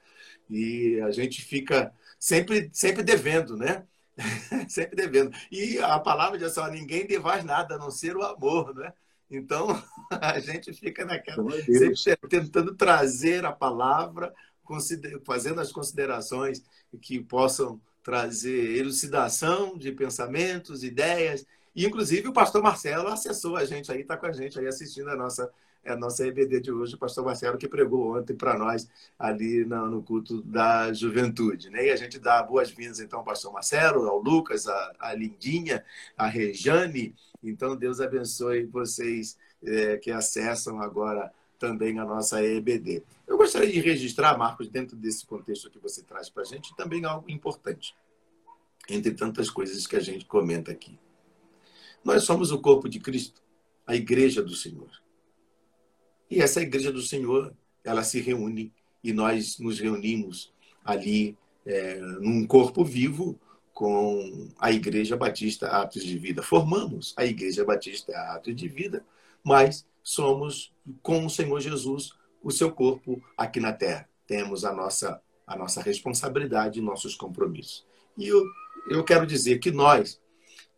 E 0.51 0.99
a 1.01 1.11
gente 1.11 1.41
fica 1.41 1.93
sempre, 2.19 2.69
sempre 2.73 3.01
devendo, 3.01 3.55
né? 3.55 3.85
sempre 4.67 4.95
devendo. 4.95 5.31
E 5.49 5.79
a 5.79 5.97
palavra 5.97 6.37
diz 6.37 6.57
assim, 6.57 6.71
ninguém 6.71 7.07
devaz 7.07 7.43
nada 7.43 7.75
a 7.75 7.77
não 7.77 7.89
ser 7.89 8.17
o 8.17 8.21
amor, 8.21 8.75
né? 8.75 8.91
Então, 9.29 9.81
a 10.11 10.39
gente 10.39 10.73
fica 10.73 11.05
naquela, 11.05 11.49
sempre 11.95 12.29
tentando 12.29 12.75
trazer 12.75 13.45
a 13.45 13.51
palavra, 13.51 14.33
fazendo 15.25 15.61
as 15.61 15.71
considerações 15.71 16.61
que 17.01 17.19
possam 17.19 17.81
trazer 18.03 18.77
elucidação 18.77 19.77
de 19.77 19.91
pensamentos, 19.91 20.83
ideias. 20.83 21.45
E, 21.73 21.85
inclusive, 21.85 22.27
o 22.27 22.33
pastor 22.33 22.61
Marcelo 22.61 23.07
acessou 23.07 23.55
a 23.55 23.63
gente 23.63 23.91
aí, 23.91 24.01
está 24.01 24.17
com 24.17 24.25
a 24.25 24.31
gente 24.31 24.59
aí 24.59 24.67
assistindo 24.67 25.09
a 25.09 25.15
nossa, 25.15 25.49
é 25.83 25.91
a 25.91 25.95
nossa 25.95 26.25
EBD 26.25 26.61
de 26.61 26.71
hoje, 26.71 26.95
o 26.95 26.97
pastor 26.97 27.25
Marcelo, 27.25 27.57
que 27.57 27.67
pregou 27.67 28.17
ontem 28.17 28.35
para 28.35 28.57
nós 28.57 28.87
ali 29.17 29.65
no, 29.65 30.03
culto 30.03 30.41
da 30.43 30.93
juventude. 30.93 31.69
Né? 31.69 31.87
E 31.87 31.91
a 31.91 31.95
gente 31.95 32.19
dá 32.19 32.41
boas-vindas, 32.43 32.99
então, 32.99 33.19
ao 33.19 33.25
pastor 33.25 33.51
Marcelo, 33.51 34.07
ao 34.07 34.19
Lucas, 34.19 34.67
a, 34.67 34.93
a 34.99 35.13
Lindinha, 35.13 35.83
a 36.15 36.27
Rejane. 36.27 37.15
Então, 37.43 37.75
Deus 37.75 37.99
abençoe 37.99 38.65
vocês 38.65 39.37
é, 39.63 39.97
que 39.97 40.11
acessam 40.11 40.79
agora 40.79 41.31
também 41.57 41.99
a 41.99 42.05
nossa 42.05 42.43
EBD. 42.43 43.03
Eu 43.27 43.37
gostaria 43.37 43.71
de 43.71 43.79
registrar, 43.79 44.37
Marcos, 44.37 44.67
dentro 44.67 44.95
desse 44.95 45.25
contexto 45.25 45.69
que 45.69 45.79
você 45.79 46.03
traz 46.03 46.29
para 46.29 46.43
a 46.43 46.45
gente, 46.45 46.75
também 46.75 47.05
algo 47.05 47.29
importante, 47.29 47.95
entre 48.89 49.11
tantas 49.11 49.49
coisas 49.49 49.85
que 49.87 49.95
a 49.95 49.99
gente 49.99 50.25
comenta 50.25 50.71
aqui. 50.71 50.99
Nós 52.03 52.23
somos 52.23 52.51
o 52.51 52.59
corpo 52.59 52.89
de 52.89 52.99
Cristo, 52.99 53.41
a 53.85 53.95
igreja 53.95 54.41
do 54.41 54.55
Senhor. 54.55 54.89
E 56.31 56.41
essa 56.41 56.61
igreja 56.61 56.93
do 56.93 57.01
Senhor, 57.01 57.53
ela 57.83 58.03
se 58.03 58.21
reúne 58.21 58.71
e 59.03 59.11
nós 59.11 59.59
nos 59.59 59.79
reunimos 59.79 60.53
ali 60.83 61.37
é, 61.65 61.99
num 61.99 62.47
corpo 62.47 62.85
vivo 62.85 63.37
com 63.73 64.47
a 64.57 64.71
Igreja 64.71 65.17
Batista 65.17 65.67
Atos 65.67 66.03
de 66.03 66.17
Vida. 66.17 66.41
Formamos 66.41 67.13
a 67.17 67.25
Igreja 67.25 67.65
Batista 67.65 68.17
Atos 68.33 68.55
de 68.55 68.67
Vida, 68.67 69.05
mas 69.43 69.85
somos 70.01 70.73
com 71.03 71.25
o 71.25 71.29
Senhor 71.29 71.59
Jesus 71.59 72.13
o 72.41 72.49
seu 72.49 72.71
corpo 72.71 73.21
aqui 73.37 73.59
na 73.59 73.73
terra. 73.73 74.07
Temos 74.25 74.63
a 74.63 74.73
nossa 74.73 75.21
a 75.45 75.57
nossa 75.57 75.81
responsabilidade 75.81 76.79
e 76.79 76.81
nossos 76.81 77.13
compromissos. 77.13 77.85
E 78.17 78.27
eu, 78.27 78.41
eu 78.89 79.03
quero 79.03 79.27
dizer 79.27 79.59
que 79.59 79.69
nós, 79.69 80.21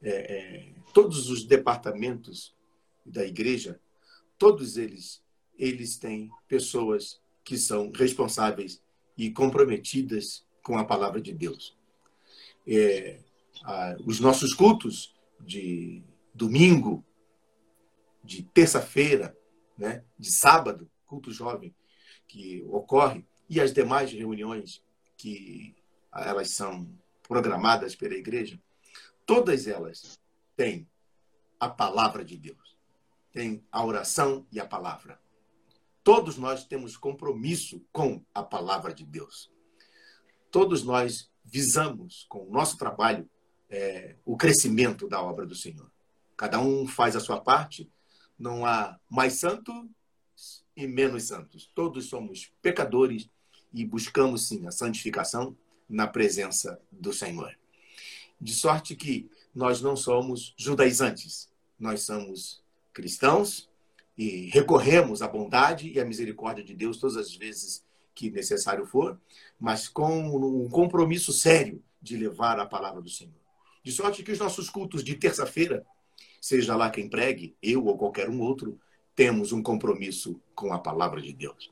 é, 0.02 0.10
é, 0.10 0.70
todos 0.94 1.30
os 1.30 1.46
departamentos 1.46 2.56
da 3.06 3.24
igreja, 3.24 3.80
todos 4.36 4.78
eles, 4.78 5.23
eles 5.64 5.98
têm 5.98 6.30
pessoas 6.48 7.22
que 7.44 7.58
são 7.58 7.92
responsáveis 7.92 8.82
e 9.18 9.32
comprometidas 9.32 10.46
com 10.62 10.78
a 10.78 10.84
palavra 10.84 11.22
de 11.22 11.34
Deus. 11.34 11.78
É, 12.68 13.20
a, 13.64 13.96
os 14.06 14.20
nossos 14.20 14.54
cultos 14.54 15.16
de 15.40 16.04
domingo, 16.34 17.06
de 18.24 18.44
terça-feira, 18.44 19.38
né, 19.78 20.04
de 20.18 20.32
sábado, 20.32 20.90
culto 21.06 21.32
jovem 21.32 21.74
que 22.28 22.64
ocorre, 22.68 23.26
e 23.50 23.60
as 23.60 23.74
demais 23.74 24.12
reuniões 24.12 24.84
que 25.18 25.76
elas 26.14 26.50
são 26.50 26.90
programadas 27.28 27.96
pela 27.96 28.16
igreja, 28.16 28.60
todas 29.26 29.68
elas 29.68 30.20
têm 30.56 30.88
a 31.60 31.70
palavra 31.70 32.26
de 32.26 32.38
Deus. 32.38 32.78
Tem 33.32 33.64
a 33.72 33.84
oração 33.84 34.46
e 34.52 34.60
a 34.60 34.66
palavra. 34.66 35.20
Todos 36.04 36.38
nós 36.38 36.66
temos 36.66 36.98
compromisso 36.98 37.82
com 37.92 38.24
a 38.34 38.44
palavra 38.44 38.94
de 38.94 39.06
Deus. 39.06 39.52
Todos 40.52 40.84
nós 40.84 41.32
visamos, 41.44 42.26
com 42.30 42.48
o 42.48 42.52
nosso 42.52 42.78
trabalho, 42.78 43.30
é, 43.70 44.18
o 44.26 44.36
crescimento 44.38 45.08
da 45.08 45.22
obra 45.22 45.46
do 45.46 45.56
Senhor. 45.56 45.90
Cada 46.36 46.60
um 46.60 46.86
faz 46.86 47.16
a 47.16 47.20
sua 47.20 47.40
parte 47.40 47.90
não 48.38 48.66
há 48.66 49.00
mais 49.10 49.34
santos 49.34 50.66
e 50.76 50.88
menos 50.88 51.24
santos. 51.24 51.72
Todos 51.74 52.10
somos 52.10 52.52
pecadores 52.62 53.30
e 53.74 53.86
buscamos 53.86 54.48
sim 54.48 54.68
a 54.68 54.72
santificação 54.72 55.56
na 55.88 56.08
presença 56.08 56.80
do 56.92 57.14
Senhor. 57.14 57.58
De 58.40 58.54
sorte 58.54 58.96
que 58.96 59.30
nós 59.56 59.82
não 59.82 59.96
somos 59.96 60.54
judaizantes, 60.58 61.50
nós 61.80 62.02
somos 62.02 62.62
cristãos 62.92 63.70
e 64.18 64.50
recorremos 64.52 65.22
à 65.22 65.28
bondade 65.28 65.92
e 65.92 66.00
à 66.00 66.06
misericórdia 66.06 66.64
de 66.64 66.74
Deus 66.74 66.98
todas 66.98 67.18
as 67.18 67.36
vezes 67.36 67.84
que 68.14 68.30
necessário 68.30 68.86
for, 68.86 69.20
mas 69.60 69.88
com 69.88 70.36
um 70.36 70.70
compromisso 70.70 71.34
sério 71.34 71.82
de 72.02 72.16
levar 72.16 72.60
a 72.60 72.66
palavra 72.66 73.02
do 73.02 73.10
Senhor. 73.10 73.34
De 73.84 73.92
sorte 73.92 74.24
que 74.24 74.32
os 74.32 74.40
nossos 74.40 74.70
cultos 74.70 75.04
de 75.04 75.16
terça-feira 75.16 75.86
seja 76.40 76.76
lá 76.76 76.90
quem 76.90 77.10
pregue, 77.10 77.56
eu 77.62 77.86
ou 77.86 77.98
qualquer 77.98 78.30
um 78.30 78.40
outro, 78.42 78.80
temos 79.16 79.52
um 79.52 79.64
compromisso 79.64 80.40
com 80.54 80.74
a 80.74 80.80
palavra 80.80 81.22
de 81.22 81.34
Deus. 81.34 81.72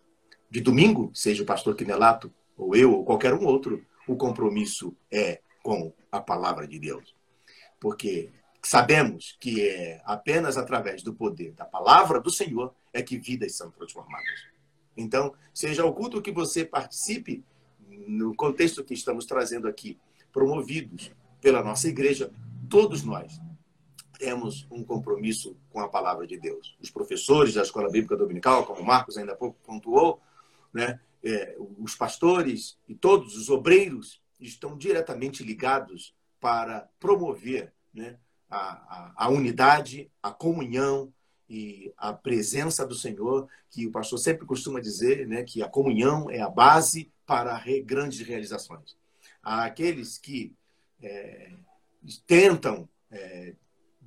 De 0.49 0.61
domingo, 0.61 1.11
seja 1.13 1.43
o 1.43 1.45
pastor 1.45 1.75
Quinelato, 1.75 2.33
ou 2.57 2.75
eu, 2.75 2.93
ou 2.93 3.05
qualquer 3.05 3.33
um 3.33 3.45
outro, 3.45 3.85
o 4.07 4.15
compromisso 4.15 4.95
é 5.11 5.41
com 5.63 5.93
a 6.11 6.19
palavra 6.19 6.67
de 6.67 6.79
Deus. 6.79 7.15
Porque 7.79 8.29
sabemos 8.63 9.37
que 9.39 9.67
é 9.67 10.01
apenas 10.05 10.57
através 10.57 11.01
do 11.03 11.13
poder 11.13 11.53
da 11.53 11.65
palavra 11.65 12.19
do 12.19 12.29
Senhor 12.29 12.73
é 12.93 13.01
que 13.01 13.17
vidas 13.17 13.55
são 13.55 13.71
transformadas. 13.71 14.45
Então, 14.95 15.33
seja 15.53 15.85
o 15.85 15.93
culto 15.93 16.21
que 16.21 16.31
você 16.31 16.65
participe, 16.65 17.43
no 18.07 18.35
contexto 18.35 18.83
que 18.83 18.93
estamos 18.93 19.25
trazendo 19.25 19.67
aqui, 19.67 19.97
promovidos 20.31 21.11
pela 21.41 21.63
nossa 21.63 21.87
igreja, 21.87 22.31
todos 22.69 23.03
nós 23.03 23.39
temos 24.17 24.67
um 24.69 24.83
compromisso 24.83 25.57
com 25.71 25.79
a 25.79 25.89
palavra 25.89 26.27
de 26.27 26.37
Deus. 26.37 26.77
Os 26.79 26.91
professores 26.91 27.55
da 27.55 27.63
Escola 27.63 27.89
Bíblica 27.89 28.15
Dominical, 28.15 28.65
como 28.65 28.81
o 28.81 28.85
Marcos 28.85 29.17
ainda 29.17 29.31
há 29.31 29.35
pouco 29.35 29.57
pontuou, 29.63 30.21
né, 30.71 30.99
é, 31.23 31.55
os 31.79 31.95
pastores 31.95 32.77
e 32.87 32.93
todos 32.93 33.35
os 33.35 33.49
obreiros 33.49 34.21
estão 34.39 34.77
diretamente 34.77 35.43
ligados 35.43 36.15
para 36.39 36.87
promover 36.99 37.73
né, 37.93 38.17
a, 38.51 38.57
a, 38.57 39.25
a 39.25 39.29
unidade, 39.29 40.11
a 40.21 40.29
comunhão 40.29 41.11
e 41.49 41.93
a 41.97 42.13
presença 42.13 42.85
do 42.85 42.95
Senhor, 42.95 43.47
que 43.69 43.87
o 43.87 43.91
pastor 43.91 44.19
sempre 44.19 44.45
costuma 44.45 44.79
dizer 44.79 45.27
né, 45.27 45.43
que 45.43 45.63
a 45.63 45.69
comunhão 45.69 46.29
é 46.29 46.41
a 46.41 46.49
base 46.49 47.11
para 47.25 47.55
re, 47.57 47.81
grandes 47.81 48.19
realizações. 48.19 48.95
Há 49.41 49.65
aqueles 49.65 50.17
que 50.17 50.53
é, 51.01 51.53
tentam 52.27 52.87
é, 53.09 53.55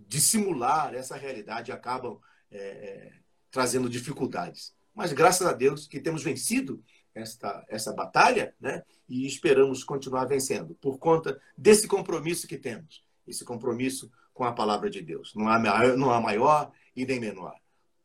dissimular 0.07 0.95
essa 0.95 1.17
realidade 1.17 1.73
acabam 1.73 2.19
é, 2.51 2.59
é, 2.59 3.13
trazendo 3.51 3.89
dificuldades. 3.89 4.75
Mas 4.95 5.13
graças 5.13 5.47
a 5.47 5.53
Deus 5.53 5.87
que 5.87 6.01
temos 6.01 6.23
vencido 6.23 6.83
esta, 7.15 7.65
essa 7.69 7.93
batalha 7.93 8.55
né? 8.61 8.83
e 9.09 9.27
esperamos 9.27 9.83
continuar 9.83 10.27
vencendo 10.27 10.75
por 10.77 10.99
conta 10.99 11.41
desse 11.57 11.87
compromisso 11.87 12.47
que 12.47 12.59
temos, 12.59 13.05
esse 13.27 13.45
compromisso 13.45 14.11
com 14.35 14.45
a 14.45 14.53
palavra 14.53 14.91
de 14.91 15.01
Deus. 15.01 15.33
Não 15.35 15.49
há, 15.49 15.59
não 15.97 16.11
há 16.11 16.21
maior 16.21 16.71
e 16.95 17.07
nem 17.07 17.21
menor. 17.21 17.55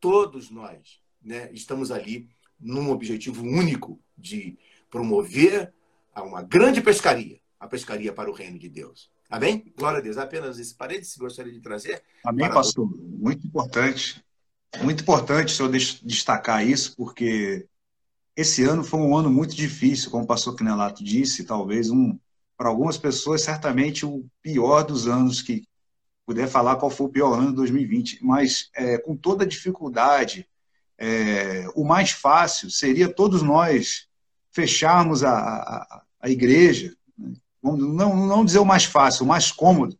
Todos 0.00 0.50
nós 0.50 1.00
né, 1.20 1.50
estamos 1.52 1.90
ali 1.90 2.30
num 2.58 2.90
objetivo 2.90 3.44
único 3.44 4.00
de 4.16 4.56
promover 4.88 5.74
uma 6.16 6.42
grande 6.42 6.80
pescaria, 6.80 7.40
a 7.58 7.66
pescaria 7.66 8.12
para 8.12 8.30
o 8.30 8.34
reino 8.34 8.58
de 8.58 8.68
Deus. 8.68 9.10
Amém? 9.28 9.72
Glória 9.76 9.98
a 9.98 10.02
Deus. 10.02 10.18
Apenas 10.18 10.58
esse 10.58 10.74
parênteses 10.74 11.16
gostaria 11.16 11.52
de 11.52 11.60
trazer. 11.60 12.02
Amém, 12.24 12.48
pastor. 12.48 12.88
Muito 12.96 13.46
importante. 13.46 14.24
Muito 14.82 15.02
importante 15.02 15.52
o 15.52 15.56
senhor 15.56 15.70
destacar 16.02 16.66
isso, 16.66 16.94
porque 16.96 17.66
esse 18.36 18.62
ano 18.64 18.84
foi 18.84 19.00
um 19.00 19.16
ano 19.16 19.30
muito 19.30 19.54
difícil, 19.54 20.10
como 20.10 20.24
o 20.24 20.26
pastor 20.26 20.54
Quinelato 20.54 21.02
disse, 21.02 21.44
talvez 21.44 21.90
um, 21.90 22.18
para 22.56 22.68
algumas 22.68 22.96
pessoas, 22.96 23.42
certamente 23.42 24.06
o 24.06 24.24
pior 24.42 24.82
dos 24.82 25.06
anos 25.06 25.42
que 25.42 25.64
puder 26.30 26.46
falar 26.46 26.76
qual 26.76 26.92
foi 26.92 27.08
o 27.08 27.10
pior 27.10 27.36
ano 27.36 27.48
de 27.48 27.56
2020, 27.56 28.20
mas 28.22 28.70
é, 28.72 28.98
com 28.98 29.16
toda 29.16 29.42
a 29.42 29.48
dificuldade, 29.48 30.46
é, 30.96 31.66
o 31.74 31.82
mais 31.82 32.12
fácil 32.12 32.70
seria 32.70 33.12
todos 33.12 33.42
nós 33.42 34.06
fecharmos 34.52 35.24
a, 35.24 35.36
a, 35.36 36.02
a 36.20 36.30
igreja, 36.30 36.94
não, 37.60 38.14
não 38.14 38.44
dizer 38.44 38.60
o 38.60 38.64
mais 38.64 38.84
fácil, 38.84 39.24
o 39.24 39.28
mais 39.28 39.50
cômodo, 39.50 39.98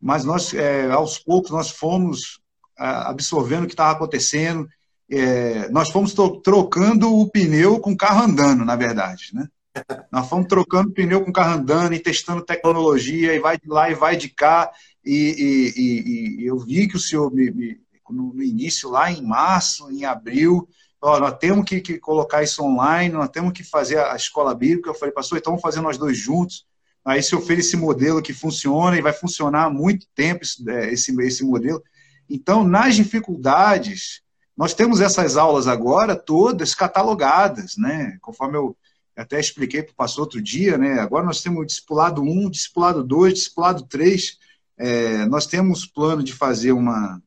mas 0.00 0.24
nós, 0.24 0.54
é, 0.54 0.88
aos 0.88 1.18
poucos, 1.18 1.50
nós 1.50 1.68
fomos 1.68 2.40
absorvendo 2.76 3.64
o 3.64 3.66
que 3.66 3.72
estava 3.72 3.90
acontecendo, 3.90 4.68
é, 5.10 5.68
nós 5.70 5.90
fomos 5.90 6.14
trocando 6.44 7.12
o 7.12 7.28
pneu 7.28 7.80
com 7.80 7.90
o 7.90 7.96
carro 7.96 8.22
andando, 8.22 8.64
na 8.64 8.76
verdade, 8.76 9.30
né? 9.34 9.48
Nós 10.10 10.28
fomos 10.28 10.46
trocando 10.48 10.90
o 10.90 10.92
pneu 10.92 11.22
com 11.22 11.30
o 11.30 11.32
carro 11.32 11.54
andando 11.54 11.94
e 11.94 12.00
testando 12.00 12.44
tecnologia, 12.44 13.34
e 13.34 13.38
vai 13.38 13.58
de 13.58 13.68
lá 13.68 13.90
e 13.90 13.94
vai 13.94 14.16
de 14.16 14.28
cá, 14.28 14.70
e, 15.04 15.72
e, 15.76 16.42
e 16.42 16.46
eu 16.46 16.58
vi 16.58 16.86
que 16.88 16.96
o 16.96 17.00
senhor, 17.00 17.32
me, 17.32 17.50
me, 17.50 17.80
no, 18.10 18.42
início, 18.42 18.90
lá 18.90 19.10
em 19.10 19.22
março, 19.22 19.90
em 19.90 20.04
abril, 20.04 20.68
ó, 21.00 21.18
nós 21.18 21.38
temos 21.38 21.64
que, 21.64 21.80
que, 21.80 21.98
colocar 21.98 22.42
isso 22.42 22.62
online, 22.62 23.14
nós 23.14 23.28
temos 23.28 23.52
que 23.52 23.64
fazer 23.64 23.98
a 23.98 24.16
escola 24.16 24.54
bíblica. 24.54 24.90
Eu 24.90 24.94
falei, 24.94 25.12
pastor, 25.12 25.38
então 25.38 25.52
vamos 25.52 25.62
fazer 25.62 25.80
nós 25.80 25.96
dois 25.96 26.18
juntos. 26.18 26.66
Aí 27.04 27.22
se 27.22 27.38
fiz 27.40 27.66
esse 27.66 27.76
modelo 27.76 28.20
que 28.20 28.34
funciona 28.34 28.96
e 28.96 29.02
vai 29.02 29.12
funcionar 29.12 29.64
há 29.64 29.70
muito 29.70 30.06
tempo 30.14 30.44
é, 30.68 30.92
esse, 30.92 31.18
esse 31.22 31.44
modelo. 31.44 31.82
Então, 32.28 32.62
nas 32.62 32.94
dificuldades, 32.94 34.22
nós 34.56 34.74
temos 34.74 35.00
essas 35.00 35.36
aulas 35.36 35.66
agora 35.66 36.14
todas 36.14 36.74
catalogadas, 36.74 37.76
né? 37.78 38.18
Conforme 38.20 38.58
eu 38.58 38.76
até 39.16 39.40
expliquei 39.40 39.82
para 39.82 39.92
o 39.92 39.96
pastor 39.96 40.24
outro 40.24 40.42
dia, 40.42 40.76
né? 40.76 41.00
Agora 41.00 41.24
nós 41.24 41.42
temos 41.42 41.66
discipulado 41.66 42.22
1, 42.22 42.50
discipulado 42.50 43.02
2, 43.02 43.34
discipulado 43.34 43.86
3. 43.86 44.38
É, 44.80 45.26
nós 45.26 45.46
temos 45.46 45.86
plano 45.86 46.22
de 46.22 46.32
fazer 46.32 46.72
uma, 46.72 47.22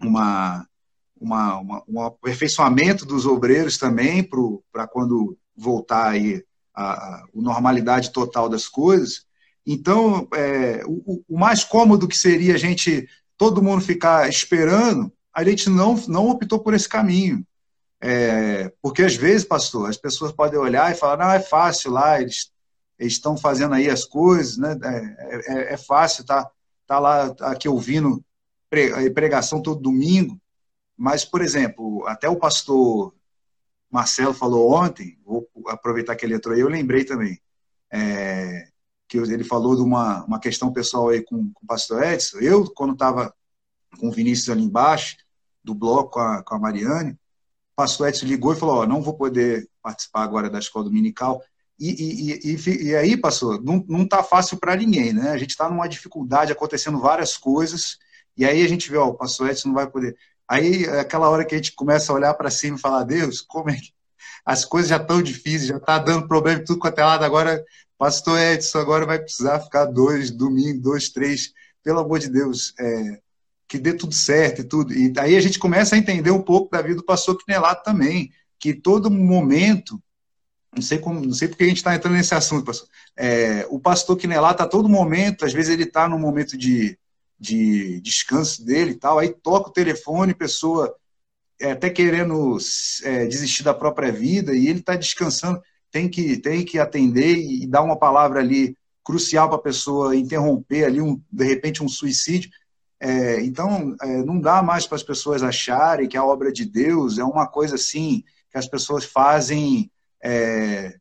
uma 0.00 0.66
uma, 1.20 1.58
uma, 1.58 1.82
um 1.88 2.00
aperfeiçoamento 2.00 3.06
dos 3.06 3.26
obreiros 3.26 3.78
também 3.78 4.22
para 4.72 4.86
quando 4.86 5.36
voltar 5.56 6.10
aí 6.10 6.44
a, 6.74 6.92
a, 6.92 7.24
normalidade 7.34 8.12
total 8.12 8.48
das 8.48 8.68
coisas. 8.68 9.24
Então, 9.66 10.28
é, 10.34 10.82
o, 10.86 11.24
o, 11.28 11.38
mais 11.38 11.64
cômodo 11.64 12.06
que 12.06 12.16
seria 12.16 12.54
a 12.54 12.58
gente, 12.58 13.08
todo 13.36 13.62
mundo 13.62 13.82
ficar 13.82 14.28
esperando, 14.28 15.10
a 15.32 15.42
gente 15.42 15.68
não, 15.68 15.94
não 16.06 16.28
optou 16.28 16.60
por 16.60 16.74
esse 16.74 16.88
caminho. 16.88 17.44
É, 18.00 18.70
porque 18.82 19.02
às 19.02 19.16
vezes, 19.16 19.44
pastor, 19.44 19.88
as 19.88 19.96
pessoas 19.96 20.30
podem 20.30 20.58
olhar 20.58 20.92
e 20.92 20.94
falar, 20.94 21.16
não, 21.16 21.32
é 21.32 21.40
fácil 21.40 21.90
lá, 21.90 22.20
eles 22.20 22.50
estão 22.98 23.36
fazendo 23.36 23.74
aí 23.74 23.88
as 23.88 24.04
coisas, 24.04 24.58
né? 24.58 24.78
É, 24.82 25.52
é, 25.52 25.74
é 25.74 25.76
fácil, 25.76 26.24
tá, 26.24 26.48
tá 26.86 26.98
lá 26.98 27.34
aqui 27.40 27.68
ouvindo 27.68 28.24
pregação 29.14 29.62
todo 29.62 29.80
domingo. 29.80 30.40
Mas, 30.96 31.24
por 31.24 31.42
exemplo, 31.42 32.06
até 32.06 32.28
o 32.28 32.36
pastor 32.36 33.14
Marcelo 33.90 34.34
falou 34.34 34.72
ontem, 34.72 35.18
vou 35.24 35.48
aproveitar 35.68 36.16
que 36.16 36.24
ele 36.24 36.34
entrou 36.34 36.54
aí, 36.54 36.60
eu 36.60 36.68
lembrei 36.68 37.04
também, 37.04 37.40
é, 37.92 38.68
que 39.08 39.18
ele 39.18 39.44
falou 39.44 39.76
de 39.76 39.82
uma, 39.82 40.24
uma 40.24 40.40
questão 40.40 40.72
pessoal 40.72 41.08
aí 41.08 41.22
com, 41.22 41.52
com 41.52 41.64
o 41.64 41.66
pastor 41.66 42.02
Edson. 42.02 42.38
Eu, 42.38 42.70
quando 42.72 42.94
estava 42.94 43.34
com 43.98 44.08
o 44.08 44.12
Vinícius 44.12 44.50
ali 44.50 44.62
embaixo, 44.62 45.16
do 45.62 45.74
bloco 45.74 46.12
com 46.12 46.20
a, 46.20 46.42
com 46.42 46.54
a 46.54 46.58
Mariane, 46.58 47.12
o 47.12 47.76
pastor 47.76 48.08
Edson 48.08 48.26
ligou 48.26 48.52
e 48.52 48.56
falou, 48.56 48.76
ó, 48.78 48.86
não 48.86 49.02
vou 49.02 49.14
poder 49.14 49.68
participar 49.82 50.22
agora 50.22 50.50
da 50.50 50.58
escola 50.58 50.84
dominical, 50.84 51.42
e, 51.78 51.90
e, 51.90 52.54
e, 52.54 52.82
e, 52.88 52.96
aí, 52.96 53.16
pastor, 53.16 53.62
não, 53.62 53.84
não 53.88 54.06
tá 54.08 54.22
fácil 54.22 54.56
para 54.56 54.76
ninguém, 54.76 55.12
né? 55.12 55.30
A 55.30 55.36
gente 55.36 55.50
está 55.50 55.68
numa 55.68 55.88
dificuldade, 55.88 56.52
acontecendo 56.52 56.98
várias 56.98 57.36
coisas, 57.36 57.98
e 58.36 58.44
aí 58.44 58.64
a 58.64 58.68
gente 58.68 58.90
vê, 58.90 58.96
ó, 58.96 59.08
o 59.08 59.14
pastor 59.14 59.50
Edson 59.50 59.68
não 59.68 59.74
vai 59.74 59.86
poder. 59.86 60.16
Aí 60.48 60.84
é 60.84 61.00
aquela 61.00 61.28
hora 61.28 61.44
que 61.44 61.54
a 61.54 61.58
gente 61.58 61.72
começa 61.72 62.12
a 62.12 62.14
olhar 62.14 62.32
para 62.34 62.50
cima 62.50 62.76
e 62.76 62.80
falar, 62.80 63.04
Deus, 63.04 63.40
como 63.40 63.70
é 63.70 63.74
que 63.74 63.92
as 64.44 64.64
coisas 64.64 64.88
já 64.88 64.96
estão 64.96 65.20
difíceis, 65.20 65.66
já 65.66 65.76
está 65.76 65.98
dando 65.98 66.28
problema 66.28 66.64
tudo 66.64 66.78
quanto 66.78 66.98
é 66.98 67.04
lado, 67.04 67.24
agora, 67.24 67.64
pastor 67.98 68.40
Edson, 68.40 68.78
agora 68.78 69.04
vai 69.04 69.18
precisar 69.18 69.60
ficar 69.60 69.86
dois, 69.86 70.30
domingo, 70.30 70.80
dois, 70.80 71.08
três, 71.08 71.52
pelo 71.82 72.00
amor 72.00 72.20
de 72.20 72.30
Deus, 72.30 72.72
é, 72.78 73.20
que 73.68 73.78
dê 73.78 73.92
tudo 73.92 74.14
certo 74.14 74.60
e 74.60 74.64
tudo. 74.64 74.94
E 74.94 75.12
aí 75.18 75.36
a 75.36 75.40
gente 75.40 75.58
começa 75.58 75.94
a 75.94 75.98
entender 75.98 76.30
um 76.30 76.42
pouco 76.42 76.70
da 76.70 76.80
vida 76.80 76.96
do 76.96 77.04
pastor 77.04 77.36
Quinelato 77.36 77.82
também, 77.82 78.30
que 78.58 78.72
todo 78.72 79.10
momento, 79.10 80.00
não 80.76 80.82
sei 80.82 80.98
como, 80.98 81.20
não 81.20 81.32
sei 81.32 81.48
porque 81.48 81.64
a 81.64 81.68
gente 81.68 81.78
está 81.78 81.94
entrando 81.94 82.14
nesse 82.14 82.34
assunto, 82.34 82.66
pastor. 82.66 82.88
É, 83.16 83.66
o 83.70 83.80
pastor 83.80 84.16
Quinelato, 84.16 84.62
a 84.62 84.66
todo 84.66 84.88
momento, 84.88 85.44
às 85.44 85.52
vezes 85.52 85.72
ele 85.72 85.84
está 85.84 86.08
num 86.08 86.18
momento 86.18 86.56
de 86.56 86.98
de 87.38 88.00
descanso 88.00 88.64
dele 88.64 88.92
e 88.92 88.94
tal, 88.94 89.18
aí 89.18 89.28
toca 89.28 89.68
o 89.68 89.72
telefone, 89.72 90.34
pessoa 90.34 90.94
é, 91.60 91.72
até 91.72 91.90
querendo 91.90 92.56
é, 93.02 93.26
desistir 93.26 93.62
da 93.62 93.74
própria 93.74 94.10
vida, 94.10 94.54
e 94.54 94.68
ele 94.68 94.80
está 94.80 94.96
descansando, 94.96 95.60
tem 95.90 96.08
que, 96.08 96.36
tem 96.38 96.64
que 96.64 96.78
atender 96.78 97.36
e 97.36 97.66
dar 97.66 97.82
uma 97.82 97.98
palavra 97.98 98.40
ali 98.40 98.76
crucial 99.04 99.48
para 99.48 99.58
a 99.58 99.62
pessoa 99.62 100.16
interromper 100.16 100.84
ali, 100.84 101.00
um, 101.00 101.20
de 101.30 101.44
repente, 101.44 101.82
um 101.82 101.88
suicídio. 101.88 102.50
É, 102.98 103.40
então, 103.42 103.94
é, 104.00 104.22
não 104.24 104.40
dá 104.40 104.62
mais 104.62 104.86
para 104.86 104.96
as 104.96 105.02
pessoas 105.02 105.42
acharem 105.42 106.08
que 106.08 106.16
a 106.16 106.24
obra 106.24 106.52
de 106.52 106.64
Deus 106.64 107.18
é 107.18 107.24
uma 107.24 107.46
coisa 107.46 107.76
assim, 107.76 108.24
que 108.50 108.58
as 108.58 108.66
pessoas 108.66 109.04
fazem 109.04 109.90
é, 110.26 110.96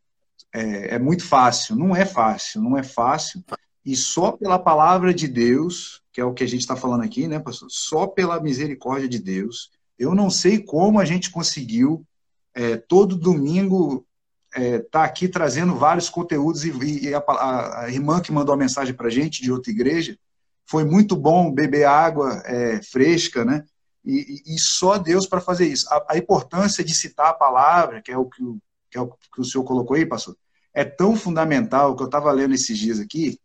é, 0.53 0.95
é 0.95 0.99
muito 0.99 1.25
fácil. 1.25 1.75
Não 1.75 1.95
é 1.95 2.05
fácil, 2.05 2.61
não 2.61 2.77
é 2.77 2.83
fácil. 2.83 3.43
E 3.85 3.95
só 3.95 4.31
pela 4.31 4.57
palavra 4.57 5.13
de 5.13 5.27
Deus 5.27 6.03
que 6.15 6.21
é 6.21 6.23
o 6.23 6.33
que 6.33 6.45
a 6.45 6.47
gente 6.47 6.61
está 6.61 6.77
falando 6.77 7.03
aqui, 7.03 7.27
né, 7.27 7.39
pastor? 7.39 7.67
Só 7.69 8.07
pela 8.07 8.39
misericórdia 8.39 9.05
de 9.05 9.19
Deus. 9.19 9.69
Eu 9.99 10.15
não 10.15 10.29
sei 10.29 10.59
como 10.59 10.97
a 10.97 11.03
gente 11.03 11.29
conseguiu 11.29 12.05
é, 12.53 12.77
todo 12.77 13.17
domingo 13.17 14.07
é, 14.53 14.79
tá 14.79 15.03
aqui 15.03 15.27
trazendo 15.27 15.75
vários 15.75 16.07
conteúdos 16.07 16.63
e, 16.63 17.09
e 17.09 17.13
a, 17.13 17.21
a, 17.27 17.89
irmã 17.89 18.21
que 18.21 18.31
mandou 18.31 18.55
a 18.55 18.57
mensagem 18.57 18.93
para 18.93 19.09
gente 19.09 19.41
de 19.41 19.51
outra 19.51 19.69
igreja 19.69 20.17
foi 20.65 20.85
muito 20.85 21.17
bom 21.17 21.51
beber 21.51 21.83
água 21.83 22.41
é, 22.45 22.81
fresca, 22.81 23.43
né? 23.43 23.65
E, 24.05 24.41
e, 24.47 24.57
só 24.57 24.97
Deus 24.97 25.27
para 25.27 25.41
fazer 25.41 25.67
isso. 25.67 25.85
A, 25.89 26.13
a, 26.13 26.17
importância 26.17 26.81
de 26.81 26.95
citar 26.95 27.31
a 27.31 27.33
palavra, 27.33 28.01
que 28.01 28.09
é 28.09 28.17
o 28.17 28.23
que, 28.23 28.41
o 28.41 28.57
que, 28.95 28.99
é 28.99 29.01
o 29.01 29.07
que 29.33 29.41
o 29.41 29.45
senhor 29.45 29.63
colocou 29.65 29.97
aí, 29.97 30.05
pastor, 30.05 30.37
é 30.73 30.85
tão 30.85 31.15
fundamental 31.15 31.95
que 31.95 32.03
eu 32.03 32.07
estava 32.07 32.31
lendo 32.31 32.53
esses 32.53 32.77
dias 32.77 32.99
aqui 32.99 33.39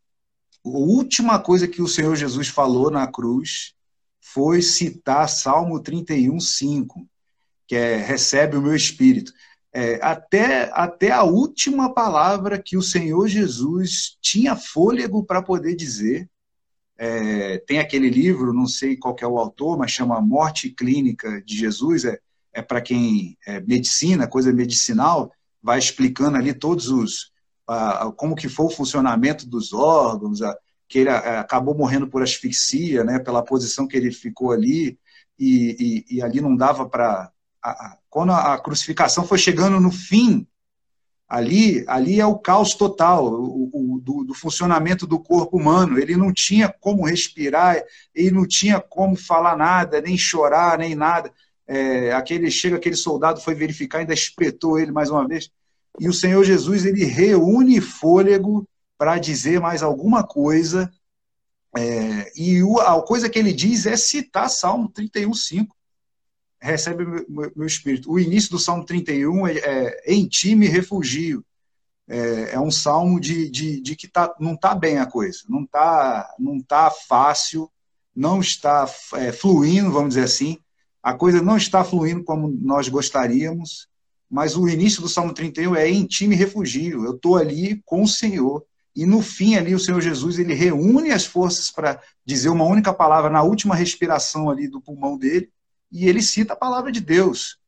a 0.64 0.68
última 0.68 1.38
coisa 1.38 1.66
que 1.66 1.80
o 1.80 1.88
Senhor 1.88 2.14
Jesus 2.14 2.48
falou 2.48 2.90
na 2.90 3.06
cruz 3.06 3.74
foi 4.20 4.60
citar 4.60 5.28
Salmo 5.28 5.80
31, 5.80 6.38
5, 6.38 7.08
que 7.66 7.74
é 7.74 7.96
recebe 7.96 8.56
o 8.56 8.62
meu 8.62 8.76
espírito. 8.76 9.32
É, 9.72 9.98
até, 10.02 10.70
até 10.74 11.10
a 11.10 11.22
última 11.22 11.94
palavra 11.94 12.60
que 12.60 12.76
o 12.76 12.82
Senhor 12.82 13.26
Jesus 13.28 14.18
tinha 14.20 14.54
fôlego 14.54 15.24
para 15.24 15.42
poder 15.42 15.74
dizer. 15.74 16.28
É, 16.98 17.56
tem 17.66 17.78
aquele 17.78 18.10
livro, 18.10 18.52
não 18.52 18.66
sei 18.66 18.94
qual 18.96 19.16
é 19.18 19.26
o 19.26 19.38
autor, 19.38 19.78
mas 19.78 19.90
chama 19.90 20.20
Morte 20.20 20.68
Clínica 20.68 21.40
de 21.40 21.56
Jesus, 21.56 22.04
é, 22.04 22.18
é 22.52 22.60
para 22.60 22.82
quem 22.82 23.38
é 23.46 23.58
medicina, 23.60 24.28
coisa 24.28 24.52
medicinal, 24.52 25.32
vai 25.62 25.78
explicando 25.78 26.36
ali 26.36 26.54
todos 26.54 26.88
os, 26.88 27.32
como 28.16 28.34
que 28.34 28.48
foi 28.48 28.66
o 28.66 28.70
funcionamento 28.70 29.46
dos 29.46 29.72
órgãos, 29.72 30.40
que 30.88 31.00
ele 31.00 31.10
acabou 31.10 31.74
morrendo 31.74 32.08
por 32.08 32.22
asfixia, 32.22 33.04
né, 33.04 33.18
pela 33.18 33.44
posição 33.44 33.86
que 33.86 33.96
ele 33.96 34.10
ficou 34.10 34.52
ali, 34.52 34.98
e, 35.38 36.04
e, 36.10 36.16
e 36.16 36.22
ali 36.22 36.40
não 36.40 36.56
dava 36.56 36.88
para... 36.88 37.30
Quando 38.08 38.32
a, 38.32 38.58
crucificação 38.58 39.24
foi 39.24 39.38
chegando 39.38 39.78
no 39.78 39.90
fim, 39.90 40.46
ali, 41.28 41.84
ali 41.86 42.20
é 42.20 42.26
o 42.26 42.38
caos 42.38 42.74
total 42.74 43.26
o, 43.26 43.70
o 43.72 44.00
do, 44.00 44.24
do, 44.24 44.34
funcionamento 44.34 45.06
do 45.06 45.20
corpo 45.20 45.58
humano. 45.58 45.98
Ele 45.98 46.16
não 46.16 46.32
tinha 46.32 46.68
como 46.68 47.06
respirar, 47.06 47.80
ele 48.12 48.32
não 48.32 48.46
tinha 48.46 48.80
como 48.80 49.14
falar 49.14 49.56
nada, 49.56 50.00
nem 50.00 50.18
chorar, 50.18 50.76
nem 50.76 50.96
nada. 50.96 51.32
É, 51.72 52.12
aquele 52.12 52.50
chega 52.50 52.76
aquele 52.76 52.96
soldado 52.96 53.40
foi 53.40 53.54
verificar, 53.54 53.98
ainda 53.98 54.12
espetou 54.12 54.78
ele 54.78 54.90
mais 54.90 55.08
uma 55.08 55.26
vez 55.28 55.50
e 55.98 56.08
o 56.08 56.12
Senhor 56.12 56.44
Jesus 56.44 56.84
ele 56.84 57.04
reúne 57.04 57.80
fôlego 57.80 58.68
para 58.96 59.18
dizer 59.18 59.60
mais 59.60 59.82
alguma 59.82 60.22
coisa. 60.22 60.92
É, 61.76 62.32
e 62.36 62.62
o, 62.62 62.78
a 62.78 63.02
coisa 63.02 63.28
que 63.28 63.38
ele 63.38 63.52
diz 63.52 63.86
é 63.86 63.96
citar 63.96 64.50
Salmo 64.50 64.90
31,5. 64.90 65.68
Recebe 66.60 67.06
meu, 67.06 67.52
meu, 67.56 67.66
espírito. 67.66 68.12
O 68.12 68.20
início 68.20 68.50
do 68.50 68.58
Salmo 68.58 68.84
31 68.84 69.46
é, 69.46 69.58
é 69.58 70.12
em 70.12 70.28
ti 70.28 70.54
me 70.54 70.68
refugio. 70.68 71.44
É, 72.06 72.54
é 72.54 72.60
um 72.60 72.70
salmo 72.70 73.20
de, 73.20 73.48
de, 73.48 73.80
de 73.80 73.96
que 73.96 74.08
tá, 74.08 74.34
não 74.38 74.54
está 74.54 74.74
bem 74.74 74.98
a 74.98 75.06
coisa, 75.06 75.44
não 75.48 75.62
está 75.62 76.34
não 76.40 76.60
tá 76.60 76.90
fácil, 76.90 77.70
não 78.14 78.40
está 78.40 78.90
é, 79.14 79.30
fluindo, 79.30 79.92
vamos 79.92 80.10
dizer 80.10 80.24
assim. 80.24 80.58
A 81.02 81.14
coisa 81.14 81.42
não 81.42 81.56
está 81.56 81.82
fluindo 81.84 82.24
como 82.24 82.48
nós 82.60 82.88
gostaríamos 82.88 83.90
mas 84.30 84.56
o 84.56 84.68
início 84.68 85.02
do 85.02 85.08
Salmo 85.08 85.34
31 85.34 85.74
é 85.74 85.90
em 85.90 86.06
ti 86.06 86.28
me 86.28 86.36
refugio, 86.36 87.04
eu 87.04 87.16
estou 87.16 87.36
ali 87.36 87.82
com 87.84 88.04
o 88.04 88.08
Senhor. 88.08 88.64
E 88.94 89.04
no 89.04 89.20
fim 89.20 89.56
ali 89.56 89.74
o 89.74 89.80
Senhor 89.80 90.00
Jesus 90.00 90.38
ele 90.38 90.54
reúne 90.54 91.10
as 91.10 91.26
forças 91.26 91.70
para 91.70 92.00
dizer 92.24 92.48
uma 92.48 92.64
única 92.64 92.92
palavra 92.92 93.28
na 93.28 93.42
última 93.42 93.74
respiração 93.74 94.48
ali 94.48 94.68
do 94.68 94.80
pulmão 94.80 95.18
dele 95.18 95.50
e 95.90 96.08
ele 96.08 96.22
cita 96.22 96.52
a 96.52 96.56
palavra 96.56 96.92
de 96.92 97.00
Deus. 97.00 97.58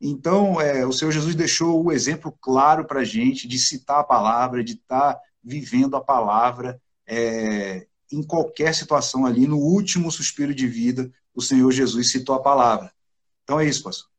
Então 0.00 0.60
é, 0.60 0.84
o 0.84 0.92
Senhor 0.92 1.12
Jesus 1.12 1.36
deixou 1.36 1.84
o 1.84 1.92
exemplo 1.92 2.36
claro 2.40 2.84
para 2.84 3.00
a 3.00 3.04
gente 3.04 3.46
de 3.46 3.58
citar 3.58 4.00
a 4.00 4.04
palavra, 4.04 4.64
de 4.64 4.72
estar 4.72 5.14
tá 5.14 5.20
vivendo 5.42 5.96
a 5.96 6.00
palavra 6.00 6.80
é, 7.06 7.86
em 8.10 8.22
qualquer 8.22 8.74
situação 8.74 9.24
ali. 9.24 9.46
No 9.46 9.58
último 9.58 10.10
suspiro 10.10 10.54
de 10.54 10.66
vida 10.66 11.12
o 11.38 11.40
Senhor 11.40 11.70
Jesus 11.70 12.10
citou 12.10 12.34
a 12.34 12.42
palavra. 12.42 12.92
Então 13.44 13.60
é 13.60 13.64
isso, 13.64 13.84
pastor. 13.84 14.10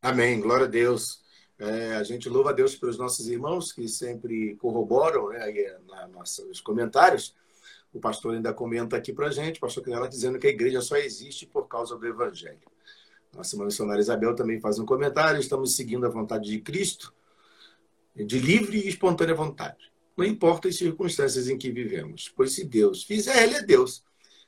Amém. 0.00 0.40
Glória 0.40 0.66
a 0.66 0.68
Deus. 0.68 1.20
É, 1.58 1.96
a 1.96 2.04
gente 2.04 2.28
louva 2.28 2.50
a 2.50 2.52
Deus 2.52 2.76
pelos 2.76 2.96
nossos 2.96 3.26
irmãos 3.26 3.72
que 3.72 3.88
sempre 3.88 4.54
corroboram 4.60 5.30
né, 5.30 5.42
aí, 5.42 5.76
na, 5.88 6.06
nossos 6.06 6.60
comentários. 6.60 7.34
O 7.92 7.98
pastor 7.98 8.36
ainda 8.36 8.54
comenta 8.54 8.96
aqui 8.96 9.12
para 9.12 9.26
a 9.26 9.30
gente, 9.32 9.56
o 9.56 9.62
pastor 9.62 9.82
Canela, 9.82 10.08
dizendo 10.08 10.38
que 10.38 10.46
a 10.46 10.50
igreja 10.50 10.80
só 10.80 10.96
existe 10.96 11.44
por 11.44 11.66
causa 11.66 11.98
do 11.98 12.06
Evangelho. 12.06 12.70
Nossa 13.34 13.56
irmã 13.56 13.64
missionária 13.64 14.00
Isabel 14.00 14.36
também 14.36 14.60
faz 14.60 14.78
um 14.78 14.86
comentário. 14.86 15.40
Estamos 15.40 15.74
seguindo 15.74 16.06
a 16.06 16.08
vontade 16.08 16.48
de 16.48 16.60
Cristo, 16.60 17.12
de 18.14 18.38
livre 18.38 18.78
e 18.78 18.88
espontânea 18.88 19.34
vontade. 19.34 19.92
Não 20.16 20.24
importa 20.24 20.68
as 20.68 20.76
circunstâncias 20.76 21.48
em 21.48 21.58
que 21.58 21.72
vivemos, 21.72 22.32
pois 22.36 22.52
se 22.52 22.64
Deus 22.64 23.02
fizer, 23.02 23.42
Ele 23.42 23.56
é 23.56 23.62
Deus. 23.62 24.04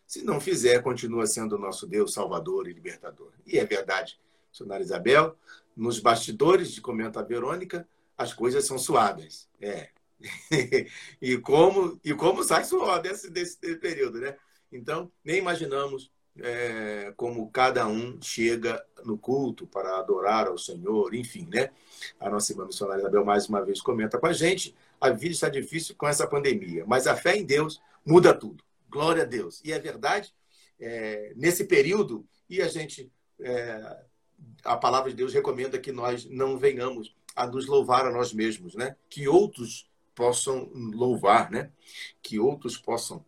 Se 0.06 0.22
não 0.22 0.40
fizer, 0.40 0.82
continua 0.82 1.26
sendo 1.26 1.58
nosso 1.58 1.86
Deus, 1.86 2.12
Salvador 2.12 2.68
e 2.68 2.72
Libertador. 2.72 3.32
E 3.44 3.58
é 3.58 3.64
verdade, 3.64 4.18
missionária 4.50 4.84
Isabel 4.84 5.36
nos 5.76 6.00
bastidores, 6.00 6.72
de 6.72 6.80
comenta 6.80 7.20
a 7.20 7.22
Verônica, 7.22 7.86
as 8.16 8.32
coisas 8.32 8.64
são 8.64 8.78
suadas. 8.78 9.48
É. 9.60 9.90
e 11.20 11.36
como 11.36 12.00
e 12.02 12.14
como 12.14 12.42
sai 12.42 12.64
suor 12.64 13.02
desse, 13.02 13.28
desse 13.28 13.58
período, 13.76 14.18
né? 14.18 14.34
Então, 14.72 15.12
nem 15.22 15.36
imaginamos 15.36 16.10
é, 16.38 17.12
como 17.16 17.50
cada 17.50 17.86
um 17.86 18.20
chega 18.22 18.82
no 19.04 19.18
culto 19.18 19.66
para 19.66 19.98
adorar 19.98 20.46
ao 20.46 20.56
Senhor, 20.56 21.14
enfim, 21.14 21.46
né? 21.52 21.70
A 22.18 22.30
nossa 22.30 22.52
irmã 22.52 22.64
missionária 22.64 23.00
Isabel 23.00 23.24
mais 23.24 23.48
uma 23.48 23.62
vez 23.62 23.82
comenta 23.82 24.18
com 24.18 24.26
a 24.26 24.32
gente: 24.32 24.74
a 24.98 25.10
vida 25.10 25.34
está 25.34 25.50
difícil 25.50 25.94
com 25.96 26.08
essa 26.08 26.26
pandemia, 26.26 26.84
mas 26.86 27.06
a 27.06 27.14
fé 27.14 27.36
em 27.36 27.44
Deus 27.44 27.80
muda 28.04 28.32
tudo. 28.32 28.64
Glória 28.96 29.24
a 29.24 29.26
Deus. 29.26 29.60
E 29.62 29.72
é 29.72 29.78
verdade, 29.78 30.32
é, 30.80 31.34
nesse 31.36 31.64
período, 31.64 32.26
e 32.48 32.62
a 32.62 32.66
gente, 32.66 33.12
é, 33.38 34.04
a 34.64 34.74
palavra 34.74 35.10
de 35.10 35.16
Deus 35.16 35.34
recomenda 35.34 35.78
que 35.78 35.92
nós 35.92 36.24
não 36.24 36.56
venhamos 36.56 37.14
a 37.34 37.46
nos 37.46 37.66
louvar 37.66 38.06
a 38.06 38.10
nós 38.10 38.32
mesmos, 38.32 38.74
né? 38.74 38.96
Que 39.10 39.28
outros 39.28 39.86
possam 40.14 40.70
louvar, 40.72 41.50
né? 41.50 41.70
Que 42.22 42.38
outros 42.38 42.78
possam 42.78 43.22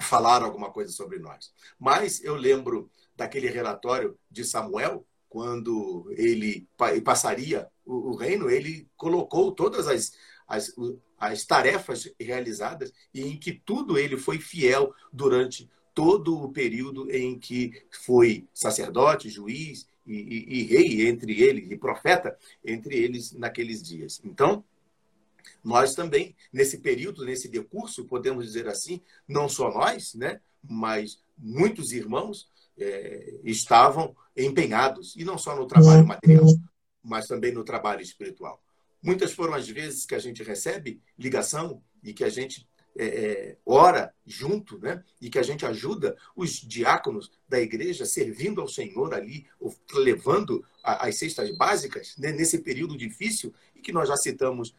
falar 0.00 0.42
alguma 0.42 0.72
coisa 0.72 0.90
sobre 0.90 1.20
nós. 1.20 1.52
Mas 1.78 2.20
eu 2.24 2.34
lembro 2.34 2.90
daquele 3.14 3.48
relatório 3.48 4.18
de 4.28 4.42
Samuel, 4.42 5.06
quando 5.28 6.12
ele 6.16 6.66
passaria 7.04 7.68
o 7.86 8.16
reino, 8.16 8.50
ele 8.50 8.88
colocou 8.96 9.52
todas 9.52 9.86
as, 9.86 10.12
as, 10.48 10.74
as 11.18 11.44
tarefas 11.44 12.10
realizadas 12.18 12.92
e 13.12 13.22
em 13.22 13.36
que 13.36 13.52
tudo 13.52 13.98
ele 13.98 14.16
foi 14.16 14.38
fiel 14.38 14.94
durante 15.12 15.68
todo 15.94 16.40
o 16.40 16.52
período 16.52 17.10
em 17.10 17.38
que 17.38 17.82
foi 17.90 18.46
sacerdote, 18.54 19.28
juiz 19.28 19.86
e, 20.06 20.14
e, 20.14 20.60
e 20.60 20.62
rei 20.62 21.08
entre 21.08 21.42
eles, 21.42 21.70
e 21.70 21.76
profeta 21.76 22.38
entre 22.64 22.96
eles 22.96 23.32
naqueles 23.32 23.82
dias. 23.82 24.20
Então, 24.24 24.62
nós 25.64 25.94
também, 25.94 26.36
nesse 26.52 26.78
período, 26.78 27.24
nesse 27.24 27.48
decurso, 27.48 28.04
podemos 28.04 28.46
dizer 28.46 28.68
assim, 28.68 29.00
não 29.26 29.48
só 29.48 29.72
nós, 29.72 30.14
né, 30.14 30.40
mas 30.62 31.20
muitos 31.36 31.92
irmãos 31.92 32.48
é, 32.78 33.40
estavam 33.44 34.14
empenhados, 34.36 35.16
e 35.16 35.24
não 35.24 35.36
só 35.36 35.56
no 35.56 35.66
trabalho 35.66 36.06
material, 36.06 36.46
mas 37.02 37.26
também 37.26 37.52
no 37.52 37.64
trabalho 37.64 38.02
espiritual. 38.02 38.62
Muitas 39.02 39.32
foram 39.32 39.54
as 39.54 39.68
vezes 39.68 40.04
que 40.04 40.14
a 40.14 40.18
gente 40.18 40.42
recebe 40.42 41.00
ligação 41.18 41.82
e 42.02 42.12
que 42.12 42.24
a 42.24 42.28
gente 42.28 42.68
é, 42.98 43.06
é, 43.06 43.56
ora 43.64 44.12
junto, 44.26 44.76
né? 44.78 45.04
E 45.20 45.30
que 45.30 45.38
a 45.38 45.42
gente 45.42 45.64
ajuda 45.64 46.16
os 46.34 46.54
diáconos 46.54 47.30
da 47.48 47.60
igreja 47.60 48.04
servindo 48.04 48.60
ao 48.60 48.66
Senhor 48.66 49.14
ali, 49.14 49.46
levando 49.94 50.64
as 50.82 51.16
cestas 51.16 51.56
básicas 51.56 52.16
né? 52.18 52.32
nesse 52.32 52.58
período 52.58 52.96
difícil 52.96 53.54
e 53.74 53.80
que 53.80 53.92
nós 53.92 54.08
já 54.08 54.16
citamos 54.16 54.74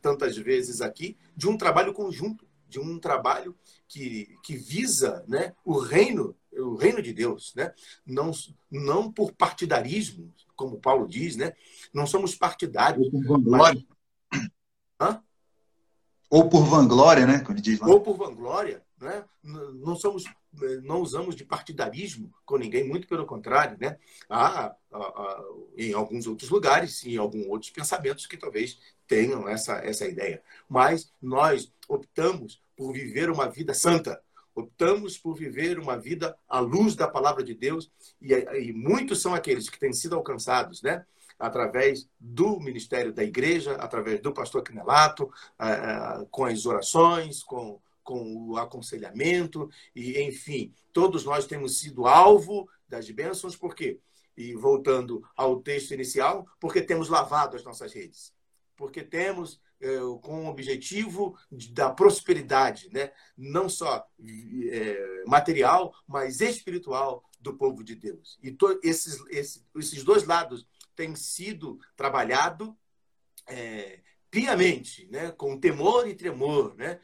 tantas 0.00 0.36
vezes 0.36 0.80
aqui, 0.80 1.16
de 1.36 1.48
um 1.48 1.58
trabalho 1.58 1.92
conjunto, 1.92 2.46
de 2.68 2.78
um 2.78 3.00
trabalho 3.00 3.56
que, 3.88 4.36
que 4.44 4.56
visa 4.56 5.24
né, 5.26 5.52
o 5.64 5.78
reino 5.78 6.36
o 6.58 6.76
reino 6.76 7.02
de 7.02 7.12
Deus, 7.12 7.52
né? 7.54 7.72
não, 8.06 8.30
não 8.70 9.12
por 9.12 9.32
partidarismo, 9.32 10.32
como 10.54 10.80
Paulo 10.80 11.06
diz, 11.06 11.36
né? 11.36 11.52
não 11.92 12.06
somos 12.06 12.34
partidários. 12.34 13.06
Ou 13.06 13.10
por 13.10 13.24
vanglória. 13.24 13.86
Mas... 14.98 15.20
Ou 16.28 16.48
por 16.48 16.64
vanglória, 16.64 17.26
né? 17.26 17.40
Como 17.40 17.60
diz 17.60 17.78
lá. 17.78 17.86
Ou 17.86 18.00
por 18.00 18.16
vanglória. 18.16 18.82
Né? 19.00 19.24
Não 19.42 19.94
somos, 19.94 20.24
não 20.82 21.00
usamos 21.00 21.36
de 21.36 21.44
partidarismo 21.44 22.32
com 22.44 22.56
ninguém, 22.56 22.86
muito 22.86 23.06
pelo 23.06 23.26
contrário, 23.26 23.76
né? 23.78 23.98
Há, 24.28 24.74
há, 24.90 24.98
há, 24.98 25.44
em 25.76 25.92
alguns 25.92 26.26
outros 26.26 26.50
lugares, 26.50 27.04
em 27.04 27.16
alguns 27.16 27.46
outros 27.46 27.70
pensamentos 27.70 28.26
que 28.26 28.36
talvez 28.36 28.78
tenham 29.06 29.48
essa, 29.48 29.74
essa 29.84 30.06
ideia. 30.06 30.42
Mas 30.68 31.12
nós 31.20 31.72
optamos 31.88 32.60
por 32.76 32.92
viver 32.92 33.30
uma 33.30 33.48
vida 33.48 33.74
santa, 33.74 34.20
optamos 34.56 35.18
por 35.18 35.34
viver 35.34 35.78
uma 35.78 35.98
vida 35.98 36.36
à 36.48 36.58
luz 36.58 36.96
da 36.96 37.06
palavra 37.06 37.44
de 37.44 37.54
Deus, 37.54 37.92
e, 38.20 38.32
e 38.32 38.72
muitos 38.72 39.20
são 39.20 39.34
aqueles 39.34 39.68
que 39.68 39.78
têm 39.78 39.92
sido 39.92 40.16
alcançados, 40.16 40.82
né? 40.82 41.04
através 41.38 42.08
do 42.18 42.58
ministério 42.58 43.12
da 43.12 43.22
igreja, 43.22 43.74
através 43.74 44.20
do 44.20 44.32
pastor 44.32 44.62
Quinelato, 44.62 45.30
eh, 45.58 45.66
eh, 45.68 46.26
com 46.30 46.46
as 46.46 46.64
orações, 46.64 47.42
com, 47.42 47.78
com 48.02 48.48
o 48.48 48.56
aconselhamento, 48.56 49.68
e 49.94 50.18
enfim, 50.22 50.72
todos 50.94 51.26
nós 51.26 51.46
temos 51.46 51.78
sido 51.78 52.06
alvo 52.06 52.66
das 52.88 53.10
bênçãos, 53.10 53.54
por 53.54 53.74
quê? 53.74 54.00
E 54.34 54.54
voltando 54.54 55.22
ao 55.36 55.60
texto 55.60 55.92
inicial, 55.92 56.46
porque 56.58 56.80
temos 56.80 57.10
lavado 57.10 57.54
as 57.54 57.64
nossas 57.64 57.92
redes, 57.92 58.32
porque 58.74 59.02
temos 59.02 59.60
com 60.22 60.44
o 60.44 60.48
objetivo 60.48 61.38
da 61.70 61.90
prosperidade, 61.90 62.88
né? 62.92 63.12
não 63.36 63.68
só 63.68 64.06
é, 64.70 65.24
material, 65.26 65.94
mas 66.06 66.40
espiritual 66.40 67.22
do 67.40 67.54
povo 67.54 67.84
de 67.84 67.94
Deus. 67.94 68.38
E 68.42 68.56
esses, 68.82 69.22
esses, 69.28 69.64
esses 69.76 70.02
dois 70.02 70.24
lados 70.24 70.66
têm 70.94 71.14
sido 71.14 71.78
trabalhado 71.94 72.76
é, 73.46 74.00
piamente, 74.30 75.06
né? 75.10 75.30
com 75.32 75.58
temor 75.58 76.08
e 76.08 76.14
tremor, 76.14 76.74
né? 76.74 76.98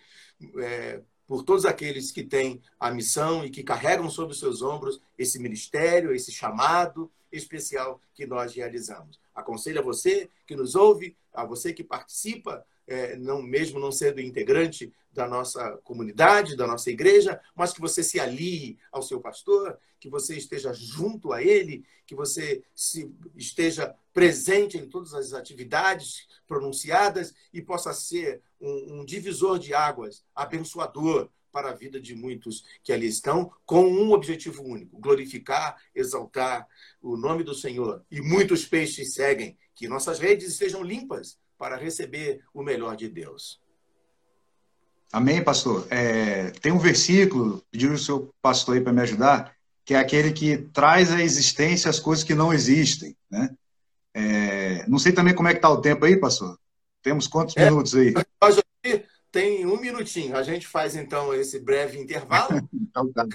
É, 0.58 1.02
por 1.26 1.44
todos 1.44 1.64
aqueles 1.64 2.10
que 2.10 2.22
têm 2.22 2.60
a 2.78 2.90
missão 2.90 3.44
e 3.44 3.50
que 3.50 3.62
carregam 3.62 4.10
sobre 4.10 4.32
os 4.32 4.38
seus 4.38 4.60
ombros 4.60 5.00
esse 5.16 5.38
ministério, 5.38 6.12
esse 6.12 6.30
chamado 6.30 7.10
especial 7.30 8.00
que 8.12 8.26
nós 8.26 8.54
realizamos. 8.54 9.18
Aconselho 9.34 9.80
a 9.80 9.82
você 9.82 10.28
que 10.46 10.54
nos 10.54 10.74
ouve, 10.74 11.16
a 11.32 11.44
você 11.44 11.72
que 11.72 11.84
participa, 11.84 12.64
é, 12.86 13.16
não 13.16 13.42
mesmo 13.42 13.78
não 13.78 13.92
sendo 13.92 14.20
integrante 14.20 14.92
da 15.12 15.28
nossa 15.28 15.78
comunidade, 15.84 16.56
da 16.56 16.66
nossa 16.66 16.90
igreja, 16.90 17.40
mas 17.54 17.72
que 17.72 17.80
você 17.80 18.02
se 18.02 18.18
alie 18.18 18.78
ao 18.90 19.02
seu 19.02 19.20
pastor, 19.20 19.78
que 20.00 20.08
você 20.08 20.36
esteja 20.36 20.72
junto 20.72 21.32
a 21.32 21.42
ele, 21.42 21.84
que 22.06 22.14
você 22.14 22.62
se, 22.74 23.14
esteja 23.36 23.94
presente 24.12 24.76
em 24.76 24.88
todas 24.88 25.14
as 25.14 25.32
atividades 25.32 26.26
pronunciadas 26.46 27.34
e 27.52 27.62
possa 27.62 27.92
ser 27.92 28.42
um, 28.60 29.00
um 29.00 29.04
divisor 29.04 29.58
de 29.58 29.74
águas, 29.74 30.24
abençoador 30.34 31.30
para 31.52 31.70
a 31.70 31.74
vida 31.74 32.00
de 32.00 32.14
muitos 32.14 32.64
que 32.82 32.92
ali 32.92 33.06
estão, 33.06 33.52
com 33.66 33.84
um 33.84 34.12
objetivo 34.12 34.64
único: 34.64 34.98
glorificar, 34.98 35.80
exaltar 35.94 36.66
o 37.00 37.16
nome 37.16 37.44
do 37.44 37.54
Senhor. 37.54 38.04
E 38.10 38.20
muitos 38.20 38.64
peixes 38.64 39.12
seguem, 39.12 39.56
que 39.82 39.88
nossas 39.88 40.20
redes 40.20 40.46
estejam 40.46 40.80
limpas 40.80 41.36
para 41.58 41.76
receber 41.76 42.40
o 42.54 42.62
melhor 42.62 42.94
de 42.94 43.08
Deus. 43.08 43.60
Amém, 45.12 45.42
pastor. 45.42 45.88
É, 45.90 46.52
tem 46.60 46.70
um 46.70 46.78
versículo, 46.78 47.60
pediu 47.68 47.92
o 47.92 47.98
seu 47.98 48.32
pastor 48.40 48.76
aí 48.76 48.80
para 48.80 48.92
me 48.92 49.00
ajudar, 49.00 49.52
que 49.84 49.94
é 49.94 49.98
aquele 49.98 50.30
que 50.30 50.56
traz 50.56 51.10
à 51.10 51.20
existência 51.20 51.90
as 51.90 51.98
coisas 51.98 52.22
que 52.22 52.32
não 52.32 52.54
existem. 52.54 53.16
Né? 53.28 53.50
É, 54.14 54.86
não 54.86 55.00
sei 55.00 55.10
também 55.10 55.34
como 55.34 55.48
é 55.48 55.52
que 55.52 55.58
está 55.58 55.68
o 55.68 55.80
tempo 55.80 56.04
aí, 56.04 56.16
pastor. 56.16 56.56
Temos 57.02 57.26
quantos 57.26 57.56
é, 57.56 57.64
minutos 57.64 57.92
aí? 57.96 58.14
Tem 59.32 59.66
um 59.66 59.80
minutinho. 59.80 60.36
A 60.36 60.44
gente 60.44 60.68
faz 60.68 60.94
então 60.94 61.34
esse 61.34 61.58
breve 61.58 61.98
intervalo. 61.98 62.60
então, 62.72 63.12
tá. 63.12 63.26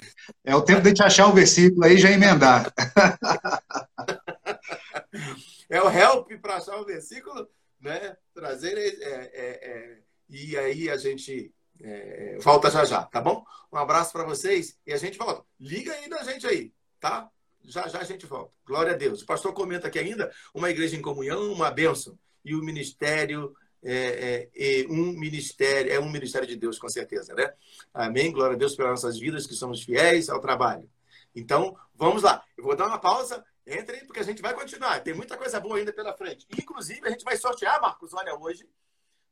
É 0.42 0.56
o 0.56 0.62
tempo 0.62 0.80
de 0.80 0.86
a 0.86 0.90
gente 0.92 1.02
achar 1.02 1.26
o 1.26 1.34
versículo 1.34 1.84
aí 1.84 1.96
e 1.96 1.98
já 1.98 2.10
emendar. 2.10 2.72
é 5.76 5.82
o 5.82 5.90
help 5.90 6.30
para 6.40 6.56
achar 6.56 6.76
o 6.76 6.84
versículo, 6.84 7.48
né? 7.80 8.16
Trazer 8.34 8.76
é, 8.76 8.88
é, 9.02 9.70
é, 9.70 9.98
e 10.28 10.56
aí 10.56 10.90
a 10.90 10.96
gente 10.96 11.52
é, 11.80 12.38
volta 12.40 12.70
já 12.70 12.84
já, 12.84 13.02
tá 13.04 13.20
bom? 13.20 13.44
Um 13.72 13.76
abraço 13.76 14.12
para 14.12 14.24
vocês 14.24 14.78
e 14.86 14.92
a 14.92 14.96
gente 14.96 15.18
volta. 15.18 15.44
Liga 15.60 15.92
aí 15.92 16.08
na 16.08 16.22
gente 16.22 16.46
aí, 16.46 16.72
tá? 16.98 17.30
Já 17.64 17.86
já 17.88 18.00
a 18.00 18.04
gente 18.04 18.26
volta. 18.26 18.52
Glória 18.66 18.92
a 18.92 18.96
Deus. 18.96 19.22
O 19.22 19.26
pastor 19.26 19.52
comenta 19.52 19.88
aqui 19.88 19.98
ainda 19.98 20.32
uma 20.54 20.70
igreja 20.70 20.96
em 20.96 21.02
comunhão, 21.02 21.52
uma 21.52 21.70
bênção 21.70 22.18
e 22.44 22.54
o 22.54 22.64
ministério 22.64 23.54
é, 23.82 24.48
é, 24.54 24.80
é, 24.80 24.86
um 24.88 25.12
ministério, 25.12 25.92
é 25.92 26.00
um 26.00 26.10
ministério 26.10 26.46
de 26.46 26.56
Deus, 26.56 26.78
com 26.78 26.88
certeza, 26.88 27.34
né? 27.34 27.52
Amém? 27.94 28.32
Glória 28.32 28.56
a 28.56 28.58
Deus 28.58 28.74
pelas 28.74 29.02
nossas 29.02 29.18
vidas, 29.18 29.46
que 29.46 29.54
somos 29.54 29.82
fiéis 29.82 30.28
ao 30.28 30.40
trabalho. 30.40 30.88
Então, 31.34 31.76
vamos 31.94 32.22
lá. 32.22 32.44
Eu 32.56 32.64
vou 32.64 32.76
dar 32.76 32.86
uma 32.86 32.98
pausa. 32.98 33.44
Entre 33.66 33.96
aí, 33.96 34.06
porque 34.06 34.20
a 34.20 34.24
gente 34.24 34.40
vai 34.40 34.54
continuar. 34.54 35.00
Tem 35.00 35.12
muita 35.12 35.36
coisa 35.36 35.60
boa 35.60 35.76
ainda 35.76 35.92
pela 35.92 36.16
frente. 36.16 36.46
Inclusive, 36.58 37.06
a 37.06 37.10
gente 37.10 37.24
vai 37.24 37.36
sortear, 37.36 37.80
Marcos, 37.80 38.14
olha, 38.14 38.34
hoje, 38.34 38.66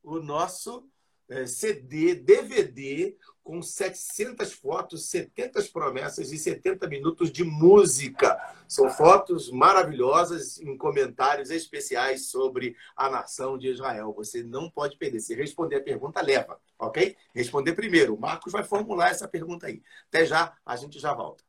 o 0.03 0.20
nosso 0.20 0.86
é, 1.28 1.47
CD, 1.47 2.14
DVD, 2.14 3.16
com 3.42 3.62
700 3.62 4.53
fotos, 4.53 5.09
70 5.09 5.62
promessas 5.72 6.30
e 6.32 6.38
70 6.38 6.86
minutos 6.86 7.32
de 7.32 7.44
música. 7.44 8.36
São 8.68 8.90
fotos 8.90 9.51
maravilhosas 9.51 10.61
em 10.61 10.76
comentários 10.76 11.51
especiais 11.51 12.26
sobre 12.28 12.76
a 12.94 13.09
nação 13.09 13.57
de 13.57 13.68
Israel. 13.68 14.12
Você 14.14 14.42
não 14.42 14.70
pode 14.70 14.97
perder. 14.97 15.20
Se 15.20 15.34
responder 15.34 15.76
a 15.76 15.82
pergunta, 15.82 16.20
leva, 16.20 16.61
ok? 16.78 17.16
Responder 17.34 17.72
primeiro. 17.72 18.14
O 18.14 18.20
Marcos 18.20 18.53
vai 18.53 18.62
formular 18.62 19.11
essa 19.11 19.26
pergunta 19.26 19.66
aí. 19.66 19.82
Até 20.09 20.26
já, 20.26 20.57
a 20.64 20.76
gente 20.76 20.99
já 20.99 21.14
volta. 21.14 21.45